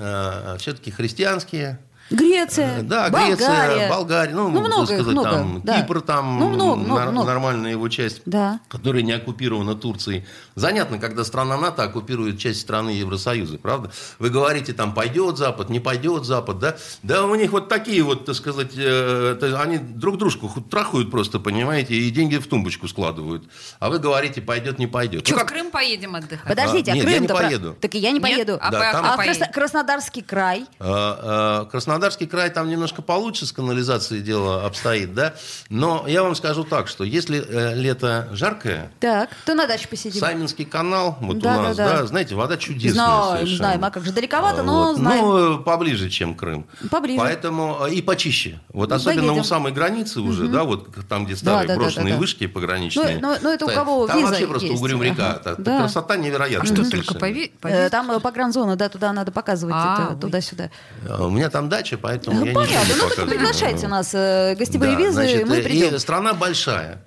все-таки 0.60 0.92
христианские, 0.92 1.80
Греция, 2.10 2.80
Э, 2.80 2.82
Да, 2.84 3.10
Болгария. 3.10 3.36
Греция, 3.36 3.90
Болгария, 3.90 4.34
ну, 4.36 4.50
Ну, 4.50 4.60
много, 4.62 4.86
сказать, 4.86 5.06
много, 5.08 5.30
там, 5.30 5.62
да. 5.64 5.82
Кипр 5.82 6.02
там, 6.02 6.40
Ну, 6.40 6.50
много, 6.50 6.76
много, 6.76 7.12
много. 7.12 7.28
нормальная 7.28 7.72
его 7.72 7.88
часть, 7.90 8.22
Да. 8.26 8.60
которая 8.68 9.02
не 9.02 9.14
оккупирована 9.14 9.74
Турцией. 9.76 10.26
Занятно, 10.56 11.00
когда 11.00 11.24
страна 11.24 11.58
НАТО 11.58 11.84
оккупирует 11.84 12.38
часть 12.40 12.62
страны 12.62 12.90
Евросоюза, 12.92 13.58
правда? 13.58 13.92
Вы 14.20 14.30
говорите, 14.30 14.74
там, 14.74 14.94
пойдет 14.94 15.38
Запад, 15.38 15.70
не 15.70 15.80
пойдет 15.80 16.26
Запад, 16.26 16.60
да? 16.60 16.76
Да 17.02 17.26
у 17.26 17.36
них 17.36 17.52
вот 17.52 17.70
такие 17.70 18.04
вот, 18.04 18.26
так 18.26 18.36
сказать, 18.36 18.72
э, 18.76 19.56
они 19.60 19.78
друг 19.78 20.18
дружку 20.18 20.50
трахают 20.70 21.10
просто, 21.10 21.40
понимаете, 21.40 21.96
и 21.96 22.10
деньги 22.12 22.36
в 22.36 22.48
тумбочку 22.48 22.88
складывают. 22.88 23.46
А 23.80 23.90
вы 23.90 24.00
говорите, 24.00 24.42
пойдет, 24.42 24.78
не 24.78 24.88
пойдет. 24.88 25.26
Что, 25.26 25.36
Ну, 25.36 25.38
в 25.38 25.42
как- 25.42 25.50
Крым 25.54 25.72
поедем 25.72 26.16
отдыхать? 26.16 26.48
Подождите, 26.48 26.92
а, 26.92 26.96
нет, 26.96 27.10
я 27.10 27.20
не 27.20 27.28
поеду. 27.28 27.76
Так 27.80 27.96
и 27.96 28.00
я 28.00 28.10
не 28.12 28.20
Нет? 28.20 28.24
поеду. 28.24 28.58
А 28.62 28.72
Да, 28.72 28.92
там- 28.92 29.06
а 29.06 29.14
А? 29.14 29.18
Красно- 29.18 29.52
Краснодарский 29.52 30.22
край? 30.22 30.66
Э, 30.80 31.64
э, 31.64 31.66
Краснодарский 31.94 32.26
край 32.26 32.50
там 32.50 32.70
немножко 32.70 33.04
получше 33.04 33.46
с 33.46 33.52
канализацией 33.52 34.24
дело 34.24 34.66
обстоит, 34.66 35.14
да? 35.14 35.36
Но 35.70 36.06
я 36.08 36.24
вам 36.24 36.34
скажу 36.34 36.64
так, 36.64 36.88
что 36.88 37.04
если 37.04 37.40
э, 37.48 37.76
лето 37.76 38.30
жаркое, 38.32 38.92
Так, 39.00 39.30
то 39.46 39.54
на 39.54 39.68
даче 39.68 39.88
посидим. 39.88 40.20
Сайминский 40.20 40.66
канал, 40.66 41.18
вот 41.22 41.38
Да, 41.38 41.60
у 41.60 41.62
нас, 41.62 41.78
да, 41.78 41.88
да, 41.88 41.98
да. 42.00 42.06
знаете, 42.08 42.34
вода 42.34 42.58
чудесная 42.58 42.94
Знаем, 43.06 43.34
совершенно. 43.36 43.58
знаем. 43.58 43.86
А 43.86 43.92
как 43.92 44.04
же, 44.06 44.12
далековато, 44.12 44.64
но 44.64 44.88
Вот. 44.88 44.98
знаем. 44.98 45.24
Ну, 45.24 45.60
поближе, 45.60 46.10
чем 46.10 46.34
Крым. 46.34 46.66
Поближе. 46.90 47.20
Поэтому 47.20 47.78
э, 47.86 47.94
и 47.94 48.02
почище. 48.02 48.60
Вот 48.70 48.92
особенно 48.92 49.28
Поедем. 49.28 49.42
у 49.42 49.44
самой 49.44 49.72
границы 49.72 50.20
уже, 50.22 50.48
да, 50.48 50.64
вот 50.64 50.88
там, 51.08 51.26
где 51.26 51.36
старые 51.36 51.68
да, 51.68 51.76
да, 51.76 51.80
брошенные 51.80 52.08
да, 52.08 52.14
да. 52.16 52.20
вышки 52.20 52.48
пограничные. 52.48 53.20
Ну, 53.20 53.30
ну, 53.34 53.38
ну, 53.44 53.50
это 53.52 53.66
у 53.66 53.70
кого 53.70 54.08
Там 54.08 54.18
виза 54.18 54.30
вообще 54.30 54.48
просто 54.48 54.68
есть. 54.70 54.82
угрюм 54.82 55.04
река. 55.04 55.40
Ага. 55.46 55.56
Да. 55.60 55.78
Красота 55.82 56.18
невероятная. 56.18 56.72
А 56.72 56.76
что, 56.76 56.90
только 56.90 57.14
пови- 57.20 57.52
Э? 57.62 57.90
Там 57.92 58.20
погранзона, 58.20 58.76
да, 58.76 58.90
туда 58.90 59.14
надо 59.14 59.32
показывать, 59.32 59.76
А, 59.78 60.08
это, 60.12 60.22
туда-сюда. 60.22 60.72
У 61.20 61.30
меня 61.30 61.50
там 61.52 61.70
дача, 61.70 61.83
поэтому 61.98 62.40
я 62.46 62.52
не 62.52 62.54
Понятно, 62.54 62.80
буду 62.80 62.94
ну 62.96 63.00
так 63.02 63.10
показывать. 63.10 63.30
приглашайте 63.30 63.88
нас 63.88 64.12
э, 64.14 64.56
гостевые 64.58 64.94
Да, 64.94 64.98
визы, 65.00 65.12
значит, 65.14 65.48
мы 65.48 65.58
э, 65.58 65.62
придем. 65.64 65.96
И 65.96 66.00
страна 66.00 66.34
большая. 66.34 67.06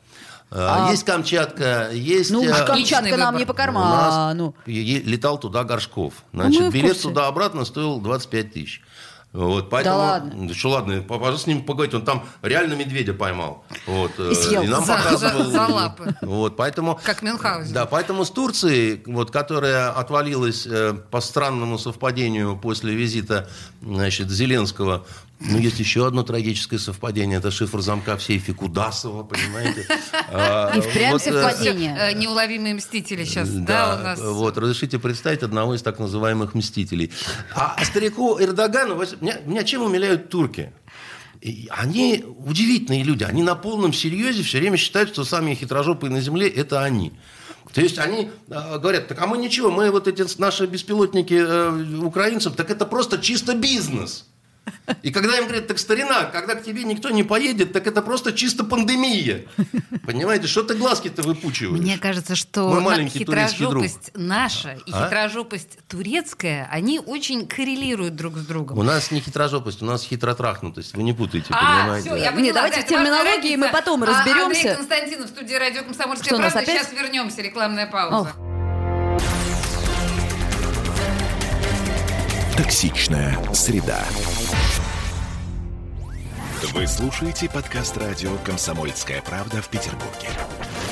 А- 0.51 0.87
А, 0.89 0.91
Есть 0.93 1.05
Камчатка, 1.05 1.91
есть... 1.93 2.31
Ну, 2.31 2.45
э, 2.45 2.51
уж 2.51 2.61
Отличный 2.61 2.97
Камчатка 2.99 3.17
нам 3.17 3.27
выбор. 3.35 3.41
не 3.41 3.45
по 3.47 3.53
карману. 3.55 4.55
е- 4.67 5.01
летал 5.03 5.39
туда 5.39 5.65
Горшков. 5.65 6.15
мы 6.33 6.45
Значит, 6.45 6.73
билет 6.73 7.01
туда-обратно 7.03 7.65
стоил 7.65 7.99
25 8.01 8.53
тысяч. 8.53 8.83
Вот, 9.37 9.69
поэтому, 9.69 9.99
ладно? 9.99 10.49
Да 10.49 10.55
что 10.55 10.71
ладно, 10.71 11.03
пожалуйста, 11.03 11.45
с 11.45 11.47
ним 11.47 11.63
поговорить. 11.63 11.93
Он 11.95 12.03
там 12.03 12.25
реально 12.41 12.73
медведя 12.73 13.13
поймал. 13.13 13.65
Вот, 13.87 14.13
э, 14.19 14.31
И 14.33 14.35
съел. 14.35 14.65
нам 14.65 14.83
За- 14.83 14.97
показывал. 14.97 15.45
за- 15.45 15.51
за 15.51 15.67
лапы. 15.67 16.15
Вот, 16.23 16.57
поэтому... 16.57 16.99
Как 17.05 17.21
Мюнхгаузен. 17.21 17.75
Да, 17.75 17.85
поэтому 17.85 18.25
с 18.25 18.31
Турцией, 18.31 19.03
вот, 19.05 19.31
которая 19.31 19.91
отвалилась 19.91 20.67
э, 20.67 20.95
по 21.11 21.21
странному 21.21 21.79
совпадению 21.79 22.57
после 22.57 22.95
визита 22.95 23.47
значит, 23.83 24.31
Зеленского, 24.31 25.05
ну, 25.39 25.59
есть 25.59 25.79
еще 25.79 26.07
одно 26.07 26.23
трагическое 26.23 26.79
совпадение. 26.79 27.39
Это 27.39 27.51
шифр 27.51 27.81
замка 27.81 28.17
в 28.17 28.23
сейфе 28.23 28.55
Кудасова, 28.55 29.23
понимаете? 29.23 29.87
А, 30.31 30.73
И 30.77 30.81
впрямь 30.81 31.17
э, 31.17 31.19
совпадение. 31.19 31.97
Э, 31.99 32.13
неуловимые 32.15 32.75
мстители 32.75 33.25
сейчас, 33.25 33.51
да, 33.51 33.97
у 34.01 34.05
нас. 34.05 34.21
вот, 34.21 34.57
разрешите 34.57 34.99
представить 34.99 35.43
одного 35.43 35.75
из 35.75 35.83
так 35.83 35.99
называемых 35.99 36.55
мстителей. 36.55 37.13
А 37.55 37.77
старику 37.85 38.41
Эрдогану, 38.41 38.99
меня, 39.21 39.63
чем 39.65 39.83
умиляют 39.83 40.31
турки? 40.31 40.73
И 41.43 41.69
Они 41.71 42.25
удивительные 42.39 43.03
люди. 43.03 43.25
Они 43.25 43.43
на 43.43 43.55
полном 43.55 43.93
серьезе 43.93 44.43
все 44.43 44.59
время 44.59 44.79
считают, 44.79 45.11
что 45.11 45.25
самые 45.25 45.55
хитрожопые 45.55 46.11
на 46.11 46.21
земле– 46.21 46.49
это 46.57 46.83
они. 46.83 47.13
То 47.75 47.83
есть 47.83 47.99
они 47.99 48.31
э, 48.49 48.79
говорят, 48.79 49.09
так 49.09 49.21
а 49.21 49.27
мы 49.27 49.37
ничего, 49.37 49.71
мы 49.71 49.91
вот 49.91 50.09
эти 50.09 50.25
наши 50.41 50.65
беспилотники 50.65 51.35
э, 51.35 51.99
украинцев, 51.99 52.55
так 52.57 52.71
это 52.71 52.87
просто 52.87 53.19
чисто 53.19 53.55
бизнес. 53.55 54.25
И 55.03 55.11
когда 55.11 55.37
им 55.39 55.45
говорят, 55.45 55.67
так 55.67 55.79
старина, 55.79 56.25
когда 56.25 56.55
к 56.55 56.63
тебе 56.63 56.85
никто 56.85 57.11
не 57.11 57.23
поедет, 57.23 57.73
так 57.73 57.87
это 57.87 58.03
просто 58.03 58.33
чисто 58.33 58.65
пандемия. 58.65 59.45
Понимаете, 60.05 60.47
что 60.47 60.63
ты 60.63 60.75
глазки-то 60.75 61.23
выпучиваешь? 61.23 61.81
Мне 61.81 61.99
кажется, 61.99 62.37
что 62.37 62.71
друг. 62.81 63.09
хитрожопость 63.11 64.11
наша 64.15 64.79
и 64.87 64.93
А? 64.93 65.05
хитрожопость 65.07 65.79
турецкая, 65.89 66.69
они 66.71 66.99
очень 67.01 67.47
коррелируют 67.47 68.17
друг 68.17 68.37
с 68.39 68.47
другом. 68.47 68.79
У 68.79 68.83
нас 68.83 69.11
не 69.11 69.21
хитрожопость, 69.21 69.83
у 69.83 69.85
нас 69.87 70.03
хитротрахнутость. 70.05 70.95
Вы 70.95 71.03
не 71.03 71.13
путайте, 71.13 71.49
А, 71.51 71.81
понимаете? 71.83 72.09
все, 72.11 72.17
я 72.19 72.25
да. 72.27 72.31
поняла. 72.33 72.43
Не, 72.47 72.53
давайте 72.53 72.81
да, 72.81 72.87
в 72.87 72.89
терминологии 72.89 73.57
мы 73.57 73.69
потом 73.71 74.03
А, 74.03 74.07
разберемся. 74.07 74.45
Андрей 74.47 74.75
Константинов 74.75 75.27
в 75.27 75.31
студии 75.31 75.55
радио 75.55 75.83
«Комсомольская 75.83 76.27
Что, 76.29 76.37
правда». 76.37 76.59
опять? 76.61 76.83
Сейчас 76.83 76.93
вернемся. 76.93 77.43
Рекламная 77.43 77.87
пауза. 77.87 78.17
Ох. 78.37 79.56
Токсичная 82.57 83.37
среда. 83.53 84.03
Вы 86.73 86.87
слушаете 86.87 87.51
подкаст 87.51 87.99
радио 87.99 88.31
«Комсомольская 88.47 89.21
правда» 89.21 89.61
в 89.61 89.69
Петербурге. 89.69 90.29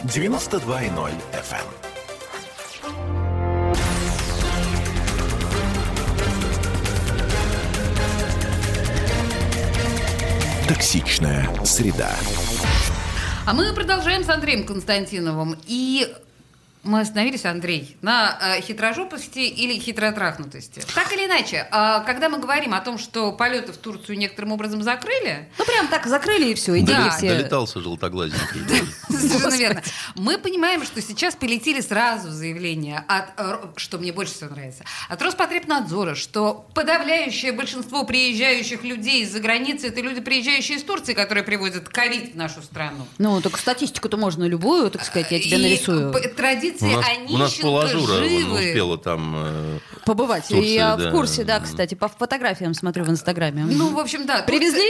92.0 0.03 1.11
FM. 1.33 1.65
Токсичная 10.69 11.49
среда. 11.65 12.15
А 13.47 13.55
мы 13.55 13.73
продолжаем 13.73 14.23
с 14.23 14.29
Андреем 14.29 14.67
Константиновым. 14.67 15.57
И 15.67 16.15
мы 16.85 17.01
остановились, 17.01 17.45
Андрей, 17.45 17.97
на 18.03 18.39
э, 18.41 18.61
хитрожопости 18.61 19.39
или 19.41 19.79
хитротрахнутости. 19.79 20.83
Так 20.95 21.13
или 21.13 21.27
иначе, 21.27 21.67
а, 21.71 22.01
когда 22.01 22.29
мы 22.29 22.39
говорим 22.39 22.75
о 22.75 22.81
том, 22.81 22.99
что 22.99 23.33
полеты 23.33 23.73
в 23.73 23.77
Турцию 23.77 24.19
некоторым 24.19 24.53
образом 24.53 24.83
закрыли, 24.83 25.49
Ну, 25.59 25.65
прям 25.65 25.89
так 25.89 26.07
закрыли 26.07 26.51
и 26.51 26.55
все, 26.55 26.75
и 26.75 26.83
Да. 26.83 27.11
все. 27.11 27.29
Долетался 27.29 27.81
желтоглазенький. 27.81 28.61
Совершенно 29.09 29.57
верно. 29.57 29.83
Мы 30.15 30.39
понимаем, 30.39 30.85
что 30.85 31.01
сейчас 31.03 31.35
полетели 31.35 31.81
сразу 31.81 32.31
заявления 32.31 33.05
от, 33.09 33.27
э, 33.39 33.57
что 33.77 33.99
мне 33.99 34.13
больше 34.13 34.35
всего 34.35 34.51
нравится, 34.51 34.85
от 35.09 35.21
Роспотребнадзора, 35.23 36.15
что 36.15 36.67
подавляющее 36.75 37.53
большинство 37.53 38.05
приезжающих 38.05 38.85
людей 38.85 39.23
из-за 39.23 39.41
границы 39.41 39.89
это 39.89 40.01
люди, 40.01 40.21
приезжающие 40.21 40.79
из 40.79 40.85
Турции, 40.85 41.15
которые 41.15 41.45
привозят 41.45 41.89
ковид 41.89 42.35
в 42.35 42.37
нашу 42.37 42.63
страну. 42.63 43.07
Ну, 43.19 43.41
только 43.41 43.59
статистику-то 43.59 44.17
можно 44.17 44.45
любую, 44.45 44.91
так 44.91 45.05
сказать, 45.05 45.31
я 45.31 45.41
тебе 45.41 45.59
нарисую. 45.59 46.13
п- 46.13 46.29
традиции 46.79 46.95
У 46.95 46.97
нас, 46.97 47.29
у 47.29 47.39
нас 47.39 47.53
Онищенко 47.53 47.67
вон 47.69 47.89
живы. 47.89 48.53
успела 48.55 48.99
там... 48.99 49.35
э, 49.37 49.79
Побывать. 50.05 50.49
Турции, 50.49 50.75
я 50.75 50.97
да. 50.97 51.09
в 51.09 51.13
курсе, 51.13 51.45
да, 51.45 51.61
кстати, 51.61 51.95
по 51.95 52.09
фотографиям 52.09 52.75
смотрю 52.75 53.05
в 53.05 53.11
Инстаграме. 53.11 53.65
Ну, 53.65 53.89
в 53.95 53.99
общем, 53.99 54.27
да. 54.27 54.43
Привезли? 54.43 54.89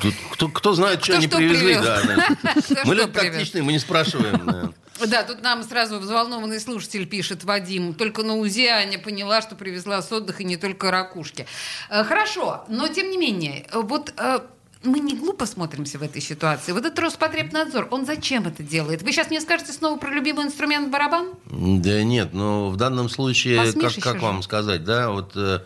Тут 0.00 0.14
кто, 0.32 0.48
кто 0.48 0.72
знает, 0.74 1.02
что 1.02 1.12
Кто 1.12 1.16
они 1.18 1.26
что 1.26 1.36
привезли. 1.38 1.74
привез. 1.74 1.82
да, 1.82 2.02
да. 2.02 2.60
Кто 2.62 2.74
Мы 2.84 2.94
люди 2.94 3.10
привез. 3.10 3.32
тактичные, 3.32 3.62
мы 3.64 3.72
не 3.72 3.78
спрашиваем. 3.78 4.72
да. 5.06 5.22
Тут 5.24 5.42
нам 5.42 5.62
сразу 5.64 5.98
взволнованный 5.98 6.60
слушатель 6.60 7.06
пишет, 7.06 7.42
Вадим, 7.44 7.94
только 7.94 8.22
на 8.22 8.36
УЗИ 8.36 8.66
Аня 8.66 8.98
поняла, 8.98 9.42
что 9.42 9.56
привезла 9.56 10.00
с 10.02 10.12
отдыха 10.12 10.44
не 10.44 10.56
только 10.56 10.90
ракушки. 10.90 11.46
Э, 11.90 12.04
Хорошо, 12.04 12.64
но 12.68 12.86
тем 12.88 13.10
не 13.10 13.18
менее, 13.18 13.66
вот 13.72 14.12
э, 14.16 14.38
мы 14.86 15.00
не 15.00 15.14
глупо 15.14 15.46
смотримся 15.46 15.98
в 15.98 16.02
этой 16.02 16.22
ситуации. 16.22 16.72
Вот 16.72 16.84
этот 16.84 16.98
Роспотребнадзор, 16.98 17.88
он 17.90 18.06
зачем 18.06 18.46
это 18.46 18.62
делает? 18.62 19.02
Вы 19.02 19.12
сейчас 19.12 19.30
мне 19.30 19.40
скажете 19.40 19.72
снова 19.72 19.98
про 19.98 20.10
любимый 20.10 20.46
инструмент 20.46 20.90
барабан? 20.90 21.30
Да 21.50 22.02
нет, 22.02 22.32
но 22.32 22.70
в 22.70 22.76
данном 22.76 23.08
случае, 23.08 23.56
как, 23.58 23.66
Посмешище 23.66 24.00
как 24.00 24.14
же. 24.16 24.22
вам 24.22 24.42
сказать, 24.42 24.84
да, 24.84 25.10
вот 25.10 25.32
э, 25.36 25.60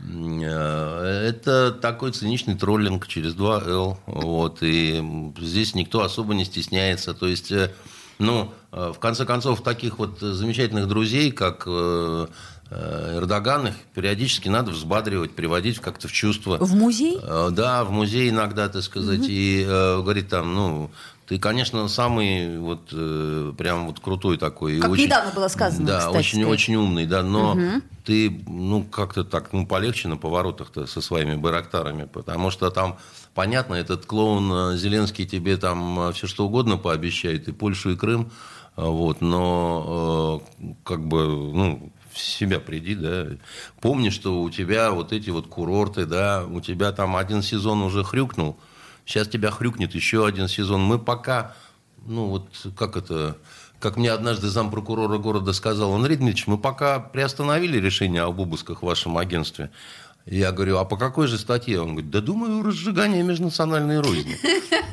э, 0.00 1.28
это 1.28 1.72
такой 1.72 2.12
циничный 2.12 2.56
троллинг 2.56 3.06
через 3.06 3.34
2Л, 3.34 3.96
вот, 4.06 4.58
и 4.62 5.32
здесь 5.38 5.74
никто 5.74 6.02
особо 6.02 6.34
не 6.34 6.44
стесняется, 6.44 7.14
то 7.14 7.26
есть, 7.26 7.52
э, 7.52 7.72
ну, 8.18 8.52
э, 8.72 8.92
в 8.94 8.98
конце 8.98 9.26
концов, 9.26 9.62
таких 9.62 9.98
вот 9.98 10.20
замечательных 10.20 10.88
друзей, 10.88 11.32
как 11.32 11.66
э, 12.74 13.12
э, 13.14 13.18
Эрдоган, 13.18 13.68
их 13.68 13.74
периодически 13.94 14.48
надо 14.48 14.70
взбадривать, 14.70 15.32
приводить 15.34 15.78
как-то 15.78 16.08
в 16.08 16.12
чувство. 16.12 16.56
В 16.58 16.74
музей? 16.74 17.18
Э, 17.22 17.50
Да, 17.52 17.84
в 17.84 17.90
музей 17.90 18.30
иногда, 18.30 18.68
так 18.68 18.82
сказать, 18.82 19.24
и 19.28 19.64
э, 19.66 19.96
говорит 20.00 20.28
там, 20.28 20.54
ну, 20.54 20.90
ты, 21.26 21.38
конечно, 21.38 21.88
самый 21.88 22.58
вот 22.58 22.88
прям 23.56 23.86
вот 23.86 24.00
крутой 24.00 24.36
такой. 24.38 24.78
Как 24.80 24.90
очень- 24.90 25.04
недавно 25.04 25.30
было 25.32 25.48
сказано, 25.48 25.86
Да, 25.86 25.98
кстати 26.00 26.16
очень, 26.18 26.44
очень 26.44 26.74
умный, 26.76 27.06
да, 27.06 27.22
но 27.22 27.56
ты, 28.04 28.42
ну, 28.46 28.82
как-то 28.84 29.24
так, 29.24 29.52
ну, 29.52 29.66
полегче 29.66 30.08
на 30.08 30.16
поворотах-то 30.16 30.86
со 30.86 31.00
своими 31.00 31.36
байрактарами, 31.36 32.04
потому 32.12 32.50
что 32.50 32.70
там, 32.70 32.98
понятно, 33.34 33.74
этот 33.74 34.04
клоун 34.04 34.76
Зеленский 34.76 35.24
тебе 35.24 35.56
там 35.56 36.12
все 36.12 36.26
что 36.26 36.46
угодно 36.46 36.76
пообещает, 36.76 37.48
и 37.48 37.52
Польшу, 37.52 37.90
и 37.92 37.96
Крым, 37.96 38.30
вот, 38.76 39.20
но 39.20 40.42
э, 40.60 40.64
как 40.84 41.06
бы, 41.06 41.26
ну, 41.28 41.92
в 42.12 42.18
себя 42.18 42.60
приди, 42.60 42.94
да. 42.94 43.26
Помни, 43.80 44.10
что 44.10 44.42
у 44.42 44.50
тебя 44.50 44.90
вот 44.90 45.12
эти 45.12 45.30
вот 45.30 45.46
курорты, 45.46 46.06
да, 46.06 46.44
у 46.44 46.60
тебя 46.60 46.92
там 46.92 47.16
один 47.16 47.42
сезон 47.42 47.82
уже 47.82 48.04
хрюкнул, 48.04 48.58
сейчас 49.04 49.28
тебя 49.28 49.50
хрюкнет 49.50 49.94
еще 49.94 50.26
один 50.26 50.48
сезон. 50.48 50.82
Мы 50.82 50.98
пока, 50.98 51.54
ну 52.06 52.26
вот 52.26 52.48
как 52.76 52.96
это, 52.96 53.36
как 53.78 53.96
мне 53.96 54.10
однажды 54.10 54.48
зампрокурора 54.48 55.18
города 55.18 55.52
сказал, 55.52 55.94
Андрей 55.94 56.16
Дмитриевич, 56.16 56.46
мы 56.46 56.58
пока 56.58 57.00
приостановили 57.00 57.78
решение 57.78 58.22
об 58.22 58.40
обысках 58.40 58.82
в 58.82 58.86
вашем 58.86 59.18
агентстве. 59.18 59.70
Я 60.24 60.52
говорю, 60.52 60.78
а 60.78 60.84
по 60.84 60.96
какой 60.96 61.26
же 61.26 61.36
статье? 61.36 61.80
Он 61.80 61.88
говорит, 61.94 62.10
да 62.10 62.20
думаю, 62.20 62.62
разжигание 62.62 63.22
межнациональной 63.24 64.00
розни. 64.00 64.36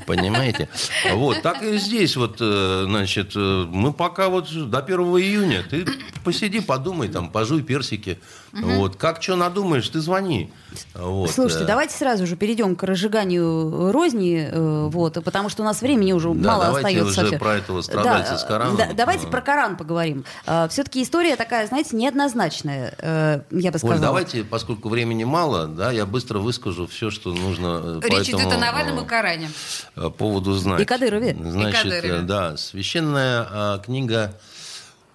Понимаете? 0.07 0.69
Вот, 1.13 1.43
так 1.43 1.61
и 1.61 1.77
здесь 1.77 2.15
вот, 2.15 2.37
э, 2.39 2.83
значит, 2.87 3.33
э, 3.35 3.65
мы 3.69 3.93
пока 3.93 4.29
вот 4.29 4.49
до 4.51 4.79
1 4.79 4.99
июня, 5.19 5.63
ты 5.69 5.85
посиди, 6.23 6.61
подумай, 6.61 7.09
там, 7.09 7.29
пожуй 7.29 7.61
персики. 7.61 8.19
Вот, 8.51 8.95
как 8.95 9.21
что 9.21 9.35
надумаешь, 9.35 9.87
ты 9.87 9.99
звони. 9.99 10.51
Вот, 10.95 11.29
Слушайте, 11.29 11.65
э, 11.65 11.67
давайте 11.67 11.95
сразу 11.95 12.25
же 12.25 12.35
перейдем 12.35 12.75
к 12.75 12.81
разжиганию 12.81 13.91
розни, 13.91 14.49
вот, 14.89 15.23
потому 15.23 15.49
что 15.49 15.61
у 15.61 15.65
нас 15.65 15.81
времени 15.81 16.11
уже 16.13 16.33
Да, 16.33 16.53
мало 16.53 16.65
давайте 16.65 16.87
остается. 16.87 17.05
уже 17.05 17.21
совсем. 17.21 17.39
про 17.39 17.55
этого 17.55 17.81
страдальца 17.83 18.31
Да, 18.31 18.37
с 18.39 18.43
Кораном. 18.45 18.77
да, 18.77 18.89
давайте 18.95 19.27
про 19.27 19.41
Коран 19.41 19.77
поговорим. 19.77 20.25
Все-таки 20.69 21.03
история 21.03 21.35
такая, 21.35 21.67
знаете, 21.67 21.95
неоднозначная, 21.95 23.43
я 23.51 23.71
бы 23.71 23.77
сказала. 23.77 23.93
Оль, 23.97 24.01
давайте, 24.01 24.43
поскольку 24.43 24.89
времени 24.89 25.18
мало, 25.25 25.67
да, 25.67 25.91
я 25.91 26.05
быстро 26.05 26.39
выскажу 26.39 26.87
все, 26.87 27.09
что 27.11 27.33
нужно 27.33 27.81
э, 27.97 28.01
по 28.01 28.05
Речь 28.07 28.29
идет 28.29 28.41
этому, 28.41 28.55
о 28.55 28.57
Навальном 28.57 28.99
э, 28.99 29.03
и 29.03 29.05
Коране. 29.05 29.49
э, 29.95 30.09
поводу 30.09 30.53
знать. 30.53 30.81
И 30.81 30.85
Кадырове. 30.85 31.35
Значит, 31.39 31.85
И 31.85 31.89
Кадырове. 31.89 32.21
да, 32.21 32.57
священная 32.57 33.47
э, 33.51 33.79
книга 33.85 34.33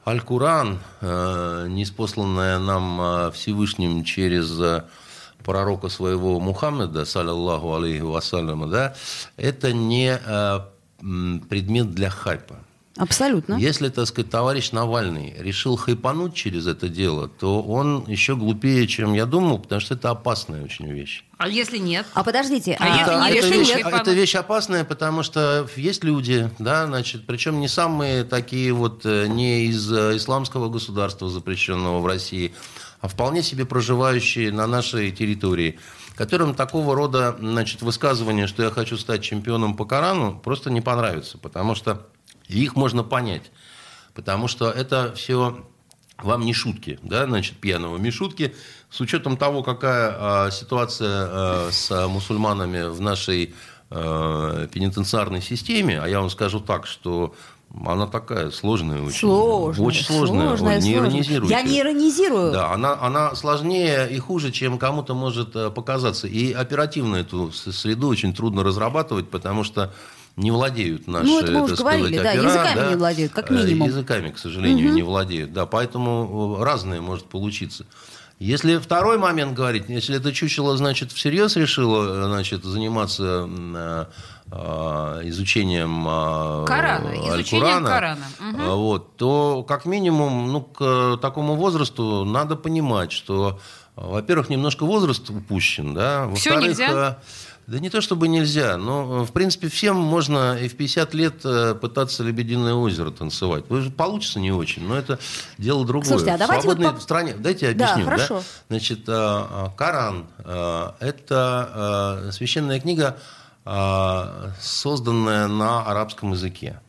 Аль-Куран, 0.07 0.81
неспосланная 1.01 2.59
нам 2.59 3.01
э, 3.01 3.31
Всевышним 3.33 4.05
через 4.05 4.61
пророка 5.45 5.89
своего 5.89 6.41
Мухаммеда, 6.41 7.05
саллиллаху 7.05 7.75
алейхи 7.75 8.03
вассаляма, 8.03 8.67
да, 8.67 8.95
это 9.37 9.73
не 9.73 10.19
предмет 11.49 11.93
для 11.93 12.09
хайпа. 12.11 12.57
Абсолютно. 12.97 13.55
Если, 13.55 13.89
так 13.89 14.07
сказать, 14.07 14.31
товарищ 14.31 14.71
Навальный 14.71 15.35
решил 15.39 15.77
хайпануть 15.77 16.35
через 16.35 16.67
это 16.69 16.89
дело, 16.89 17.27
то 17.29 17.61
он 17.61 18.05
еще 18.07 18.37
глупее, 18.37 18.87
чем 18.87 19.15
я 19.15 19.27
думал, 19.27 19.59
потому 19.59 19.81
что 19.81 19.95
это 19.95 20.11
опасная 20.11 20.63
очень 20.63 20.87
вещь. 20.91 21.25
А 21.37 21.49
если 21.49 21.79
нет? 21.79 22.07
А 22.15 22.23
подождите, 22.23 22.77
А 22.79 22.87
если 22.87 23.03
Это, 23.03 23.21
не 23.21 23.31
это 23.31 23.47
решили 23.47 23.59
вещь, 23.59 23.73
хайпануть? 23.73 24.01
это 24.03 24.13
вещь 24.13 24.35
опасная, 24.37 24.85
потому 24.85 25.25
что 25.25 25.69
есть 25.75 26.05
люди, 26.05 26.51
да, 26.61 26.87
значит, 26.87 27.27
причем 27.27 27.59
не 27.59 27.67
самые 27.67 28.23
такие 28.23 28.73
вот, 28.73 29.05
э, 29.05 29.27
не 29.27 29.65
из 29.67 29.93
э, 29.93 30.17
исламского 30.17 30.69
государства, 30.69 31.29
запрещенного 31.29 31.99
в 32.01 32.07
России, 32.07 32.55
а 33.01 33.09
вполне 33.09 33.43
себе 33.43 33.65
проживающие 33.67 34.53
на 34.53 34.69
нашей 34.69 35.11
территории, 35.11 35.81
которым 36.15 36.55
такого 36.55 36.95
рода 36.95 37.37
значит, 37.41 37.83
высказывания, 37.83 38.47
что 38.47 38.63
я 38.63 38.71
хочу 38.71 38.97
стать 38.97 39.23
чемпионом 39.23 39.75
по 39.77 39.85
Корану, 39.85 40.39
просто 40.39 40.71
не 40.71 40.81
понравится, 40.81 41.39
потому 41.39 41.75
что 41.75 42.07
их 42.49 42.77
можно 42.77 43.03
понять. 43.03 43.51
Потому 44.15 44.49
что 44.49 44.71
это 44.71 45.13
все 45.15 45.65
вам 46.19 46.43
не 46.43 46.53
шутки, 46.53 46.99
да, 47.03 47.27
значит, 47.27 47.57
пьяного 47.57 47.97
Мишутки. 47.99 48.55
С 48.91 49.01
учетом 49.01 49.37
того, 49.37 49.63
какая 49.63 50.47
э, 50.47 50.51
ситуация 50.53 51.29
э, 51.29 51.69
с 51.73 52.07
мусульманами 52.07 52.89
в 52.89 53.01
нашей 53.01 53.55
э, 53.91 54.69
пенитенциарной 54.73 55.43
системе, 55.43 55.99
а 56.01 56.07
я 56.07 56.21
вам 56.21 56.31
скажу 56.31 56.61
так, 56.61 56.87
что 56.87 57.35
она 57.85 58.07
такая 58.07 58.51
сложная 58.51 59.03
очень. 59.03 59.19
Сложная, 59.19 59.87
очень 59.87 60.05
сложная. 60.05 60.49
сложная, 60.49 60.81
не 60.81 60.95
иронизируйте. 60.95 61.55
Я 61.55 61.63
не 61.63 61.81
иронизирую. 61.81 62.53
Да, 62.53 62.73
она, 62.73 62.97
она 63.01 63.35
сложнее 63.35 64.09
и 64.11 64.19
хуже, 64.19 64.53
чем 64.53 64.79
кому-то 64.79 65.15
может 65.15 65.57
э, 65.57 65.71
показаться. 65.71 66.29
И 66.29 66.53
оперативно 66.53 67.17
эту 67.17 67.51
среду 67.53 68.09
очень 68.09 68.33
трудно 68.33 68.63
разрабатывать, 68.63 69.29
потому 69.29 69.65
что 69.65 69.93
не 70.37 70.51
владеют 70.51 71.07
наши, 71.07 71.26
Ну, 71.26 71.41
это 71.41 71.53
мы 71.53 71.62
уже 71.62 71.76
сказать, 71.76 71.99
говорили, 72.01 72.22
да, 72.22 72.30
опера, 72.32 72.43
языками 72.43 72.89
не 72.91 72.97
владеют, 72.97 73.32
как 73.32 73.51
минимум. 73.51 73.89
Языками, 73.89 74.30
к 74.30 74.39
сожалению, 74.39 74.93
не 74.93 75.03
владеют. 75.03 75.53
Да, 75.53 75.66
поэтому 75.66 76.57
э, 76.59 76.64
разное 76.64 77.01
может 77.01 77.26
получиться. 77.26 77.87
Если 78.41 78.78
второй 78.78 79.16
момент 79.16 79.55
говорить, 79.55 79.85
если 79.89 80.16
это 80.16 80.32
чучело, 80.32 80.76
значит, 80.76 81.12
всерьез 81.12 81.57
решило, 81.57 82.24
э, 82.24 82.26
значит, 82.26 82.64
заниматься 82.64 83.49
э, 83.49 84.07
изучением 85.24 86.05
Корана, 86.66 87.14
изучением 87.14 87.87
Аль-Курана, 87.87 87.89
Корана. 87.89 88.26
Мгм. 88.41 88.61
э, 88.61 88.74
вот, 88.74 89.16
то 89.16 89.62
как 89.62 89.85
минимум, 89.85 90.53
ну, 90.53 90.62
к 90.62 91.18
такому 91.22 91.55
возрасту 91.55 92.24
надо 92.24 92.57
понимать, 92.57 93.12
что, 93.12 93.61
во-первых, 93.95 94.49
немножко 94.49 94.85
возраст 94.85 95.30
упущен, 95.30 95.95
да, 95.95 96.26
во-вторых, 96.26 96.70
нельзя? 96.70 97.18
Да 97.67 97.79
не 97.79 97.89
то 97.91 98.01
чтобы 98.01 98.29
нельзя, 98.29 98.77
но, 98.77 99.23
э, 99.23 99.25
в 99.25 99.33
принципе, 99.33 99.69
всем 99.69 99.97
можно 99.97 100.57
и 100.59 100.69
в 100.69 100.77
50 100.77 101.15
лет 101.15 101.35
э, 101.45 101.75
пытаться 101.75 102.23
«Лебединое 102.23 102.75
озеро» 102.75 103.11
танцевать. 103.11 103.65
Получится 103.97 104.39
не 104.41 104.53
очень, 104.53 104.87
но 104.87 104.97
это 104.97 105.19
дело 105.59 105.87
другое. 105.87 106.09
Слушайте, 106.09 106.33
а 106.33 106.37
В 106.37 106.39
давайте 106.41 106.67
вот 106.67 106.75
свободной 106.77 106.95
по- 106.99 107.01
стране, 107.01 107.35
дайте 107.35 107.67
я 107.67 107.75
Да, 107.75 107.93
объясню. 107.93 108.05
хорошо. 108.11 108.43
Значит, 108.69 109.01
э, 109.09 109.45
Коран 109.77 110.27
это 111.01 112.29
священная 112.33 112.81
книга, 112.81 113.17
созданная 114.61 115.49
на 115.49 115.83
арабском 115.85 116.33
языке. 116.33 116.81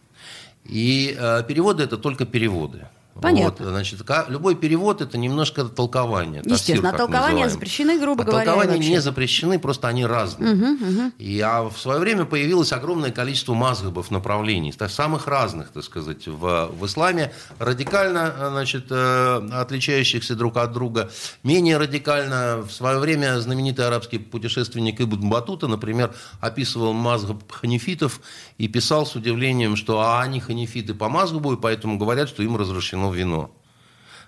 И 0.66 1.16
переводы– 1.48 1.84
это 1.86 1.98
только 1.98 2.26
переводы. 2.26 2.88
Понятно. 3.22 3.66
Вот, 3.66 3.72
значит, 3.72 4.02
любой 4.28 4.56
перевод– 4.56 5.02
это 5.02 5.18
немножко 5.18 5.64
толкование. 5.64 6.42
Естественно, 6.44 6.90
как 6.90 6.98
толкования 6.98 7.44
называем. 7.44 7.52
запрещены, 7.52 8.00
грубо 8.00 8.24
а 8.24 8.26
говоря, 8.26 8.46
толкования 8.46 8.74
вообще. 8.74 8.90
не 8.90 9.02
запрещены, 9.02 9.58
просто 9.58 9.88
они 9.88 10.06
разные. 10.06 11.12
И 11.18 11.40
а 11.40 11.64
в 11.64 11.78
свое 11.78 12.00
время 12.00 12.26
появилось 12.26 12.74
огромное 12.74 13.12
количество 13.12 13.54
мазгабов 13.54 14.12
направлений, 14.12 14.74
самых 14.90 15.28
разных, 15.28 15.70
так 15.70 15.84
сказать, 15.84 16.28
в, 16.28 16.72
в 16.78 16.86
исламе, 16.86 17.32
радикально 17.60 18.50
значит, 18.52 18.88
э, 18.90 19.50
отличающихся 19.54 20.36
друг 20.36 20.58
от 20.58 20.74
друга, 20.74 21.10
менее 21.44 21.78
радикально. 21.78 22.64
В 22.68 22.72
свое 22.72 23.00
время 23.00 23.40
знаменитый 23.40 23.88
арабский 23.88 24.18
путешественник 24.18 25.00
Ибн 25.00 25.30
Батута, 25.30 25.68
например, 25.68 26.14
описывал 26.42 26.94
мазгаб 26.94 27.50
ханифитов 27.50 28.20
и 28.58 28.68
писал 28.68 29.06
с 29.06 29.16
удивлением, 29.16 29.76
что 29.76 30.02
а 30.02 30.22
они 30.22 30.40
ханифиты 30.40 30.94
по 30.94 31.10
мазгабу, 31.10 31.54
и 31.54 31.58
поэтому 31.58 31.98
говорят, 31.98 32.30
что 32.30 32.44
им 32.44 32.58
разрешено 32.58 33.05
вино. 33.12 33.52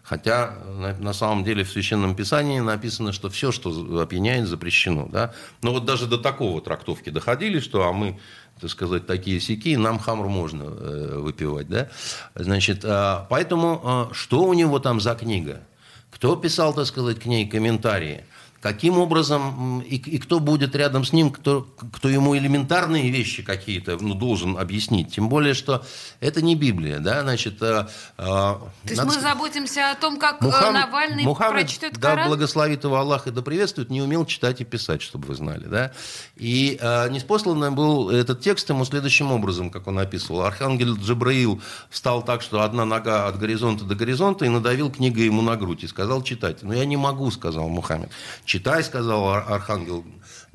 Хотя 0.07 0.53
на, 0.99 1.11
самом 1.11 1.43
деле 1.43 1.65
в 1.65 1.69
Священном 1.69 2.15
Писании 2.15 2.61
написано, 2.61 3.11
что 3.11 3.29
все, 3.29 3.51
что 3.51 4.01
опьяняет, 4.01 4.47
запрещено. 4.47 5.09
Да? 5.11 5.33
Но 5.61 5.73
вот 5.73 5.83
даже 5.83 6.05
до 6.07 6.17
такого 6.17 6.61
трактовки 6.61 7.09
доходили, 7.09 7.59
что 7.59 7.85
а 7.85 7.91
мы, 7.91 8.17
так 8.61 8.69
сказать, 8.69 9.05
такие 9.05 9.41
сики, 9.41 9.75
нам 9.75 9.99
хамру 9.99 10.29
можно 10.29 10.63
э, 10.63 11.19
выпивать. 11.19 11.67
Да? 11.67 11.89
Значит, 12.35 12.85
а, 12.85 13.27
поэтому 13.29 13.81
а, 13.83 14.09
что 14.13 14.45
у 14.45 14.53
него 14.53 14.79
там 14.79 15.01
за 15.01 15.13
книга? 15.13 15.59
Кто 16.09 16.37
писал, 16.37 16.73
так 16.73 16.85
сказать, 16.85 17.19
к 17.19 17.25
ней 17.25 17.45
комментарии? 17.45 18.23
Каким 18.61 18.97
образом 18.97 19.81
и, 19.81 19.95
и 19.97 20.17
кто 20.17 20.39
будет 20.39 20.75
рядом 20.75 21.05
с 21.05 21.13
ним, 21.13 21.29
кто, 21.31 21.67
кто 21.93 22.09
ему 22.09 22.35
элементарные 22.35 23.11
вещи 23.11 23.43
какие-то 23.43 23.97
ну, 24.01 24.15
должен 24.15 24.57
объяснить? 24.57 25.13
Тем 25.13 25.29
более, 25.29 25.53
что 25.53 25.85
это 26.21 26.41
не 26.41 26.55
Библия, 26.55 26.99
да, 26.99 27.21
значит. 27.21 27.61
а, 27.61 27.87
а, 28.17 28.55
То 28.55 28.89
есть 28.89 29.03
мы 29.03 29.11
сказать- 29.11 29.31
заботимся 29.31 29.91
о 29.91 29.95
том, 29.95 30.17
как 30.17 30.41
э, 30.41 30.45
Мухам- 30.45 30.73
Навальный 30.73 31.23
Мухаммед, 31.23 31.67
прочтет 31.67 31.93
да 31.99 32.11
Коран? 32.11 32.27
благословит 32.29 32.83
его 32.83 32.95
Аллах 32.95 33.27
и 33.27 33.31
да 33.31 33.43
приветствует, 33.43 33.91
не 33.91 34.01
умел 34.01 34.25
читать 34.25 34.59
и 34.59 34.63
писать, 34.65 35.03
чтобы 35.03 35.27
вы 35.27 35.35
знали. 35.35 35.65
Да? 35.65 35.91
И 36.35 36.79
э, 36.81 37.09
неспосланный 37.09 37.69
был 37.69 38.09
этот 38.09 38.41
текст 38.41 38.67
ему 38.69 38.85
следующим 38.85 39.31
образом, 39.31 39.69
как 39.69 39.85
он 39.87 39.99
описывал. 39.99 40.41
Архангел 40.41 40.95
Джабраил 40.95 41.61
встал 41.91 42.23
так, 42.23 42.41
что 42.41 42.61
одна 42.61 42.85
нога 42.85 43.27
от 43.27 43.37
горизонта 43.37 43.85
до 43.85 43.93
горизонта, 43.93 44.45
и 44.45 44.49
надавил 44.49 44.91
книгой 44.91 45.25
ему 45.25 45.43
на 45.43 45.55
грудь 45.55 45.83
и 45.83 45.87
сказал 45.87 46.23
читать. 46.23 46.63
Но 46.63 46.73
я 46.73 46.85
не 46.85 46.97
могу, 46.97 47.29
сказал 47.29 47.69
Мухаммед. 47.69 48.09
Читай, 48.47 48.81
сказал 48.83 49.27
Ар- 49.27 49.45
Архангел 49.47 50.05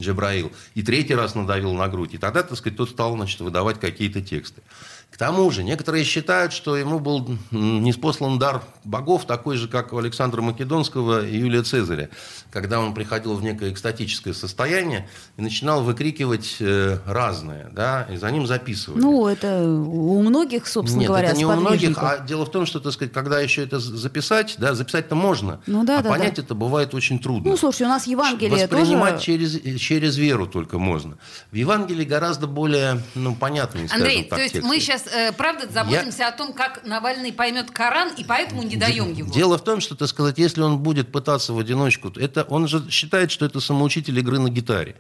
Джабраил. 0.01 0.51
И 0.75 0.83
третий 0.83 1.15
раз 1.15 1.35
надавил 1.35 1.75
на 1.75 1.89
грудь. 1.89 2.15
И 2.15 2.19
тогда, 2.19 2.43
так 2.43 2.57
сказать, 2.57 2.77
тот 2.77 2.89
стал 2.89 3.15
значит, 3.15 3.39
выдавать 3.41 3.79
какие-то 3.79 4.23
тексты. 4.23 4.63
К 5.11 5.19
тому 5.19 5.51
же, 5.51 5.63
некоторые 5.63 6.05
считают, 6.05 6.55
что 6.55 6.75
ему 6.75 6.99
был 6.99 7.37
неспослан 7.51 8.39
дар 8.39 8.63
богов, 8.83 9.27
такой 9.27 9.59
же, 9.59 9.69
как 9.69 9.93
у 9.93 9.99
Александра 9.99 10.41
Македонского 10.41 11.25
и 11.25 11.37
Юлия 11.37 11.63
Цезаря, 11.63 12.09
когда 12.53 12.81
он 12.81 12.93
приходил 12.93 13.35
в 13.35 13.43
некое 13.43 13.73
экстатическое 13.73 14.35
состояние 14.35 15.09
и 15.39 15.43
начинал 15.43 15.83
выкрикивать 15.83 16.57
э, 16.61 16.99
разное, 17.07 17.71
да, 17.73 18.07
и 18.11 18.17
за 18.17 18.31
ним 18.31 18.47
записывали. 18.47 19.01
Ну, 19.01 19.27
это 19.27 19.63
у 19.63 20.21
многих, 20.21 20.67
собственно 20.67 21.01
Нет, 21.01 21.09
говоря, 21.09 21.29
это 21.29 21.39
не 21.39 21.47
у 21.47 21.53
многих, 21.53 21.97
а 21.99 22.19
дело 22.19 22.45
в 22.45 22.51
том, 22.51 22.67
что, 22.67 22.79
так 22.79 22.93
сказать, 22.93 23.13
когда 23.13 23.41
еще 23.41 23.65
это 23.65 23.81
записать, 23.81 24.57
да, 24.59 24.75
записать-то 24.75 25.15
можно, 25.15 25.61
Ну 25.67 25.85
да, 25.85 26.01
а 26.01 26.03
да, 26.03 26.11
понять 26.11 26.35
да. 26.35 26.43
это 26.43 26.55
бывает 26.55 26.95
очень 26.95 27.19
трудно. 27.19 27.51
Ну, 27.51 27.57
слушайте, 27.57 27.87
у 27.87 27.89
нас 27.89 28.07
Евангелие 28.07 28.67
Воспринимать 28.67 29.15
тоже... 29.15 29.25
через, 29.25 29.81
через 29.81 30.19
веру 30.19 30.47
только 30.47 30.79
можно. 30.79 31.17
В 31.51 31.57
Евангелии 31.57 32.05
гораздо 32.05 32.47
более 32.47 33.03
ну, 33.15 33.35
понятный, 33.35 33.89
скажем 33.89 34.05
Андрей, 34.05 34.25
так, 34.25 34.39
то 34.39 34.43
есть 34.43 34.55
текст. 34.55 34.69
мы 34.69 34.79
сейчас, 34.79 35.07
э, 35.07 35.33
правда, 35.33 35.69
заботимся 35.73 36.29
о 36.29 36.33
том, 36.33 36.53
как 36.53 36.85
Навальный 36.85 37.33
поймет 37.33 37.71
Коран, 37.71 38.11
и 38.19 38.25
поэтому 38.25 38.63
не 38.63 38.77
даем 38.77 39.11
его. 39.15 39.33
Дело 39.33 39.57
в 39.57 39.65
том, 39.65 39.81
что, 39.81 39.95
так 39.95 40.09
сказать, 40.09 40.37
если 40.37 40.61
он 40.61 40.81
будет 40.81 41.11
пытаться 41.11 41.55
в 41.55 41.59
одиночку, 41.59 42.11
то 42.11 42.21
это, 42.43 42.53
он 42.53 42.69
же 42.69 42.85
считает, 42.91 43.31
что 43.31 43.45
это 43.47 43.61
самоучитель 43.61 44.19
игры 44.19 44.39
на 44.39 44.49
гитаре. 44.49 44.97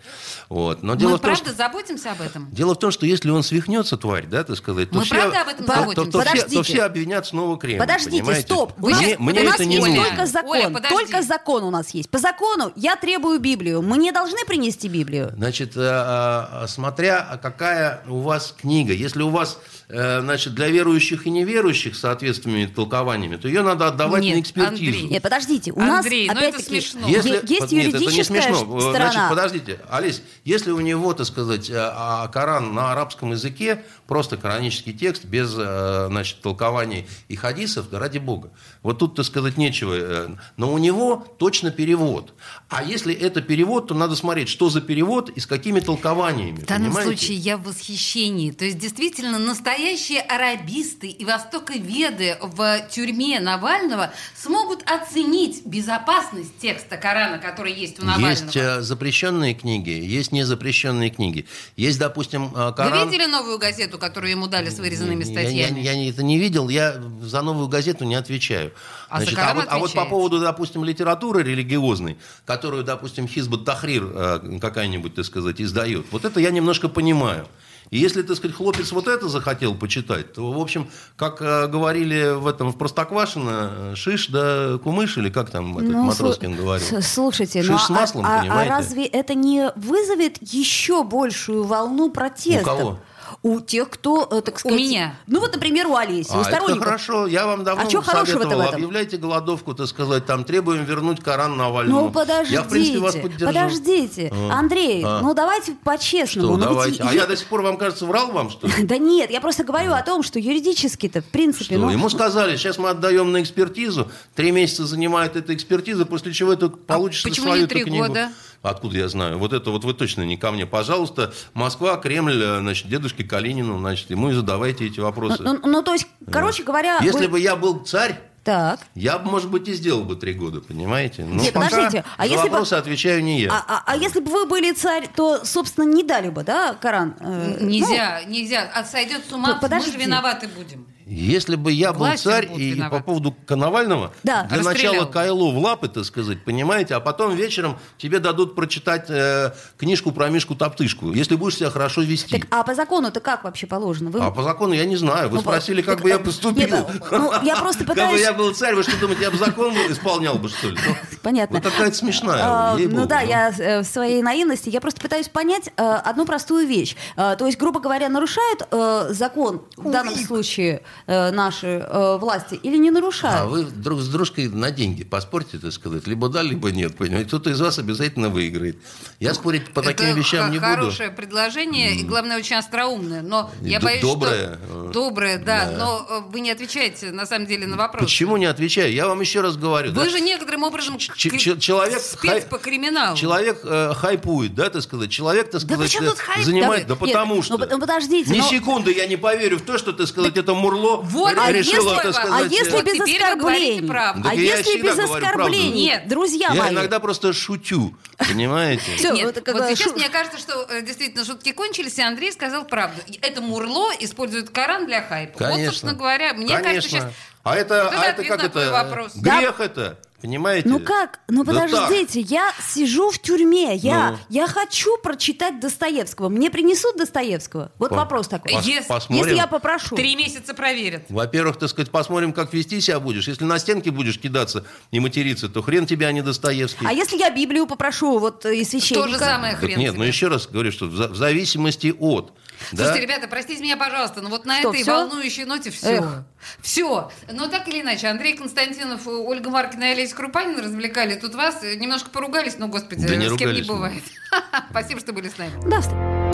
Вот. 0.48 0.82
Но 0.82 0.94
дело 0.94 1.10
мы 1.12 1.16
в 1.16 1.20
том, 1.20 1.30
правда 1.30 1.50
что... 1.50 1.56
заботимся 1.56 2.12
об 2.12 2.20
этом? 2.20 2.48
Дело 2.50 2.74
в 2.74 2.78
том, 2.78 2.90
что 2.90 3.06
если 3.06 3.30
он 3.30 3.42
свихнется, 3.42 3.96
тварь, 3.96 4.26
да, 4.26 4.44
так 4.44 4.56
сказать, 4.56 4.90
то 4.90 4.96
Мы 4.96 5.04
все, 5.04 5.14
правда 5.14 5.42
об 5.42 5.48
этом 5.48 5.66
то- 5.66 5.72
то, 5.72 5.78
заботимся? 5.80 6.10
то 6.10 6.20
все, 6.22 6.56
то 6.56 6.62
все 6.62 6.82
обвинят 6.82 7.26
снова 7.26 7.58
Кремль. 7.58 7.78
Подождите, 7.80 8.18
понимаете? 8.18 8.42
стоп. 8.42 8.72
Вы 8.76 8.90
мне 8.94 9.06
сейчас- 9.06 9.18
мне 9.18 9.40
у 9.40 9.44
нас 9.44 9.54
это 9.54 9.64
не 9.64 9.76
есть 9.76 9.86
нужно. 9.88 10.04
только 10.04 10.26
закон. 10.26 10.50
Оля, 10.50 10.70
подожди. 10.70 10.96
только 10.96 11.22
закон 11.22 11.64
у 11.64 11.70
нас 11.70 11.90
есть. 11.94 12.10
По 12.10 12.18
закону 12.18 12.72
я 12.76 12.96
требую 12.96 13.38
Библию. 13.40 13.82
Мы 13.82 13.98
не 13.98 14.12
должны 14.12 14.44
принести 14.46 14.88
Библию. 14.88 15.32
Значит, 15.36 15.76
э, 15.76 15.80
э, 15.80 16.66
смотря 16.68 17.38
какая 17.42 18.02
у 18.08 18.20
вас 18.20 18.54
книга. 18.58 18.92
Если 18.92 19.22
у 19.22 19.30
вас, 19.30 19.58
э, 19.88 20.20
значит, 20.20 20.54
для 20.54 20.68
верующих 20.68 21.26
и 21.26 21.30
неверующих 21.30 21.96
с 21.96 22.00
соответственными 22.00 22.66
толкованиями, 22.66 23.36
то 23.36 23.48
ее 23.48 23.62
надо 23.62 23.88
отдавать 23.88 24.22
Нет, 24.22 24.36
на 24.36 24.40
экспертизу. 24.40 24.72
Андрей. 24.74 25.02
Нет, 25.08 25.22
подождите. 25.22 25.72
У 25.72 25.80
Андрей, 25.80 26.26
нас, 26.28 26.36
ну 26.36 26.40
это 26.42 26.56
опять-таки, 26.56 26.80
смешно. 26.80 27.08
Если, 27.40 27.54
есть 27.54 27.72
нет, 27.72 27.88
это 27.88 27.98
не 27.98 28.04
юридическая 28.04 28.42
смешно. 28.42 28.58
ш- 28.80 28.80
Значит, 28.90 29.10
сторона. 29.12 29.28
подождите, 29.30 29.80
Алис, 29.90 30.22
если 30.44 30.70
у 30.70 30.80
него, 30.80 31.12
так 31.14 31.26
сказать, 31.26 31.70
э, 31.70 31.74
а, 31.76 32.28
Коран 32.28 32.74
на 32.74 32.92
арабском 32.92 33.30
языке, 33.30 33.84
просто 34.06 34.36
коранический 34.36 34.92
текст, 34.92 35.24
без, 35.24 35.54
э, 35.56 36.06
значит, 36.08 36.40
толкований 36.42 37.06
и 37.28 37.36
хадисов, 37.36 37.88
да 37.90 37.98
ради 37.98 38.18
бога. 38.18 38.50
Вот 38.82 38.98
тут, 38.98 39.14
так 39.16 39.24
сказать, 39.24 39.56
нечего. 39.56 39.94
э, 39.94 40.28
Но 40.56 40.72
у 40.72 40.78
него 40.78 41.26
точно 41.38 41.70
перевод. 41.70 42.34
А 42.68 42.82
если 42.82 43.14
это 43.14 43.40
перевод, 43.40 43.88
то 43.88 43.94
надо 43.94 44.16
смотреть, 44.16 44.48
что 44.48 44.68
за 44.70 44.80
перевод 44.80 45.30
и 45.30 45.40
с 45.40 45.46
какими 45.46 45.80
толкованиями. 45.80 46.56
В 46.60 46.66
данном 46.66 46.88
понимаете? 46.92 47.08
случае 47.18 47.36
я 47.38 47.56
в 47.56 47.62
восхищении. 47.64 48.50
То 48.50 48.64
есть, 48.64 48.78
действительно, 48.78 49.38
настоящие 49.38 50.20
арабисты 50.20 51.06
и 51.08 51.24
востоковеды 51.24 52.36
в 52.42 52.80
тюрьме 52.90 53.40
Навального 53.40 54.12
смогут 54.36 54.82
оценить 54.90 55.64
безопасность 55.64 56.58
текста 56.58 56.96
Корана, 56.96 57.21
который 57.38 57.72
есть 57.72 58.00
у 58.02 58.04
Навального. 58.04 58.30
Есть 58.30 58.56
э, 58.56 58.80
запрещенные 58.82 59.54
книги, 59.54 59.90
есть 59.90 60.32
незапрещенные 60.32 61.10
книги. 61.10 61.46
Есть, 61.76 61.98
допустим, 61.98 62.52
э, 62.54 62.66
Вы 62.68 62.72
Коран... 62.74 63.10
видели 63.10 63.26
новую 63.26 63.58
газету, 63.58 63.98
которую 63.98 64.30
ему 64.30 64.46
дали 64.46 64.70
с 64.70 64.78
вырезанными 64.78 65.24
Я- 65.24 65.30
статьями? 65.30 65.80
Я, 65.80 65.92
я 65.92 66.10
это 66.10 66.22
не 66.22 66.38
видел, 66.38 66.68
я 66.68 67.00
за 67.22 67.42
новую 67.42 67.68
газету 67.68 68.04
не 68.04 68.14
отвечаю. 68.14 68.72
А 69.08 69.18
за 69.18 69.24
Значит, 69.24 69.38
Коран 69.38 69.56
вот, 69.56 69.66
а 69.68 69.78
вот 69.78 69.92
по 69.92 70.04
поводу, 70.06 70.40
допустим, 70.40 70.84
литературы 70.84 71.42
религиозной, 71.42 72.16
которую, 72.46 72.84
допустим, 72.84 73.28
Хизбут 73.28 73.64
Тахрир 73.64 74.04
э, 74.04 74.58
какая-нибудь, 74.60 75.14
так 75.14 75.24
сказать, 75.24 75.60
издает, 75.60 76.06
вот 76.10 76.24
это 76.24 76.40
я 76.40 76.50
немножко 76.50 76.88
понимаю. 76.88 77.46
И 77.92 77.98
если, 77.98 78.22
так 78.22 78.38
сказать, 78.38 78.56
хлопец 78.56 78.90
вот 78.90 79.06
это 79.06 79.28
захотел 79.28 79.74
почитать, 79.74 80.32
то, 80.32 80.50
в 80.50 80.58
общем, 80.58 80.88
как 81.14 81.42
э, 81.42 81.68
говорили 81.68 82.34
в 82.34 82.46
этом, 82.46 82.72
в 82.72 82.78
Простоквашино, 82.78 83.94
шиш 83.94 84.28
да 84.28 84.78
кумыш, 84.82 85.18
или 85.18 85.28
как 85.28 85.50
там 85.50 85.76
этот 85.76 85.90
Ну, 85.90 86.04
Матроскин 86.04 86.56
говорил? 86.56 87.02
Слушайте, 87.02 87.60
Шиш 87.60 87.70
ну, 87.70 87.78
с 87.78 87.90
а- 87.90 87.92
маслом, 87.92 88.24
а, 88.24 88.36
а 88.36 88.40
понимаете? 88.40 88.70
разве 88.70 89.04
это 89.04 89.34
не 89.34 89.70
вызовет 89.76 90.38
еще 90.40 91.04
большую 91.04 91.64
волну 91.64 92.10
протестов? 92.10 92.62
У 92.62 92.78
кого? 92.78 92.98
У 93.44 93.58
тех, 93.58 93.90
кто, 93.90 94.28
э, 94.30 94.40
так 94.40 94.60
сказать... 94.60 94.78
меня. 94.78 95.16
Ну 95.26 95.40
вот, 95.40 95.52
например, 95.52 95.88
у 95.88 95.96
Олеси, 95.96 96.30
у 96.30 96.34
А, 96.36 96.40
это 96.42 96.50
сторонников. 96.50 96.84
хорошо, 96.84 97.26
я 97.26 97.44
вам 97.44 97.64
давно 97.64 97.82
А 97.82 98.02
хорошего-то 98.02 98.24
советовал, 98.24 98.56
в 98.58 98.60
этом? 98.68 98.74
объявляйте 98.76 99.16
голодовку, 99.16 99.74
так 99.74 99.88
сказать, 99.88 100.24
там 100.26 100.44
требуем 100.44 100.84
вернуть 100.84 101.20
Коран 101.20 101.56
Навальному. 101.56 102.02
Ну, 102.02 102.10
подождите, 102.12 102.54
Я, 102.54 102.62
в 102.62 102.68
принципе, 102.68 102.98
вас 103.00 103.16
поддержу. 103.16 103.46
подождите. 103.46 104.32
А. 104.32 104.58
Андрей, 104.60 105.02
А. 105.04 105.20
ну 105.22 105.34
давайте 105.34 105.72
по-честному. 105.82 106.56
Что, 106.56 106.56
Ну, 106.56 106.58
ведь 106.58 106.68
давайте. 106.68 107.02
А 107.02 107.10
е- 107.12 107.16
я 107.18 107.26
до 107.26 107.36
сих 107.36 107.48
пор, 107.48 107.62
вам 107.62 107.78
кажется, 107.78 108.06
врал 108.06 108.30
вам, 108.30 108.48
что 108.50 108.68
ли? 108.68 108.72
Да 108.84 108.96
нет, 108.98 109.32
я 109.32 109.40
просто 109.40 109.64
говорю 109.64 109.92
о 109.92 110.02
том, 110.02 110.22
что 110.22 110.38
юридически-то, 110.38 111.20
в 111.22 111.24
принципе... 111.26 111.64
Что? 111.64 111.78
ну, 111.78 111.90
Ему 111.90 112.08
сказали, 112.10 112.56
сейчас 112.56 112.78
мы 112.78 112.90
отдаем 112.90 113.32
на 113.32 113.42
экспертизу, 113.42 114.08
три 114.36 114.52
месяца 114.52 114.86
занимает 114.86 115.34
эта 115.34 115.52
экспертиза, 115.52 116.06
после 116.06 116.32
чего 116.32 116.54
ты 116.54 116.68
получишь 116.68 117.24
А 117.26 117.28
почему 117.28 117.46
свою 117.48 117.62
не 117.62 117.66
три 117.66 117.80
эту 117.80 117.90
книгу. 117.90 118.06
года? 118.06 118.30
Откуда 118.62 118.96
я 118.96 119.08
знаю? 119.08 119.38
Вот 119.38 119.52
это 119.52 119.70
вот 119.72 119.84
вы 119.84 119.92
точно 119.92 120.22
не 120.22 120.36
ко 120.36 120.52
мне. 120.52 120.66
Пожалуйста, 120.66 121.32
Москва, 121.52 121.96
Кремль, 121.96 122.40
э, 122.40 122.58
значит, 122.60 122.88
дедушке 122.88 123.24
Калинину, 123.24 123.78
значит, 123.78 124.08
ему 124.10 124.30
и 124.30 124.34
задавайте 124.34 124.86
эти 124.86 125.00
ну, 125.00 125.06
вопросы. 125.06 125.42
ну, 125.42 125.58
ну, 125.64 125.82
то 125.82 125.92
есть, 125.94 126.06
короче 126.30 126.62
говоря... 126.62 126.98
Если 127.02 127.26
вы- 127.26 127.32
бы 127.32 127.40
я 127.40 127.56
был 127.56 127.80
царь, 127.80 128.20
Так. 128.44 128.78
я 128.94 129.18
бы, 129.18 129.28
может 129.28 129.50
быть, 129.50 129.66
и 129.66 129.72
сделал 129.74 130.04
бы 130.04 130.14
три 130.14 130.32
года, 130.34 130.60
понимаете? 130.60 131.24
Но 131.24 131.42
Нет, 131.42 131.52
подождите, 131.52 132.04
а 132.16 132.24
если 132.24 132.44
бы- 132.44 132.50
вопросы 132.50 132.74
отвечаю 132.74 133.24
не 133.24 133.40
я. 133.40 133.50
А, 133.52 133.64
а- 133.66 133.82
а 133.84 133.96
если 133.96 134.20
бы 134.20 134.30
вы 134.30 134.46
были 134.46 134.70
царь, 134.70 135.08
то, 135.12 135.44
собственно, 135.44 135.84
не 135.84 136.04
дали 136.04 136.28
бы, 136.30 136.44
да, 136.44 136.74
Коран? 136.74 137.16
Э, 137.18 137.56
Нельзя, 137.60 138.22
нельзя. 138.28 138.70
А 138.72 138.84
сойдет 138.84 139.24
с 139.28 139.32
ума, 139.32 139.58
Ну, 139.60 139.68
мы 139.68 139.80
же 139.80 139.98
виноваты 139.98 140.46
будем. 140.46 140.86
Если 141.12 141.56
бы 141.56 141.70
я 141.72 141.92
был 141.92 142.06
царь, 142.16 142.48
и, 142.56 142.72
и 142.72 142.82
по 142.88 143.00
поводу 143.00 143.36
Коновального, 143.46 144.12
Да. 144.22 144.44
для 144.44 144.58
Расстрелял. 144.58 144.92
начала 144.94 145.12
Кайло 145.12 145.50
в 145.52 145.58
лапы, 145.58 145.88
так 145.88 146.04
сказать, 146.06 146.42
понимаете, 146.44 146.94
а 146.94 147.00
потом 147.00 147.34
вечером 147.36 147.78
тебе 147.98 148.18
дадут 148.18 148.54
прочитать 148.54 149.06
э, 149.10 149.52
книжку 149.76 150.10
про 150.12 150.30
Мишку-Топтышку, 150.30 151.12
если 151.12 151.36
будешь 151.36 151.56
себя 151.56 151.68
хорошо 151.70 152.00
вести. 152.00 152.38
Так, 152.38 152.48
а 152.50 152.62
по 152.62 152.74
закону-то 152.74 153.20
как 153.20 153.44
вообще 153.44 153.66
положено? 153.66 154.10
Вы... 154.10 154.20
А 154.20 154.30
по 154.30 154.42
закону 154.42 154.72
я 154.72 154.86
не 154.86 154.96
знаю. 154.96 155.28
Вы 155.28 155.36
Ну, 155.36 155.42
спросили, 155.42 155.82
как 155.82 155.96
так, 155.96 156.02
бы 156.02 156.08
я 156.08 156.18
поступил. 156.18 156.54
нет, 156.68 156.86
ну, 157.10 157.32
я 157.42 157.56
просто 157.56 157.80
Как 157.84 157.88
бы 157.88 157.94
пытаюсь- 158.02 158.20
я 158.22 158.32
был 158.32 158.54
царь, 158.54 158.74
вы 158.74 158.82
что 158.82 158.98
думаете, 158.98 159.22
я 159.24 159.30
бы 159.30 159.36
закон 159.36 159.74
исполнял 159.90 160.36
бы, 160.36 160.48
что 160.48 160.68
ли? 160.68 160.78
Ну, 160.86 160.94
Понятно. 161.22 161.58
Вы 161.58 161.62
какая-то 161.62 161.94
смешная, 161.96 162.40
А, 162.42 162.76
ну 162.78 163.06
да, 163.06 163.20
ну. 163.20 163.28
я 163.28 163.50
э, 163.50 163.80
в 163.82 163.84
своей 163.84 164.22
наивности, 164.22 164.70
я 164.70 164.80
просто 164.80 165.00
пытаюсь 165.00 165.28
понять 165.28 165.68
э, 165.76 165.82
одну 165.82 166.24
простую 166.24 166.66
вещь. 166.66 166.96
Э, 167.16 167.36
то 167.38 167.46
есть, 167.46 167.58
грубо 167.58 167.80
говоря, 167.80 168.08
нарушают 168.08 168.66
э, 168.70 169.08
закон 169.10 169.62
в 169.76 169.90
данном 169.90 170.14
случае 170.16 170.82
э, 171.06 171.30
наши 171.30 171.66
э, 171.88 172.16
власти 172.18 172.54
или 172.54 172.76
не 172.76 172.88
А 172.88 172.92
нарушают? 172.92 173.50
вы 173.50 173.64
друг 173.64 174.00
с 174.00 174.08
дружкой 174.08 174.48
на 174.48 174.70
деньги 174.70 175.04
поспорьте, 175.04 175.58
так 175.58 175.72
сказать. 175.72 176.06
Либо 176.06 176.28
да, 176.28 176.42
либо 176.42 176.70
нет, 176.70 176.96
понимаете. 176.96 177.28
Кто-то 177.28 177.50
из 177.50 177.60
вас 177.60 177.78
обязательно 177.78 178.28
выиграет. 178.28 178.76
Я 179.20 179.34
спорить 179.34 179.72
по 179.72 179.82
таким 179.82 180.06
Это 180.08 180.18
вещам 180.18 180.50
не 180.50 180.58
буду. 180.58 180.66
хорошее 180.70 181.10
предложение, 181.10 181.94
и, 181.96 182.02
главное, 182.04 182.38
очень 182.38 182.56
остроумное. 182.56 183.22
Но 183.22 183.50
я 183.62 183.78
д- 183.78 183.84
боюсь, 183.84 184.02
доброе, 184.02 184.58
что... 184.66 184.88
э, 184.88 184.92
Доброе, 184.92 185.38
да. 185.38 185.66
да. 185.70 185.76
Но 185.78 186.26
вы 186.28 186.40
не 186.40 186.50
отвечаете, 186.50 187.10
на 187.12 187.26
самом 187.26 187.46
деле, 187.46 187.66
на 187.66 187.76
вопрос. 187.76 188.02
Почему 188.04 188.36
не 188.36 188.46
отвечаю? 188.46 188.92
Я 188.92 189.08
вам 189.08 189.20
еще 189.20 189.40
раз 189.40 189.56
говорю. 189.56 189.92
Вы 189.92 190.04
да. 190.04 190.10
же 190.10 190.20
некоторым 190.20 190.62
образом 190.64 190.98
Ч- 190.98 191.12
ч- 191.38 191.58
человек 191.58 192.00
спец 192.00 192.30
хай- 192.30 192.42
по 192.42 192.58
криминалу. 192.58 193.16
Человек 193.16 193.60
э, 193.64 193.92
хайпует, 193.94 194.54
да, 194.54 194.68
так 194.70 194.82
сказать. 194.82 195.10
Человек, 195.10 195.50
так 195.50 195.62
Да 195.64 195.86
сказать, 195.88 196.18
хайп? 196.18 196.44
занимает. 196.44 196.86
Да, 196.86 196.94
Да 196.96 197.06
нет, 197.06 197.14
потому 197.14 197.34
ну, 197.36 197.42
что. 197.42 197.58
ну, 197.58 197.78
подождите, 197.80 198.30
Ни 198.32 198.38
но- 198.38 198.48
секунды 198.48 198.92
я 198.92 199.06
не 199.06 199.16
поверю 199.16 199.58
в 199.58 199.62
то, 199.62 199.78
что, 199.78 199.92
так 199.92 200.06
сказать, 200.06 200.36
это 200.36 200.52
Мурло 200.54 200.81
Вот, 201.02 201.32
р- 201.32 201.38
а 201.40 201.52
решило, 201.52 201.94
если- 201.94 202.08
а 202.08 202.12
сказать. 202.12 202.42
А 202.42 202.46
если 202.46 202.70
Вот 202.72 202.84
без 202.84 202.92
теперь 202.94 203.22
вы 203.22 203.36
говорите 203.36 203.66
оскорблений? 203.72 203.88
правду. 203.88 204.22
Да 204.22 204.30
А 204.30 204.34
я 204.34 204.56
если 204.56 204.80
без 204.82 204.98
оскорблений? 204.98 205.70
Нет. 205.84 206.08
Друзья 206.08 206.48
Я 206.52 206.62
мои. 206.64 206.72
иногда 206.72 206.98
просто 207.00 207.32
шутю, 207.32 207.96
понимаете? 208.18 208.82
Всё, 208.96 209.12
Нет, 209.12 209.24
вот 209.46 209.54
бы 209.54 209.76
сейчас 209.76 209.92
мне 209.94 210.08
кажется, 210.08 210.38
что 210.38 210.66
э, 210.68 210.82
действительно 210.82 211.24
шутки 211.24 211.52
кончились, 211.52 211.98
и 211.98 212.02
Андрей 212.02 212.32
сказал 212.32 212.64
правду. 212.64 213.00
Это 213.20 213.40
Мурло 213.40 213.90
использует 214.00 214.50
Коран 214.50 214.86
для 214.86 215.02
хайпа. 215.02 215.32
Вот, 215.38 215.48
Конечно. 215.48 215.66
собственно 215.72 215.94
говоря, 215.94 216.34
мне 216.34 216.48
кажется, 216.58 216.64
Конечно. 216.68 216.88
сейчас... 216.90 217.12
А 217.44 217.56
это, 217.56 217.84
Вот 217.84 217.92
это 217.94 218.02
а 218.02 218.04
это 218.06 218.24
как 218.24 218.44
это? 218.44 218.70
вопрос. 218.70 219.12
Грех 219.16 219.58
это, 219.60 219.98
понимаете? 220.22 220.68
Ну 220.68 220.78
как? 220.80 221.20
Ну 221.28 221.44
Да 221.44 221.52
подождите, 221.52 222.20
я 222.20 222.52
сижу 222.72 223.10
в 223.10 223.18
тюрьме, 223.18 223.74
я, 223.74 224.12
Ну. 224.12 224.18
я 224.30 224.46
хочу 224.46 224.96
прочитать 224.98 225.60
Достоевского. 225.60 226.28
Мне 226.28 226.50
принесут 226.50 226.96
Достоевского? 226.96 227.72
Вот 227.78 227.90
По- 227.90 227.96
вопрос 227.96 228.28
такой. 228.28 228.52
пос- 228.52 228.62
Если- 228.64 228.88
посмотрим. 228.88 229.24
Если 229.26 229.36
я 229.36 229.46
попрошу. 229.46 229.96
Три 229.96 230.16
месяца 230.16 230.54
проверят. 230.54 231.02
Во-первых, 231.08 231.58
так 231.58 231.68
сказать, 231.68 231.90
посмотрим, 231.90 232.32
как 232.32 232.52
вести 232.54 232.80
себя 232.80 233.00
будешь. 233.00 233.28
Если 233.28 233.44
на 233.44 233.58
стенке 233.58 233.90
будешь 233.90 234.18
кидаться 234.18 234.64
и 234.90 235.00
материться, 235.00 235.48
то 235.48 235.60
хрен 235.62 235.86
тебя, 235.86 236.06
а 236.08 236.12
не 236.12 236.22
Достоевский. 236.22 236.86
А 236.86 236.92
если 236.92 237.16
я 237.18 237.30
Библию 237.30 237.66
попрошу 237.66 238.18
вот 238.18 238.46
э, 238.46 238.56
из 238.56 238.70
священника? 238.70 239.06
То 239.06 239.12
же 239.12 239.18
самое 239.18 239.52
Так 239.54 239.60
хрен 239.60 239.78
нет, 239.78 239.92
ну 239.94 240.00
тебе. 240.00 240.08
еще 240.08 240.28
раз 240.28 240.46
говорю, 240.46 240.70
что 240.72 240.86
в 240.86 241.16
зависимости 241.16 241.94
от. 241.98 242.32
Да? 242.70 242.84
Слушайте, 242.84 243.00
ребята, 243.00 243.28
простите 243.28 243.62
меня, 243.62 243.76
пожалуйста, 243.76 244.20
но 244.22 244.28
вот 244.28 244.44
на 244.46 244.58
Что, 244.60 244.70
этой 244.70 244.82
всё? 244.82 244.92
волнующей 244.96 245.44
ноте 245.44 245.70
все. 245.70 245.96
Эх. 245.98 246.24
Все. 246.60 247.10
Но 247.30 247.48
так 247.48 247.66
или 247.68 247.80
иначе, 247.82 248.06
Андрей 248.08 248.36
Константинов, 248.36 249.06
Ольга 249.06 249.50
Маркина 249.50 249.84
и 249.84 249.92
Олеся 249.92 250.14
Крупанина 250.14 250.62
развлекали 250.62 251.14
тут 251.16 251.34
вас. 251.34 251.62
Немножко 251.62 252.10
поругались, 252.10 252.58
но, 252.58 252.68
господи, 252.68 253.06
Да 253.06 253.16
не 253.16 253.28
с 253.28 253.36
кем 253.36 253.52
не 253.52 253.62
мы. 253.62 253.66
бывает. 253.66 254.02
Спасибо, 254.70 255.00
что 255.00 255.12
были 255.12 255.28
с 255.28 255.38
нами. 255.38 255.52
Да, 255.68 255.78
встр- 255.78 256.32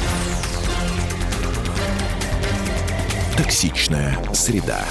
Токсичная 3.36 4.18
среда. 4.34 4.84